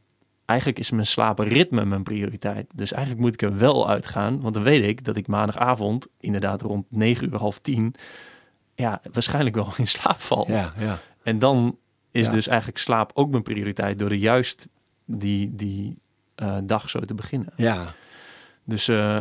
[0.44, 2.66] eigenlijk is mijn slaapritme mijn prioriteit.
[2.74, 4.40] Dus eigenlijk moet ik er wel uitgaan.
[4.40, 7.94] Want dan weet ik dat ik maandagavond, inderdaad rond 9 uur, half 10,
[8.74, 10.44] ja, waarschijnlijk wel in slaap val.
[10.50, 10.98] Ja, ja.
[11.22, 11.78] En dan
[12.10, 12.32] is Ja.
[12.32, 14.68] dus eigenlijk slaap ook mijn prioriteit door er juist
[15.04, 15.98] die, die
[16.34, 17.52] eh, dag zo te beginnen.
[17.56, 17.84] Ja,
[18.64, 19.18] Dus eh,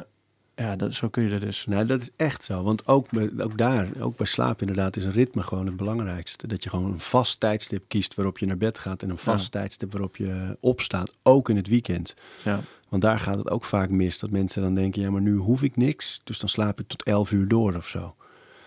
[0.55, 1.65] ja, dat, zo kun je er dus.
[1.65, 2.63] nou dat is echt zo.
[2.63, 6.47] Want ook, bij, ook daar, ook bij slaap inderdaad, is een ritme gewoon het belangrijkste.
[6.47, 9.43] Dat je gewoon een vast tijdstip kiest waarop je naar bed gaat en een vast
[9.53, 9.59] Ja.
[9.59, 12.15] tijdstip waarop je opstaat, ook in het weekend.
[12.43, 15.35] Ja, Want daar gaat het ook vaak mis, dat mensen dan denken, ja maar nu
[15.35, 18.15] hoef ik niks, dus dan slaap ik tot 11 uur door of zo.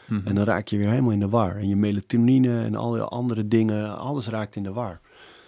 [0.07, 0.27] Mhm.
[0.27, 1.57] En dan raak je weer helemaal in de war.
[1.57, 5.01] En je melatonine en al die andere dingen, alles raakt in de war.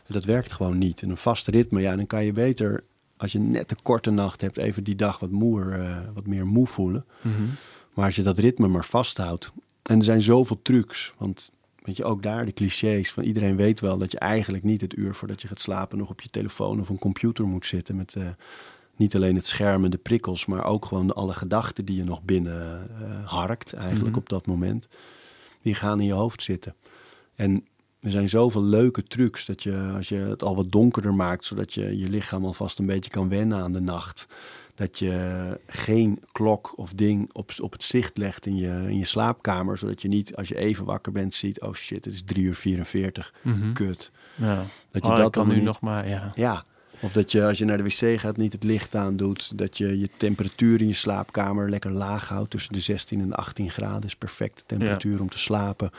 [0.06, 1.02] En dat werkt gewoon niet.
[1.02, 2.84] En een vast ritme, ja, dan kan je beter,
[3.20, 6.46] als je net een korte nacht hebt, even die dag wat, moer, eh, wat meer
[6.46, 7.04] moe voelen.
[7.22, 7.42] Mhm.
[7.94, 9.52] Maar als je dat ritme maar vasthoudt.
[9.82, 11.14] En er zijn zoveel trucs.
[11.18, 11.50] Want
[11.82, 14.96] weet je, ook daar de clichés van iedereen weet wel dat je eigenlijk niet het
[14.96, 17.96] uur voordat je gaat slapen nog op je telefoon of een computer moet zitten.
[17.96, 18.28] Met eh,
[18.96, 22.22] niet alleen het scherm en de prikkels, maar ook gewoon alle gedachten die je nog
[22.22, 24.18] binnen eh, harkt eigenlijk Mhm.
[24.18, 24.88] op dat moment.
[25.62, 26.74] Die gaan in je hoofd zitten.
[27.34, 27.64] En
[28.00, 31.74] er zijn zoveel leuke trucs dat je, als je het al wat donkerder maakt, zodat
[31.74, 34.26] je je lichaam alvast een beetje kan wennen aan de nacht.
[34.74, 39.04] Dat je geen klok of ding op, op het zicht legt in je, in je
[39.04, 42.44] slaapkamer, zodat je niet als je even wakker bent ziet, oh shit, het is 3
[42.44, 43.72] uur 44, Mhm.
[43.72, 44.10] kut.
[44.34, 44.64] Ja.
[44.90, 46.30] Dat je Oh, dat dan nu niet- nog maar, ja.
[46.34, 46.64] Ja,
[47.00, 49.58] of dat je als je naar de wc gaat niet het licht aandoet.
[49.58, 52.50] Dat je je temperatuur in je slaapkamer lekker laag houdt.
[52.50, 55.90] Tussen de 16 en de 18 graden is perfecte temperatuur om te slapen.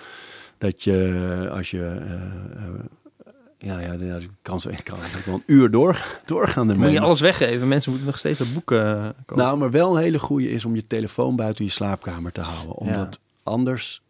[0.61, 1.79] Dat je als je...
[1.79, 2.73] eh, eh,
[3.57, 6.85] ja, ja, ja, ik kan zo ik kan eigenlijk wel een uur door, doorgaan ermee.
[6.85, 7.67] Moet je alles weggeven?
[7.67, 9.43] Mensen moeten nog steeds dat boek eh, kopen.
[9.43, 12.75] Nou, maar wel een hele goede is om je telefoon buiten je slaapkamer te houden.
[12.75, 14.01] Omdat anders,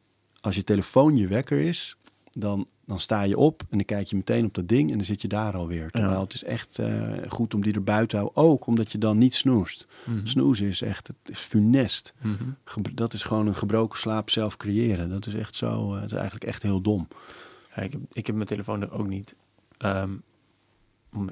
[0.42, 1.96] als je telefoon je wekker is,
[2.32, 5.06] dan, dan sta je op en dan kijk je meteen op dat ding en dan
[5.06, 5.92] zit je daar alweer.
[5.92, 6.22] Terwijl Ja.
[6.22, 8.44] het is echt eh, goed om die er buiten te houden.
[8.44, 9.88] Ook omdat je dan niet snoest.
[10.06, 10.26] Mhm.
[10.26, 12.14] Snoezen is echt, het is funest.
[12.22, 12.44] Mhm.
[12.94, 15.10] Dat is gewoon een gebroken slaap zelf creëren.
[15.10, 17.08] Dat is echt zo, eh, het is eigenlijk echt heel dom.
[17.76, 19.36] Ja, ik, heb, ik heb mijn telefoon er ook niet.
[19.78, 20.12] Ehm,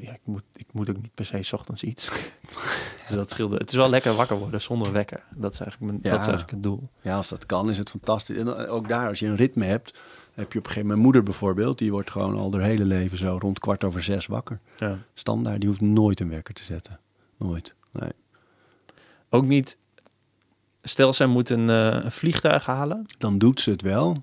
[0.01, 2.09] ja, ik, moet, ik moet ook niet per se 's ochtends iets.
[3.07, 3.57] dus dat scheelde.
[3.57, 5.23] Het is wel lekker wakker worden zonder wekker.
[5.35, 6.09] Dat is eigenlijk, mijn, Ja.
[6.09, 6.89] dat is eigenlijk het doel.
[7.01, 8.37] Ja, als dat kan, is het fantastisch.
[8.37, 9.99] En eh, ook daar, als je een ritme hebt,
[10.39, 10.87] heb je op een gegeven moment...
[10.87, 14.25] Mijn moeder bijvoorbeeld, die wordt gewoon al haar hele leven zo rond kwart over zes
[14.25, 14.59] wakker.
[14.77, 14.97] Ja.
[15.13, 16.99] Standaard, die hoeft nooit een wekker te zetten.
[17.37, 17.75] Nooit.
[17.91, 18.11] Nee.
[19.29, 19.77] Ook niet...
[20.83, 23.05] Stel, zij moet een, eh, een vliegtuig halen.
[23.17, 24.15] Dan doet ze het wel.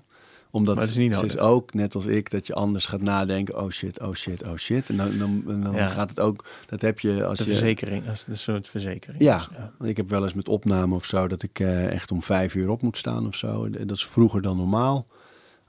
[0.51, 1.35] Omdat Maar het is niet ze nodig.
[1.35, 3.57] is ook, net als ik, dat je anders gaat nadenken.
[3.61, 4.89] Oh shit, oh shit, oh shit.
[4.89, 5.87] En dan, dan, dan Ja.
[5.87, 6.45] gaat het ook...
[6.65, 7.49] Dat heb je als De je...
[7.49, 8.09] verzekering.
[8.09, 9.23] Is een soort verzekering.
[9.23, 9.37] Ja.
[9.37, 9.47] Dus,
[9.79, 9.85] ja.
[9.85, 12.69] Ik heb wel eens met opname of zo dat ik eh, echt om vijf uur
[12.69, 13.69] op moet staan of zo.
[13.69, 15.07] Dat is vroeger dan normaal.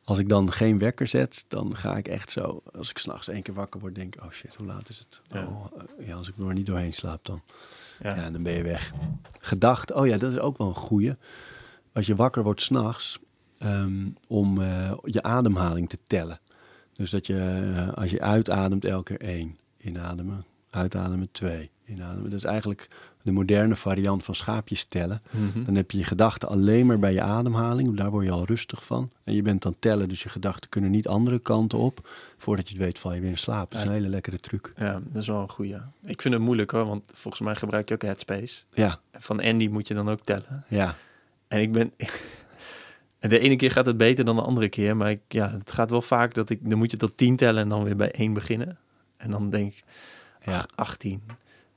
[0.09, 2.63] Als ik dan geen wekker zet, dan ga ik echt zo.
[2.73, 5.21] Als ik s'nachts één keer wakker word, denk ik: oh shit, hoe laat is het?
[5.27, 5.47] Ja.
[5.47, 7.43] Oh, eh, ja, als ik er maar niet doorheen slaap dan.
[8.03, 8.17] Ja.
[8.17, 8.93] Ja, dan ben je weg.
[9.41, 11.15] Gedacht, oh ja, dat is ook wel een goeie.
[11.93, 13.19] als je wakker wordt s'nachts,
[13.63, 16.41] um, om uh, je ademhaling te tellen.
[16.93, 19.59] Dus dat je, uh, als je uitademt, elke keer één.
[19.77, 21.71] Inademen, uitademen, twee.
[21.85, 22.31] Inademen.
[22.31, 22.89] Dat is eigenlijk
[23.23, 25.23] de moderne variant van schaapjes tellen.
[25.31, 25.65] Mhm.
[25.65, 27.97] Dan heb je je gedachten alleen maar bij je ademhaling.
[27.97, 29.11] Daar word je al rustig van.
[29.25, 32.09] En je bent dan tellen, dus je gedachten kunnen niet andere kanten op.
[32.37, 33.71] Voordat je het weet val je weer in slaap.
[33.71, 34.73] Dat is een hele lekkere truc.
[34.77, 35.77] Ja, dat is wel een goeie.
[36.05, 38.63] Ik vind het moeilijk hoor, want volgens mij gebruik je ook Headspace.
[38.73, 40.65] Ja, Van Andy moet je dan ook tellen.
[40.69, 40.95] ja.
[41.49, 41.93] En ik ben...
[43.19, 44.97] En de ene keer gaat het beter dan de andere keer.
[44.97, 46.71] Maar ik, ja, het gaat wel vaak dat ik...
[46.71, 48.79] Dan moet je tot 10 tellen en dan weer bij 1 beginnen.
[49.17, 49.85] En dan denk ik...
[50.45, 50.53] Ja.
[50.59, 51.23] ach, 18,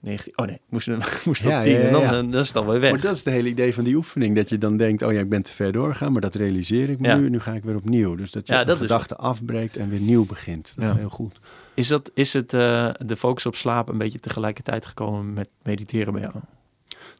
[0.01, 0.33] 19...
[0.37, 0.87] Oh nee, moest,
[1.25, 2.07] moest tot Ja, 10 ja, en dan, ja.
[2.07, 2.91] eh, dan is het alweer weg.
[2.91, 4.35] Maar dat is het hele idee van die oefening.
[4.35, 6.11] Dat je dan denkt, oh ja, ik ben te ver doorgegaan.
[6.11, 7.15] Maar dat realiseer ik Ja.
[7.15, 7.29] nu.
[7.29, 8.15] Nu ga ik weer opnieuw.
[8.15, 10.73] Dus dat je de dat is gedachte afbreekt en weer nieuw begint.
[10.77, 11.39] Dat is heel goed.
[11.73, 16.13] Is, dat, is het eh, de focus op slaap een beetje tegelijkertijd gekomen met mediteren
[16.13, 16.33] bij jou?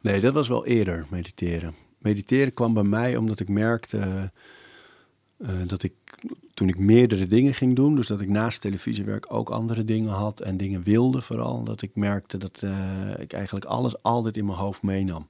[0.02, 1.74] Nee, dat was wel eerder, mediteren.
[1.98, 4.30] Mediteren kwam bij mij omdat ik merkte
[5.38, 5.92] eh, dat ik
[6.54, 10.40] toen ik meerdere dingen ging doen, dus dat ik naast televisiewerk ook andere dingen had
[10.40, 12.72] en dingen wilde vooral, dat ik merkte dat eh,
[13.18, 15.28] ik eigenlijk alles altijd in mijn hoofd meenam.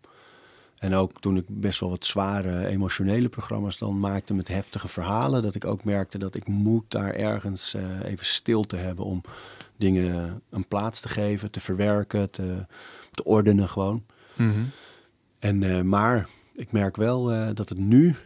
[0.79, 5.43] En ook toen ik best wel wat zware emotionele programma's dan maakte met heftige verhalen,
[5.43, 9.23] dat ik ook merkte dat ik moet daar ergens eh, even stil te hebben om
[9.77, 12.67] dingen een plaats te geven, te verwerken, te,
[13.11, 14.05] te ordenen gewoon.
[15.39, 18.17] En, eh, maar ik merk wel dat het nu,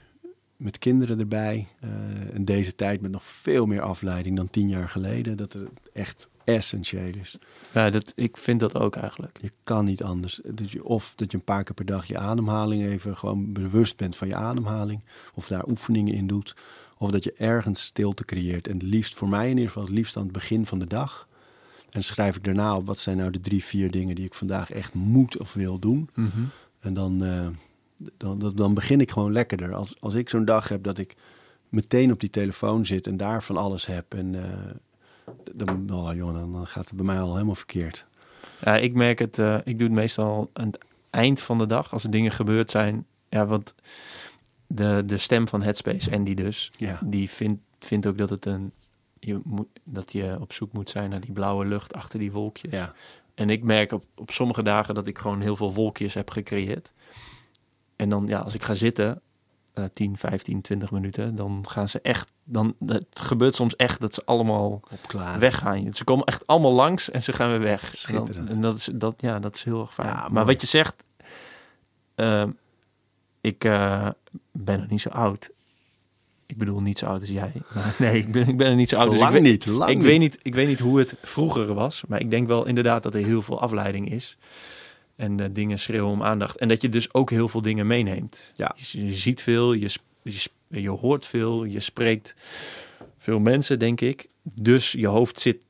[0.56, 1.90] met kinderen erbij, eh,
[2.34, 6.28] in deze tijd met nog veel meer afleiding dan tien jaar geleden, dat het echt
[6.44, 7.38] essentieel is.
[7.72, 9.38] Ja, dat, ik vind dat ook eigenlijk.
[9.40, 10.40] Je kan niet anders.
[10.44, 13.96] Dat je, of dat je een paar keer per dag je ademhaling even gewoon bewust
[13.96, 15.00] bent van je ademhaling,
[15.34, 16.56] of daar oefeningen in doet,
[16.98, 18.68] of dat je ergens stilte creëert.
[18.68, 20.86] En het liefst, voor mij in ieder geval, het liefst aan het begin van de
[20.86, 21.28] dag.
[21.90, 24.70] En schrijf ik daarna op wat zijn nou de drie, vier dingen die ik vandaag
[24.70, 26.10] echt moet of wil doen.
[26.80, 27.46] En dan, eh,
[28.16, 29.74] dan, dan, dan begin ik gewoon lekkerder.
[29.74, 31.16] Als, als ik zo'n dag heb dat ik
[31.68, 34.14] meteen op die telefoon zit en daar van alles heb.
[34.14, 38.06] En eh, dan, oh, joh, dan dan gaat het bij mij al helemaal verkeerd.
[38.60, 41.92] Ja, ik merk het, eh, ik doe het meestal aan het eind van de dag,
[41.92, 43.06] als er dingen gebeurd zijn.
[43.28, 43.74] Ja, want
[44.66, 48.72] de, de stem van Headspace, Andy dus, Ja, die vindt, vindt ook dat het een,
[49.18, 52.72] je moet, dat je op zoek moet zijn naar die blauwe lucht achter die wolkjes.
[52.72, 52.92] ja,
[53.34, 56.92] En ik merk op, op sommige dagen dat ik gewoon heel veel wolkjes heb gecreëerd.
[57.96, 59.20] En dan, ja, als ik ga zitten,
[59.72, 64.14] eh 10, 15, 20 minuten, dan gaan ze echt, dan, het gebeurt soms echt dat
[64.14, 65.40] ze allemaal opklaren.
[65.40, 65.94] weggaan.
[65.94, 67.82] Ze komen echt allemaal langs en ze gaan weer weg.
[67.82, 68.48] En, dan- Schitterend.
[68.50, 70.08] en dat, is, dat, ja, dat is heel erg fijn.
[70.08, 71.04] Ja, maar wat je zegt,
[72.14, 72.50] ehm,
[73.40, 74.08] ik eh,
[74.52, 75.50] ben nog niet zo oud.
[76.46, 77.52] Ik bedoel, niet zo oud als jij.
[77.74, 79.10] Maar nee, ik ben, ik ben er niet zo oud.
[79.10, 80.06] Dus lang ik weet, niet, lang ik, niet.
[80.06, 82.04] weet niet, ik weet niet hoe het vroeger was.
[82.08, 84.36] Maar ik denk wel inderdaad dat er heel veel afleiding is.
[85.16, 86.56] En eh, dingen schreeuwen om aandacht.
[86.56, 88.50] En dat je dus ook heel veel dingen meeneemt.
[88.56, 88.74] Ja.
[88.76, 89.90] Je, je ziet veel, je,
[90.68, 92.34] je hoort veel, je spreekt
[93.18, 94.28] veel mensen, denk ik.
[94.42, 95.64] Dus je hoofd zit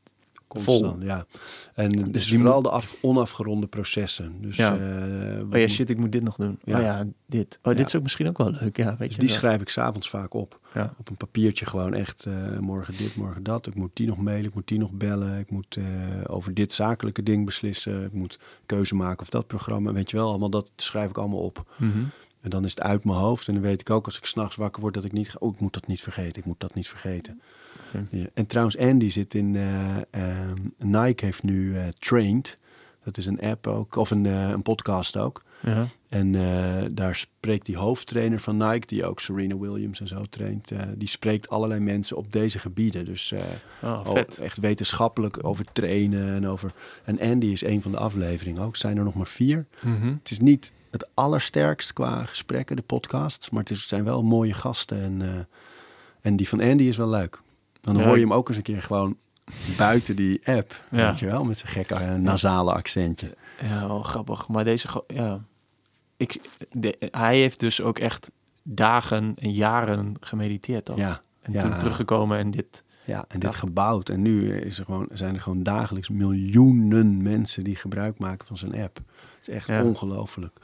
[0.64, 1.26] Constant, ja.
[1.74, 4.32] En dus Dus die vooral de af, onafgeronde processen.
[4.42, 4.76] Dus, Ja.
[4.76, 6.58] eh, Oh ja, shit, ik moet dit nog doen.
[6.64, 6.76] Ja.
[6.76, 7.58] Oh ja, dit.
[7.62, 8.76] Oh, dit is ook misschien ook wel leuk.
[8.76, 9.38] Ja, weet dus je die wel.
[9.38, 10.60] schrijf ik s'avonds vaak op.
[10.74, 10.94] Ja.
[10.98, 13.66] Op een papiertje gewoon echt eh, morgen dit, morgen dat.
[13.66, 15.38] Ik moet die nog mailen, ik moet die nog bellen.
[15.38, 15.84] Ik moet eh,
[16.26, 18.04] over dit zakelijke ding beslissen.
[18.04, 19.92] Ik moet keuze maken of dat programma.
[19.92, 21.64] Weet je wel, allemaal dat schrijf ik allemaal op.
[21.78, 21.98] Mhm.
[22.40, 23.48] En dan is het uit mijn hoofd.
[23.48, 25.28] En dan weet ik ook als ik s'nachts wakker word dat ik niet...
[25.30, 26.38] ga- Oh, ik moet dat niet vergeten.
[26.42, 27.40] Ik moet dat niet vergeten.
[28.10, 28.26] Ja.
[28.34, 29.56] En trouwens, Andy zit in...
[29.56, 32.58] eh, ehm, Nike heeft nu eh, Trained.
[33.04, 33.96] Dat is een app ook.
[33.96, 35.44] Of een, eh, een podcast ook.
[35.62, 35.86] Ja.
[36.08, 38.86] En eh, daar spreekt die hoofdtrainer van Nike...
[38.86, 40.70] die ook Serena Williams en zo traint...
[40.70, 43.04] eh, die spreekt allerlei mensen op deze gebieden.
[43.04, 43.40] Dus eh,
[43.82, 44.38] Oh, vet.
[44.38, 46.72] echt wetenschappelijk over trainen en over...
[47.04, 48.76] En Andy is een van de afleveringen ook.
[48.76, 49.66] zijn er nog maar vier.
[49.82, 50.06] Mhm.
[50.22, 53.48] Het is niet het allersterkst qua gesprekken, de podcast.
[53.50, 55.02] Maar het is- zijn wel mooie gasten.
[55.02, 55.28] En, eh,
[56.20, 57.40] en die van Andy is wel leuk.
[57.80, 59.16] Dan Ja, hoor je hem ook eens een keer gewoon
[59.76, 60.84] buiten die app.
[60.90, 61.06] Ja.
[61.10, 63.34] Weet je wel, met zijn gekke eh, nasale accentje.
[63.62, 64.48] Ja, wel grappig.
[64.48, 65.40] Maar deze, ja.
[66.16, 66.40] Ik,
[66.70, 68.30] de, hij heeft dus ook echt
[68.62, 70.96] dagen en jaren gemediteerd dan.
[70.96, 71.62] Ja, En ja.
[71.62, 72.82] toen teruggekomen en dit.
[73.04, 74.08] ja, en dit gebouwd.
[74.08, 78.56] En nu is er gewoon, zijn er gewoon dagelijks miljoenen mensen die gebruik maken van
[78.56, 78.96] zijn app.
[79.38, 79.82] Het is echt Ja.
[79.82, 80.58] ongelooflijk.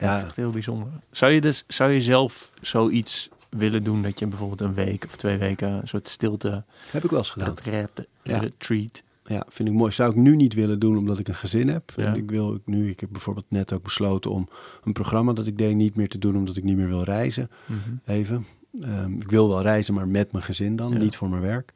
[0.00, 0.06] Ja.
[0.12, 0.88] Dat is echt heel bijzonder.
[1.10, 5.16] Zou je, dus, zou je zelf zoiets willen doen dat je bijvoorbeeld een week of
[5.16, 7.48] twee weken een soort stilte heb ik wel eens gedaan.
[7.48, 8.38] retreat, Ja.
[8.38, 9.02] retreat.
[9.24, 9.92] Ja, vind ik mooi.
[9.92, 11.92] Zou ik nu niet willen doen omdat ik een gezin heb.
[11.96, 12.04] Ja.
[12.04, 14.48] En ik wil ik nu, ik heb bijvoorbeeld net ook besloten om
[14.84, 17.50] een programma dat ik deed niet meer te doen omdat ik niet meer wil reizen.
[17.66, 17.78] Mhm.
[18.06, 18.46] Even.
[18.80, 20.98] Ehm, ik wil wel reizen, maar met mijn gezin dan, Ja.
[20.98, 21.72] niet voor mijn werk.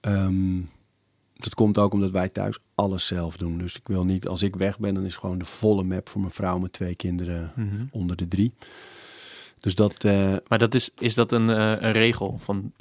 [0.00, 0.58] Ehm,
[1.36, 3.58] dat komt ook omdat wij thuis alles zelf doen.
[3.58, 6.20] Dus ik wil niet, als ik weg ben, dan is gewoon de volle map voor
[6.20, 7.84] mijn vrouw met twee kinderen Mhm.
[7.90, 8.52] onder de drie.
[9.60, 12.38] Dus dat, eh, Maar dat is, is dat een, eh, een regel?
[12.42, 12.72] Van,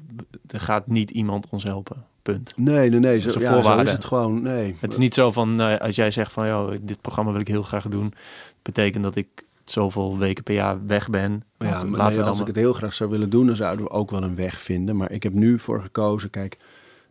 [0.47, 2.05] er gaat niet iemand ons helpen.
[2.21, 2.53] Punt.
[2.55, 3.19] nee, nee, nee.
[3.19, 4.41] Zo, ja, zo is het gewoon.
[4.41, 4.75] Nee.
[4.79, 7.47] Het is niet zo van, nou, als jij zegt van, joh, dit programma wil ik
[7.47, 8.13] heel graag doen.
[8.61, 9.27] betekent dat ik
[9.65, 11.43] zoveel weken per jaar weg ben.
[11.57, 13.45] Ja, Laten, maar laten nee, we als dan ik het heel graag zou willen doen,
[13.45, 14.95] dan zouden we ook wel een weg vinden.
[14.97, 16.57] Maar ik heb nu voor gekozen, kijk,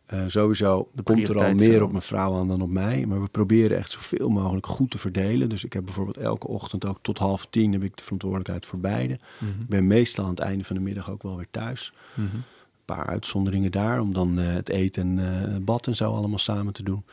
[0.07, 1.83] eh, sowieso De komt er al meer stellen.
[1.83, 3.07] op mijn vrouw aan dan op mij.
[3.07, 5.49] Maar we proberen echt zoveel mogelijk goed te verdelen.
[5.49, 8.79] Dus ik heb bijvoorbeeld elke ochtend ook tot half tien heb ik de verantwoordelijkheid voor
[8.79, 9.19] beide.
[9.39, 11.93] Mhm, Ik ben meestal aan het einde van de middag ook wel weer thuis.
[12.15, 12.35] mhm.
[12.35, 16.39] Een paar uitzonderingen daar, om dan eh, het eten en eh, bad en zo allemaal
[16.39, 17.05] samen te doen.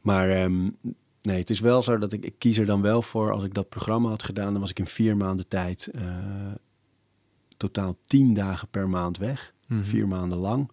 [0.00, 0.62] Maar ehm,
[1.22, 3.32] nee, het is wel zo dat ik, ik kies er dan wel voor.
[3.32, 6.02] Als ik dat programma had gedaan, dan was ik in vier maanden tijd eh,
[7.56, 9.52] totaal tien dagen per maand weg.
[9.68, 9.82] Mhm.
[9.84, 10.70] Vier maanden lang.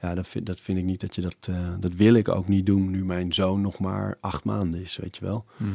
[0.00, 1.36] Ja, dat vind, dat vind ik niet dat je dat...
[1.40, 4.96] eh, dat wil ik ook niet doen nu mijn zoon nog maar acht maanden is,
[4.96, 5.44] weet je wel.
[5.56, 5.70] Mhm.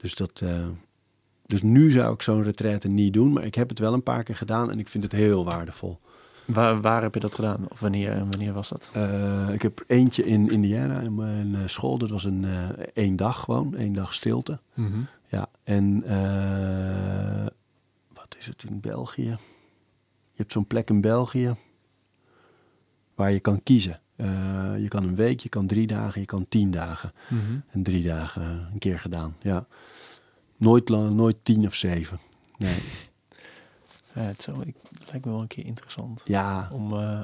[0.00, 0.40] Dus dat...
[0.40, 0.66] eh,
[1.46, 4.22] dus nu zou ik zo'n retraite niet doen, maar ik heb het wel een paar
[4.22, 5.98] keer gedaan en ik vind het heel waardevol.
[6.44, 7.66] Waar, waar heb je dat gedaan?
[7.68, 8.90] Of wanneer, wanneer was dat?
[8.92, 11.98] Eh, ik heb eentje in Indiana in mijn school.
[11.98, 12.46] Dat was een
[12.94, 14.60] één dag gewoon, één dag stilte.
[15.28, 16.04] Ja, en
[18.12, 19.28] wat is het in België?
[20.32, 21.56] Je hebt zo'n plek in België
[23.14, 24.00] waar je kan kiezen.
[24.16, 27.12] Eh, je kan een week, je kan drie dagen, je kan tien dagen.
[27.28, 27.58] Mhm.
[27.70, 29.66] En drie dagen eh, een keer gedaan, ja.
[30.56, 32.20] Nooit, lang, nooit tien of zeven.
[32.58, 32.82] Nee,
[34.14, 34.76] Ja, het zou, ik,
[35.10, 36.22] lijkt me wel een keer interessant.
[36.24, 37.20] ja, Om, eh,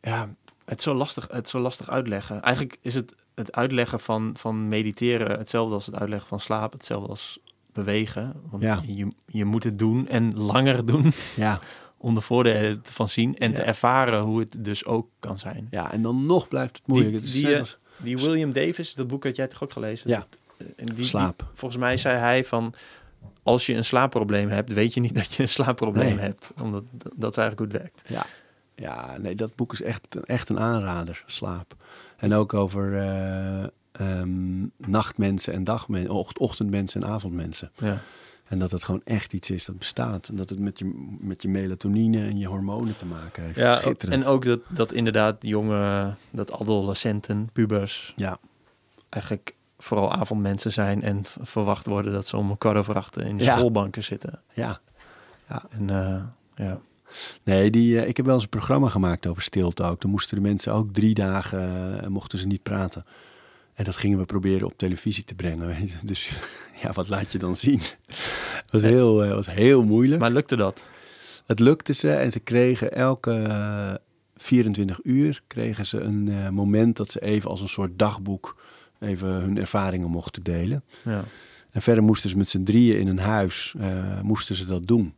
[0.00, 0.28] ja,
[0.64, 2.42] het is, zo lastig, het is zo lastig uitleggen.
[2.42, 6.78] Eigenlijk is het het uitleggen van, van mediteren hetzelfde als het uitleggen van slapen.
[6.78, 7.38] Hetzelfde als
[7.72, 8.32] bewegen.
[8.50, 8.80] Want Ja.
[8.86, 11.60] je, je moet het doen en langer doen ja.
[12.06, 13.38] om de voordelen van zien.
[13.38, 15.66] En te ervaren hoe het dus ook kan zijn.
[15.70, 17.12] ja, en dan nog blijft het moeilijk.
[17.12, 20.10] Die- Het die, eh, als- Die William Davis, dat boek had jij toch ook gelezen?
[20.10, 20.26] Ja.
[20.56, 21.38] Eh, en die, Slaap.
[21.38, 22.74] die- volgens mij zei hij van...
[23.42, 26.18] Als je een slaapprobleem hebt, weet je niet dat je een slaapprobleem Nee.
[26.24, 26.52] hebt.
[26.62, 28.02] Omdat dat, dat is eigenlijk hoe het werkt.
[28.08, 28.26] Ja,
[28.74, 31.74] ja nee, dat boek is echt, echt een aanrader, Slaap.
[32.16, 33.62] En ook over eh,
[33.92, 37.70] ehm, nachtmensen en dagmensen, ocht- ochtendmensen en avondmensen.
[37.76, 38.00] Ja.
[38.48, 40.28] En dat het gewoon echt iets is dat bestaat.
[40.28, 43.56] En dat het met je, met je melatonine en je hormonen te maken heeft.
[43.56, 44.24] Ja, Schitterend.
[44.24, 48.38] en ook dat, dat inderdaad jonge, dat adolescenten, pubers, ja,
[49.08, 53.36] eigenlijk vooral avondmensen zijn en verwacht worden dat ze om een kwart over acht in
[53.36, 53.56] de Ja.
[53.56, 54.40] schoolbanken zitten.
[54.54, 54.80] ja.
[55.70, 56.22] En eh,
[56.54, 56.80] ja,
[57.42, 60.00] Nee, die, eh, ik heb wel eens een programma gemaakt over stilte ook.
[60.00, 63.04] Toen moesten de mensen ook drie dagen, eh, mochten ze niet praten.
[63.76, 65.88] En dat gingen we proberen op televisie te brengen.
[66.04, 66.30] Dus
[66.82, 67.80] ja, wat laat je dan zien?
[68.06, 70.20] Het was heel, eh, was heel moeilijk.
[70.20, 70.82] maar lukte dat?
[71.46, 73.94] Het lukte ze en ze kregen elke eh,
[74.36, 78.56] 24 uur kregen ze een eh, moment dat ze even als een soort dagboek
[79.00, 80.84] even hun ervaringen mochten delen.
[81.04, 81.24] Ja.
[81.70, 85.14] En verder moesten ze met z'n drieën in een huis, eh, moesten ze dat doen.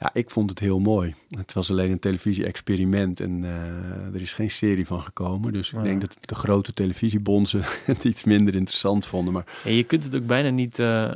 [0.00, 1.14] Ja, ik vond het heel mooi.
[1.28, 5.52] Het was alleen een televisie-experiment en eh, er is geen serie van gekomen.
[5.52, 5.82] Dus ik Ja.
[5.82, 9.32] denk dat de grote televisiebonzen het iets minder interessant vonden.
[9.32, 11.10] Maar En je kunt het ook bijna niet eh,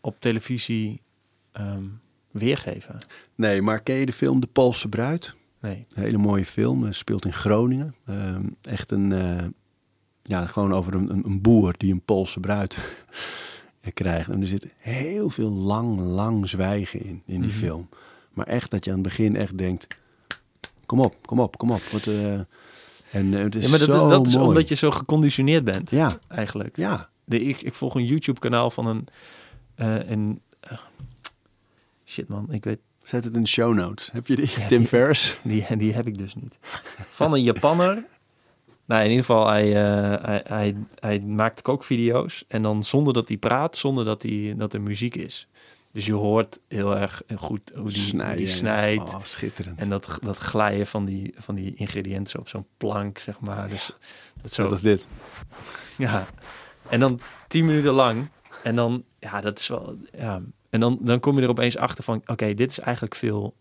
[0.00, 1.00] op televisie
[1.52, 1.84] ehm,
[2.30, 2.96] weergeven.
[3.34, 5.36] nee, maar ken je de film De Poolse Bruid?
[5.60, 5.84] Nee.
[5.94, 7.94] Een hele mooie film, eh, speelt in Groningen.
[8.06, 9.12] Ehm, echt een,
[10.22, 12.78] ja, gewoon over een, een boer die een Poolse bruid
[13.92, 14.28] krijgt.
[14.30, 17.58] En er zit heel veel lang, lang zwijgen in, in die Mhm.
[17.58, 17.88] film.
[18.32, 19.86] Maar echt dat je aan het begin echt denkt,
[20.86, 21.82] kom op, kom op, kom op.
[21.92, 24.74] Wat, eh, en eh, het is Ja, maar dat is, zo dat is omdat je
[24.74, 26.76] zo geconditioneerd bent, Ja, eigenlijk.
[26.76, 29.06] ja, De, ik, ik volg een YouTube-kanaal van een...
[29.74, 30.40] eh, een
[32.04, 32.78] shit man, ik weet...
[33.02, 34.10] zet het in de show notes.
[34.12, 34.50] Heb je die?
[34.58, 35.36] Ja, Tim die- Ferriss?
[35.44, 36.56] Die, die heb ik dus niet.
[37.10, 38.04] Van een Japanner.
[38.86, 42.44] Nou, in ieder geval, hij, eh, hij, hij, hij maakt kookvideo's.
[42.48, 45.48] En dan zonder dat hij praat, zonder dat, hij, dat er muziek is.
[45.92, 47.90] Dus je hoort heel erg goed hoe
[48.36, 49.14] die, snijdt.
[49.14, 49.78] Oh, schitterend.
[49.78, 53.68] En dat, dat glijden van die, van die ingrediënten op zo'n plank, zeg maar.
[53.68, 53.90] Dus
[54.42, 55.06] dat zo, is dit?
[55.96, 56.26] ja.
[56.88, 58.28] En dan tien minuten lang.
[58.62, 60.42] En dan, ja, dat is wel, ja.
[60.70, 63.54] En dan, dan kom je er opeens achter van, oké, dit is eigenlijk veel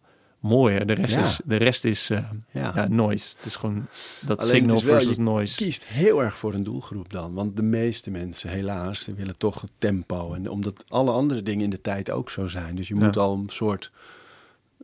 [0.43, 0.85] mooier.
[0.85, 1.23] De rest Ja.
[1.23, 2.19] is, de rest is eh,
[2.51, 2.71] Ja.
[2.75, 3.35] ja, noise.
[3.37, 3.87] Het is gewoon
[4.25, 5.55] dat Alleen signal wel, versus je noise.
[5.55, 7.33] kiest heel erg voor een doelgroep dan.
[7.33, 10.33] Want de meeste mensen, helaas, willen toch het tempo.
[10.33, 12.75] En omdat alle andere dingen in de tijd ook zo zijn.
[12.75, 13.05] Dus je Ja.
[13.05, 13.91] moet al een soort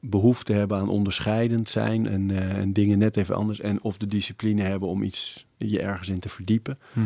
[0.02, 2.08] behoefte hebben aan onderscheidend zijn.
[2.08, 3.60] En, eh, en dingen net even anders.
[3.60, 6.78] En of de discipline hebben om iets je ergens in te verdiepen.
[6.94, 7.06] Mhm.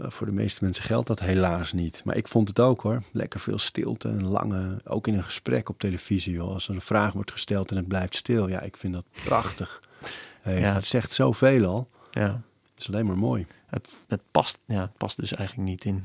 [0.00, 2.02] Voor de meeste mensen geldt dat helaas niet.
[2.04, 3.02] Maar ik vond het ook hoor.
[3.12, 6.32] Lekker veel stilte en lange, ook in een gesprek op televisie.
[6.32, 6.52] Joh.
[6.52, 8.48] Als er een vraag wordt gesteld en het blijft stil.
[8.48, 9.80] Ja, ik vind dat prachtig.
[10.42, 10.74] Eh, Ja.
[10.74, 11.88] Het zegt zoveel al.
[12.10, 12.40] Ja,
[12.74, 13.46] Het is alleen maar mooi.
[13.66, 16.04] het, het, past, ja, het past dus eigenlijk niet in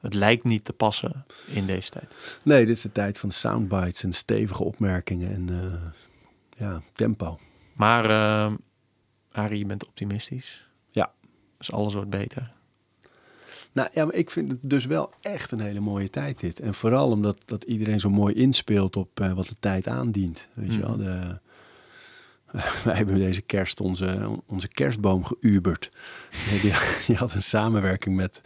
[0.00, 2.38] het lijkt niet te passen in deze tijd.
[2.42, 5.80] Nee, dit is de tijd van soundbites en stevige opmerkingen en eh,
[6.66, 7.38] ja, tempo.
[7.72, 8.54] Maar uh,
[9.32, 10.66] Arie, je bent optimistisch.
[10.90, 11.12] Ja.
[11.58, 12.52] Dus alles wordt beter.
[13.76, 16.60] Nou ja, maar ik vind het dus wel echt een hele mooie tijd dit.
[16.60, 20.48] En vooral omdat dat iedereen zo mooi inspeelt op uh, wat de tijd aandient.
[20.54, 21.38] Weet je wel, de,
[22.84, 25.90] wij hebben deze kerst onze, onze kerstboom geuberd.
[26.62, 26.72] Die,
[27.06, 28.40] die, had een samenwerking met...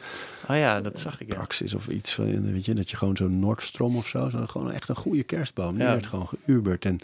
[0.48, 1.28] Oh ja, dat zag ik.
[1.28, 1.35] Ja.
[1.35, 4.70] Praxis of iets van, weet je, dat je gewoon zo'n Nordstrom of zo, zo, gewoon
[4.73, 5.74] echt een goede kerstboom.
[5.74, 5.93] Die ja.
[5.93, 6.85] werd gewoon geuberd.
[6.85, 6.98] En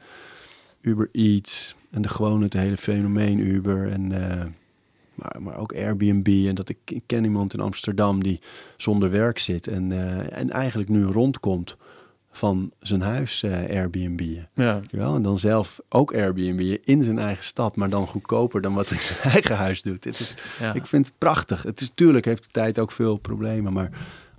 [0.81, 4.13] Uber Eats en de gewone, het hele fenomeen Uber en...
[4.13, 4.45] Uh,
[5.17, 6.47] maar, maar ook Airbnb.
[6.49, 8.41] En dat ik, ik, ken iemand in Amsterdam die
[8.77, 11.77] zonder werk zit en, uh, en eigenlijk nu rondkomt
[12.31, 14.21] van zijn huis uh, Airbnb.
[14.55, 14.81] Ja.
[14.91, 15.15] Wel?
[15.15, 18.99] En dan zelf ook Airbnb in zijn eigen stad, maar dan goedkoper dan wat hij
[18.99, 20.05] in zijn eigen huis doet.
[20.05, 20.75] Het is, Ja.
[20.75, 21.63] Ik vind het prachtig.
[21.63, 23.91] Het is natuurlijk heeft de tijd ook veel problemen, maar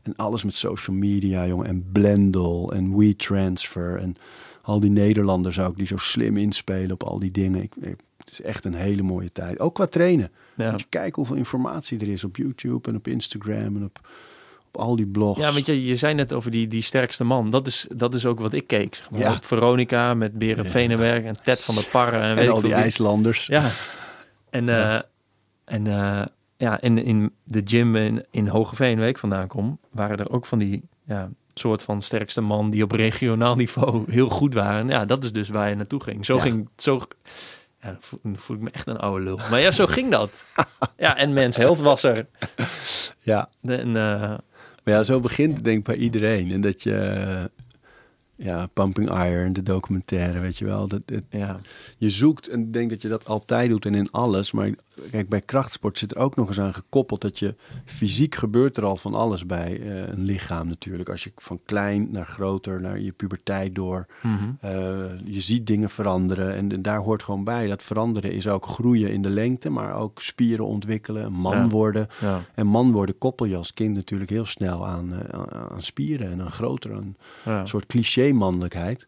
[0.07, 4.15] en alles met social media, jongen, en Blendel en WeTransfer en
[4.61, 7.61] al die Nederlanders ook die zo slim inspelen op al die dingen.
[7.61, 9.59] Ik, ik, het is echt een hele mooie tijd.
[9.59, 10.31] Ook qua trainen.
[10.57, 10.71] Ja.
[10.71, 13.99] Moet je kijken hoeveel informatie er is op YouTube en op Instagram en op,
[14.71, 15.39] op al die blogs.
[15.39, 17.49] Ja, weet je, je zei net over die, die sterkste man.
[17.49, 18.95] Dat is, dat is ook wat ik keek.
[18.95, 19.19] Zeg maar.
[19.19, 19.33] Ja.
[19.33, 20.69] Op Veronica met Beren Ja.
[20.69, 22.17] Venenberg en Ted van der Parre.
[22.17, 22.73] En, weet en al die.
[22.73, 23.45] IJslanders.
[23.45, 23.71] Ja.
[24.49, 24.99] En, eh,
[25.65, 26.25] en eh,
[26.57, 30.45] ja, in, in de gym in, in Hogeveen, waar ik vandaan kom, waren er ook
[30.45, 34.87] van die ja, soort van sterkste man die op regionaal niveau heel goed waren.
[34.87, 36.25] Ja, dat is dus waar je naartoe ging.
[36.25, 36.41] Zo Ja.
[36.41, 37.01] ging zo.
[37.81, 39.37] Ja, dan voel, dan voel ik me echt een oude lul.
[39.49, 40.45] Maar ja, zo ging dat.
[40.97, 42.25] Ja, en Mens Health was er.
[43.21, 43.49] Ja.
[43.61, 44.21] En, eh,
[44.83, 46.51] Maar ja, zo begint het denk ik bij iedereen.
[46.51, 47.43] En dat je, eh,
[48.35, 50.87] ja, Pumping Iron, de documentaire, weet je wel.
[50.87, 51.59] Dat, het- ja,
[51.97, 54.51] je zoekt en ik denk dat je dat altijd doet en in alles.
[54.51, 54.71] Maar
[55.11, 57.55] kijk, bij krachtsport zit er ook nog eens aan gekoppeld dat je
[57.85, 61.09] fysiek gebeurt er al van alles bij eh, een lichaam natuurlijk.
[61.09, 64.05] Als je van klein naar groter, naar je puberteit door.
[64.23, 64.33] mhm.
[64.59, 64.71] eh,
[65.25, 67.67] je ziet dingen veranderen en, en daar hoort gewoon bij.
[67.67, 71.67] Dat veranderen is ook groeien in de lengte, maar ook spieren ontwikkelen, man Ja.
[71.67, 72.07] worden.
[72.21, 76.31] ja, En man worden koppel je als kind natuurlijk heel snel aan, eh, aan- spieren
[76.31, 77.15] en aan groter, een
[77.45, 77.65] ja.
[77.65, 79.07] soort cliché-mannelijkheid.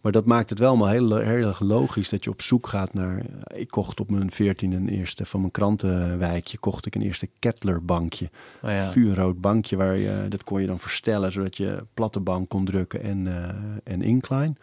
[0.00, 2.94] Maar dat maakt het wel maar heel, heel erg logisch dat je op zoek gaat
[2.94, 3.22] naar...
[3.46, 8.30] Ik kocht op mijn veertien een eerste, van mijn krantenwijkje, kocht ik een eerste Kettler-bankje.
[8.62, 8.90] Oh, ja.
[8.90, 13.02] Vuurrood bankje, waar je, dat kon je dan verstellen, zodat je platte bank kon drukken
[13.02, 14.54] en, eh, en incline.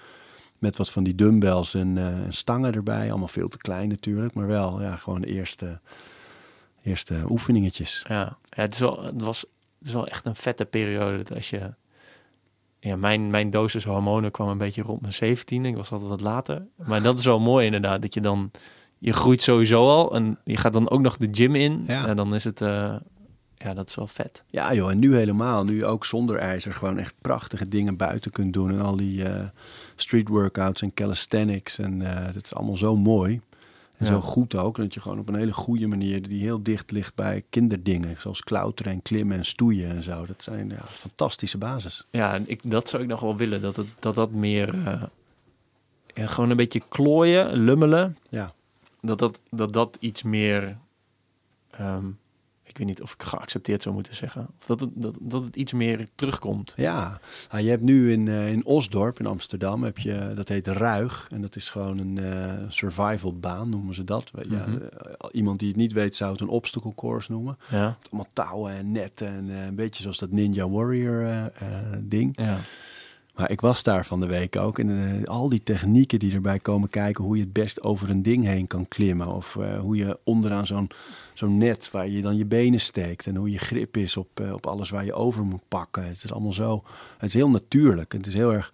[0.58, 3.10] Met wat van die dumbbells en, eh, en stangen erbij.
[3.10, 5.80] Allemaal veel te klein natuurlijk, maar wel ja, gewoon de eerste,
[6.84, 8.06] eerste oefeningetjes.
[8.08, 9.46] Ja, ja het, is wel, het, was,
[9.80, 11.18] het is wel echt een vette periode.
[11.18, 11.74] Dat als je,
[12.86, 15.66] ja, mijn, mijn dosis hormonen kwam een beetje rond mijn 17.
[15.66, 16.66] Ik was altijd wat later.
[16.86, 18.02] Maar dat is wel mooi inderdaad.
[18.02, 18.52] Dat je dan,
[18.98, 20.16] je groeit sowieso al.
[20.16, 21.84] En je gaat dan ook nog de gym in.
[21.88, 22.08] Ja.
[22.08, 22.96] En dan is het, eh,
[23.58, 24.44] ja, dat is wel vet.
[24.50, 25.64] Ja joh, en nu helemaal.
[25.64, 28.72] Nu ook zonder ijzer gewoon echt prachtige dingen buiten kunt doen.
[28.72, 29.46] En al die eh,
[29.96, 31.80] street workouts en calisthenics.
[31.80, 33.42] En eh, dat is allemaal zo mooi.
[33.98, 34.12] En Ja.
[34.12, 34.76] zo goed ook.
[34.78, 38.16] Dat je gewoon op een hele goede manier, die heel dicht ligt bij kinderdingen.
[38.20, 40.26] Zoals klauteren en klimmen en stoeien en zo.
[40.26, 42.06] Dat zijn ja, fantastische basis.
[42.10, 43.62] Ja, en ik, dat zou ik nog wel willen.
[43.62, 45.04] Dat het, dat, dat meer, eh,
[46.14, 48.18] ja, gewoon een beetje klooien, lummelen.
[48.30, 48.54] Ja.
[49.02, 50.78] Dat dat, dat, dat iets meer,
[51.70, 52.06] ehm,
[52.76, 54.48] ik weet niet of ik geaccepteerd zou moeten zeggen.
[54.60, 56.74] Of dat het, dat, dat het iets meer terugkomt.
[56.76, 57.20] Ja,
[57.52, 61.28] nou, je hebt nu in, eh, in Osdorp in Amsterdam, heb je, dat heet Ruig.
[61.32, 64.32] En dat is gewoon een eh survival baan, noemen ze dat.
[64.50, 64.78] Ja, Mhm.
[64.82, 67.58] eh, iemand die het niet weet zou het een obstacle course noemen.
[67.70, 71.52] Ja, Allemaal touwen en netten en een beetje zoals dat Ninja Warrior
[72.00, 72.34] ding.
[72.40, 72.58] ja.
[73.36, 74.80] Maar ik was daar van de week ook.
[74.80, 77.24] En eh, al die technieken die erbij komen kijken...
[77.24, 79.28] hoe je het best over een ding heen kan klimmen.
[79.28, 80.90] Of eh, hoe je onderaan zo'n
[81.34, 83.28] zo'n net waar je dan je benen steekt.
[83.28, 86.08] En hoe je grip is op, eh, op alles waar je over moet pakken.
[86.08, 86.84] Het is allemaal zo...
[87.18, 88.12] Het is heel natuurlijk.
[88.12, 88.74] Het is heel erg...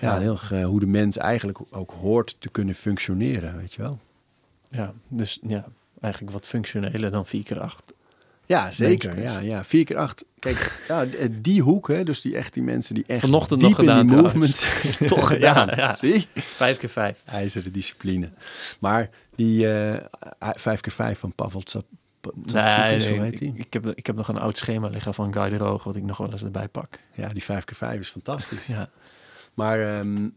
[0.00, 0.20] Ja, Ja.
[0.20, 3.98] heel erg hoe de mens eigenlijk ook hoort te kunnen functioneren, weet je wel.
[4.68, 5.64] ja, dus ja,
[6.00, 7.92] eigenlijk wat functioneler dan 4 keer 8
[8.46, 9.22] Ja, zeker.
[9.22, 9.64] Ja, ja.
[9.64, 10.24] Vier keer acht.
[10.38, 13.68] Kijk, ja, d- die hoek, hè, dus die echt die mensen die echt Vanochtend diep
[13.70, 14.68] nog gedaan in die movement
[15.06, 15.66] toch gedaan.
[15.68, 15.94] Ja, ja.
[15.94, 16.26] Zie?
[16.34, 18.28] 5 keer 5 ijzeren discipline.
[18.80, 20.04] Maar die eh,
[20.54, 21.84] vijf keer vijf van Pavel Tsap,
[22.44, 23.52] Nee, zo heet ik, die.
[23.56, 26.02] ik, heb, ik heb nog een oud schema liggen van Guy de Roog, wat ik
[26.02, 26.98] nog wel eens erbij pak.
[27.14, 28.66] Ja, die vijf keer vijf is fantastisch.
[28.66, 28.88] Ja,
[29.54, 30.28] Maar ehm,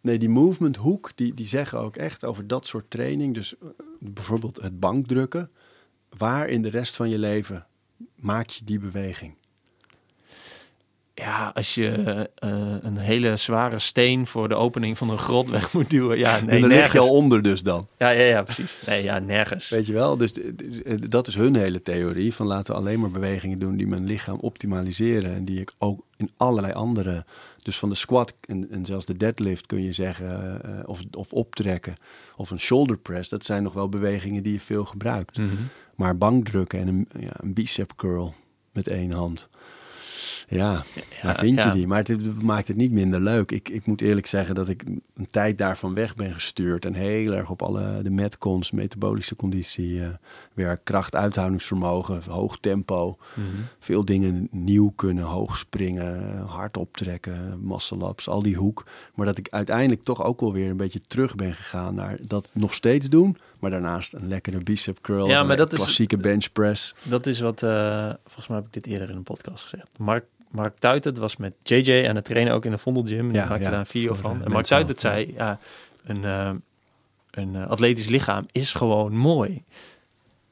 [0.00, 3.34] nee, die movement hoek, die, die zeggen ook echt over dat soort training.
[3.34, 3.68] Dus eh,
[4.00, 5.50] bijvoorbeeld het bankdrukken.
[6.16, 7.66] Waar in de rest van je leven
[8.14, 9.34] maak je die beweging?
[11.14, 11.90] ja, als je
[12.34, 12.50] eh,
[12.80, 16.18] een hele zware steen voor de opening van een grot weg moet duwen.
[16.18, 17.02] Ja, nee, en dan lig je nergens.
[17.08, 17.88] al onder dus dan.
[17.98, 18.78] Ja, ja, ja, precies.
[18.86, 19.68] Nee, ja, nergens.
[19.68, 20.16] Weet je wel?
[20.16, 20.40] Dus d-
[21.10, 22.34] dat is hun hele theorie.
[22.34, 25.34] Van laten we alleen maar bewegingen doen die mijn lichaam optimaliseren.
[25.34, 27.24] En die ik ook in allerlei andere...
[27.62, 30.62] Dus van de squat en, en zelfs de deadlift kun je zeggen...
[30.64, 31.94] eh, of, of optrekken
[32.36, 33.28] of een shoulder press.
[33.30, 35.38] Dat zijn nog wel bewegingen die je veel gebruikt.
[35.38, 35.48] Mhm.
[35.96, 38.34] Maar bankdrukken en een, ja, een bicep curl
[38.72, 39.48] met één hand.
[40.48, 40.84] Ja,
[41.22, 41.86] waar vind je die?
[41.86, 43.52] Maar het, het maakt het niet minder leuk.
[43.52, 46.84] Ik, ik moet eerlijk zeggen dat ik een tijd daarvan weg ben gestuurd.
[46.84, 50.08] En heel erg op alle de metcons, metabolische conditie, eh
[50.54, 53.18] werk, kracht, uithoudingsvermogen, hoog tempo.
[53.34, 53.46] Mhm.
[53.78, 57.60] Veel dingen nieuw kunnen, hoog springen, hard optrekken,
[58.02, 58.86] ups, al die hoek.
[59.14, 62.50] Maar dat ik uiteindelijk toch ook wel weer een beetje terug ben gegaan naar dat
[62.54, 63.36] nog steeds doen.
[63.70, 66.94] Maar daarnaast een lekkere bicep curl, Ja, maar een dat is- klassieke bench press.
[67.02, 69.98] Dat is wat, eh, volgens mij heb ik dit eerder in een podcast gezegd.
[69.98, 73.28] Mark, Mark Tuitert was met JJ aan het trainen, ook in de Vondel Gym.
[73.28, 74.44] Die Ja, maakte ja, daar een video van.
[74.44, 75.58] En Mark Tuitert zei, ja,
[76.04, 76.50] een, eh,
[77.30, 79.64] een eh, atletisch lichaam is gewoon mooi.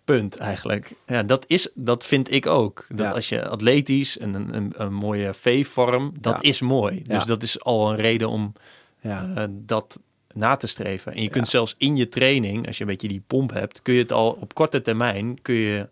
[0.05, 0.93] Punt eigenlijk.
[1.07, 2.87] Ja, dat, is, dat vind ik ook.
[2.89, 3.11] Dat Ja.
[3.11, 6.49] als je atletisch en een, een, een mooie V-vorm, dat Ja.
[6.49, 7.03] is mooi.
[7.03, 8.53] Dus dat is al een reden om
[9.01, 9.99] Ja, dat
[10.35, 11.13] na te streven.
[11.15, 11.51] En je kunt Ja.
[11.51, 14.37] zelfs in je training, als je een beetje die pomp hebt, kun je het al
[14.41, 15.89] op korte termijn kun je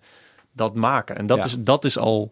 [0.52, 1.16] dat maken.
[1.16, 1.44] En dat, Ja.
[1.44, 2.30] is, dat is al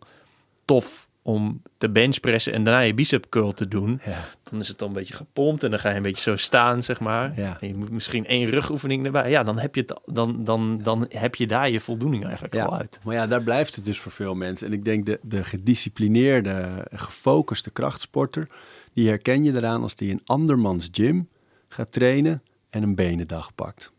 [0.64, 4.00] tof om te benchpressen en daarna je bicep curl te doen.
[4.04, 4.18] ja.
[4.50, 6.82] Dan is het dan een beetje gepompt en dan ga je een beetje zo staan,
[6.82, 7.32] zeg maar.
[7.60, 9.30] En je moet misschien één rugoefening erbij.
[9.30, 12.76] Ja, dan heb je, het, dan, dan, dan heb je daar je voldoening eigenlijk al
[12.78, 13.00] uit.
[13.04, 14.66] Maar ja, daar blijft het dus voor veel mensen.
[14.66, 18.48] En ik denk de, de gedisciplineerde, gefocuste krachtsporter,
[18.92, 21.28] die herken je eraan als die in andermans gym
[21.72, 23.92] gaat trainen en een benendag pakt.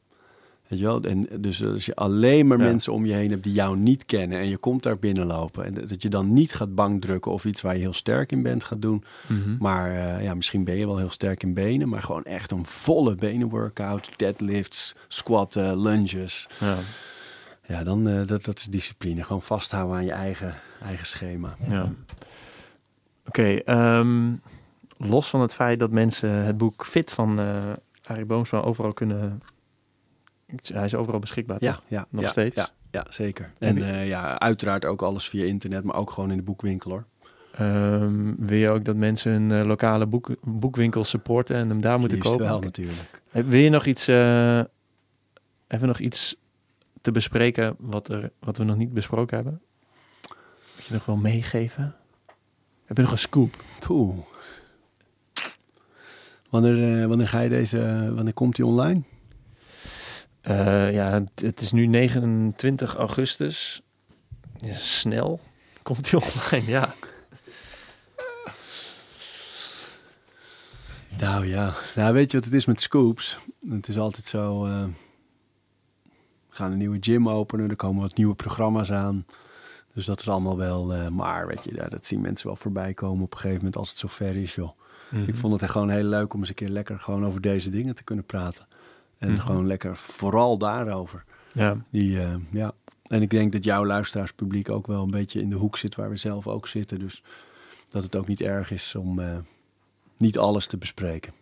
[0.68, 1.02] Weet je wel?
[1.04, 2.64] En dus als je alleen maar Ja.
[2.64, 5.74] mensen om je heen hebt die jou niet kennen en je komt daar binnenlopen en
[5.88, 8.82] dat je dan niet gaat bankdrukken of iets waar je heel sterk in bent gaat
[8.82, 9.04] doen,
[9.60, 12.66] maar eh, ja, misschien ben je wel heel sterk in benen, maar gewoon echt een
[12.66, 16.48] volle benenworkout, deadlifts, squatten, lunges.
[16.60, 16.78] Ja.
[17.68, 19.24] Ja, dan eh, dat, dat is discipline.
[19.24, 21.56] Gewoon vasthouden aan je eigen, eigen schema.
[21.70, 21.94] Ja.
[23.28, 24.34] Oké, ehm,
[25.10, 27.72] los van het feit dat mensen het boek Fit van eh
[28.04, 29.42] Arie Boomsma overal kunnen...
[30.74, 31.84] Hij is overal beschikbaar, Ja, toch?
[31.88, 32.56] ja Nog ja, steeds?
[32.56, 33.54] Ja, ja zeker.
[33.58, 37.06] En eh, ja, uiteraard ook alles via internet, maar ook gewoon in de boekwinkel hoor.
[37.52, 42.00] Ehm, wil je ook dat mensen een eh, lokale boek, boekwinkel supporten en hem daar
[42.00, 42.48] moeten Liefst kopen?
[42.48, 43.22] wel natuurlijk.
[43.32, 44.60] Wil je nog iets, eh
[45.68, 46.36] even nog iets
[47.02, 49.62] te bespreken wat, er, wat we nog niet besproken hebben?
[50.76, 51.96] Moet je nog wel meegeven?
[52.86, 53.64] Heb je nog een scoop?
[53.80, 54.18] Poeh.
[56.52, 59.02] Wanneer, eh, wanneer ga je deze, wanneer komt die online?
[60.42, 63.82] Eh, ja, het, het is nu 29 augustus.
[64.58, 65.40] Ja, snel
[65.84, 66.94] komt hij online, ja.
[71.20, 73.38] Nou ja, nou, weet je wat het is met scoops?
[73.70, 74.84] Het is altijd zo, eh,
[76.50, 79.26] we gaan een nieuwe gym openen, er komen wat nieuwe programma's aan.
[79.94, 83.24] Dus dat is allemaal wel, maar weet je, ja, dat zien mensen wel voorbij komen
[83.24, 84.81] op een gegeven moment als het zover is, joh.
[85.12, 85.24] Mhm.
[85.30, 87.96] Ik vond het gewoon heel leuk om eens een keer lekker gewoon over deze dingen
[87.96, 88.68] te kunnen praten.
[89.18, 89.42] En Mhm.
[89.42, 91.24] gewoon lekker vooral daarover.
[91.54, 92.74] Ja, Die, eh, ja.
[93.08, 96.10] En ik denk dat jouw luisteraarspubliek ook wel een beetje in de hoek zit waar
[96.10, 97.00] we zelf ook zitten.
[97.00, 97.24] Dus
[97.90, 99.38] dat het ook niet erg is om eh,
[100.18, 101.34] niet alles te bespreken.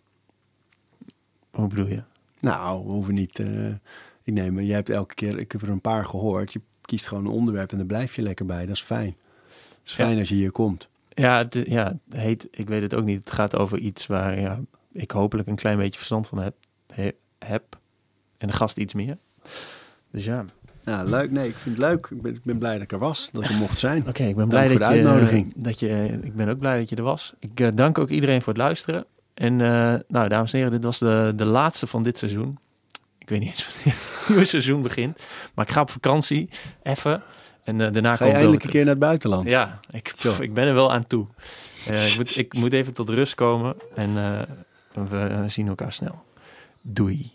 [1.50, 2.02] hoe bedoel je?
[2.40, 3.38] Nou, we hoeven niet.
[3.38, 3.66] eh,
[4.22, 6.52] ik neem, jij hebt elke keer, ik heb er een paar gehoord.
[6.52, 8.66] Je kiest gewoon een onderwerp en daar blijf je lekker bij.
[8.66, 9.16] Dat is fijn.
[9.78, 10.04] Het is Ja.
[10.04, 10.88] fijn als je hier komt.
[11.20, 13.24] Ja, het, ja, het heet, ik weet het ook niet.
[13.24, 14.60] Het gaat over iets waar ja,
[14.92, 16.54] ik hopelijk een klein beetje verstand van heb.
[16.94, 17.78] he- heb.
[18.38, 19.16] En de gast iets meer.
[20.10, 20.90] Dus ja, oké.
[20.90, 21.30] Ja, leuk.
[21.30, 22.06] Nee, ik vind het leuk.
[22.10, 23.28] Ik ben, ik ben blij dat ik er was.
[23.32, 24.06] Dat ik er mocht zijn.
[24.06, 25.52] ik ben Dank blij voor dat de je, uitnodiging.
[25.56, 26.18] dat je...
[26.22, 27.32] Ik ben ook blij dat je er was.
[27.38, 29.04] Ik eh, dank ook iedereen voor het luisteren.
[29.34, 32.58] En eh, nou, dames en heren, dit was de, de laatste van dit seizoen.
[33.18, 35.22] Ik weet niet eens wanneer het nieuwe seizoen begint.
[35.54, 36.48] Maar ik ga op vakantie,
[36.82, 37.22] even.
[37.70, 39.48] En daarna Ga je eindelijk een keer naar het buitenland?
[39.48, 41.26] Ja, ik, ik ben er wel aan toe.
[41.86, 43.74] Eh, ik, moet, ik moet even tot rust komen.
[43.94, 46.22] En eh, we zien elkaar snel.
[46.82, 47.32] Doei.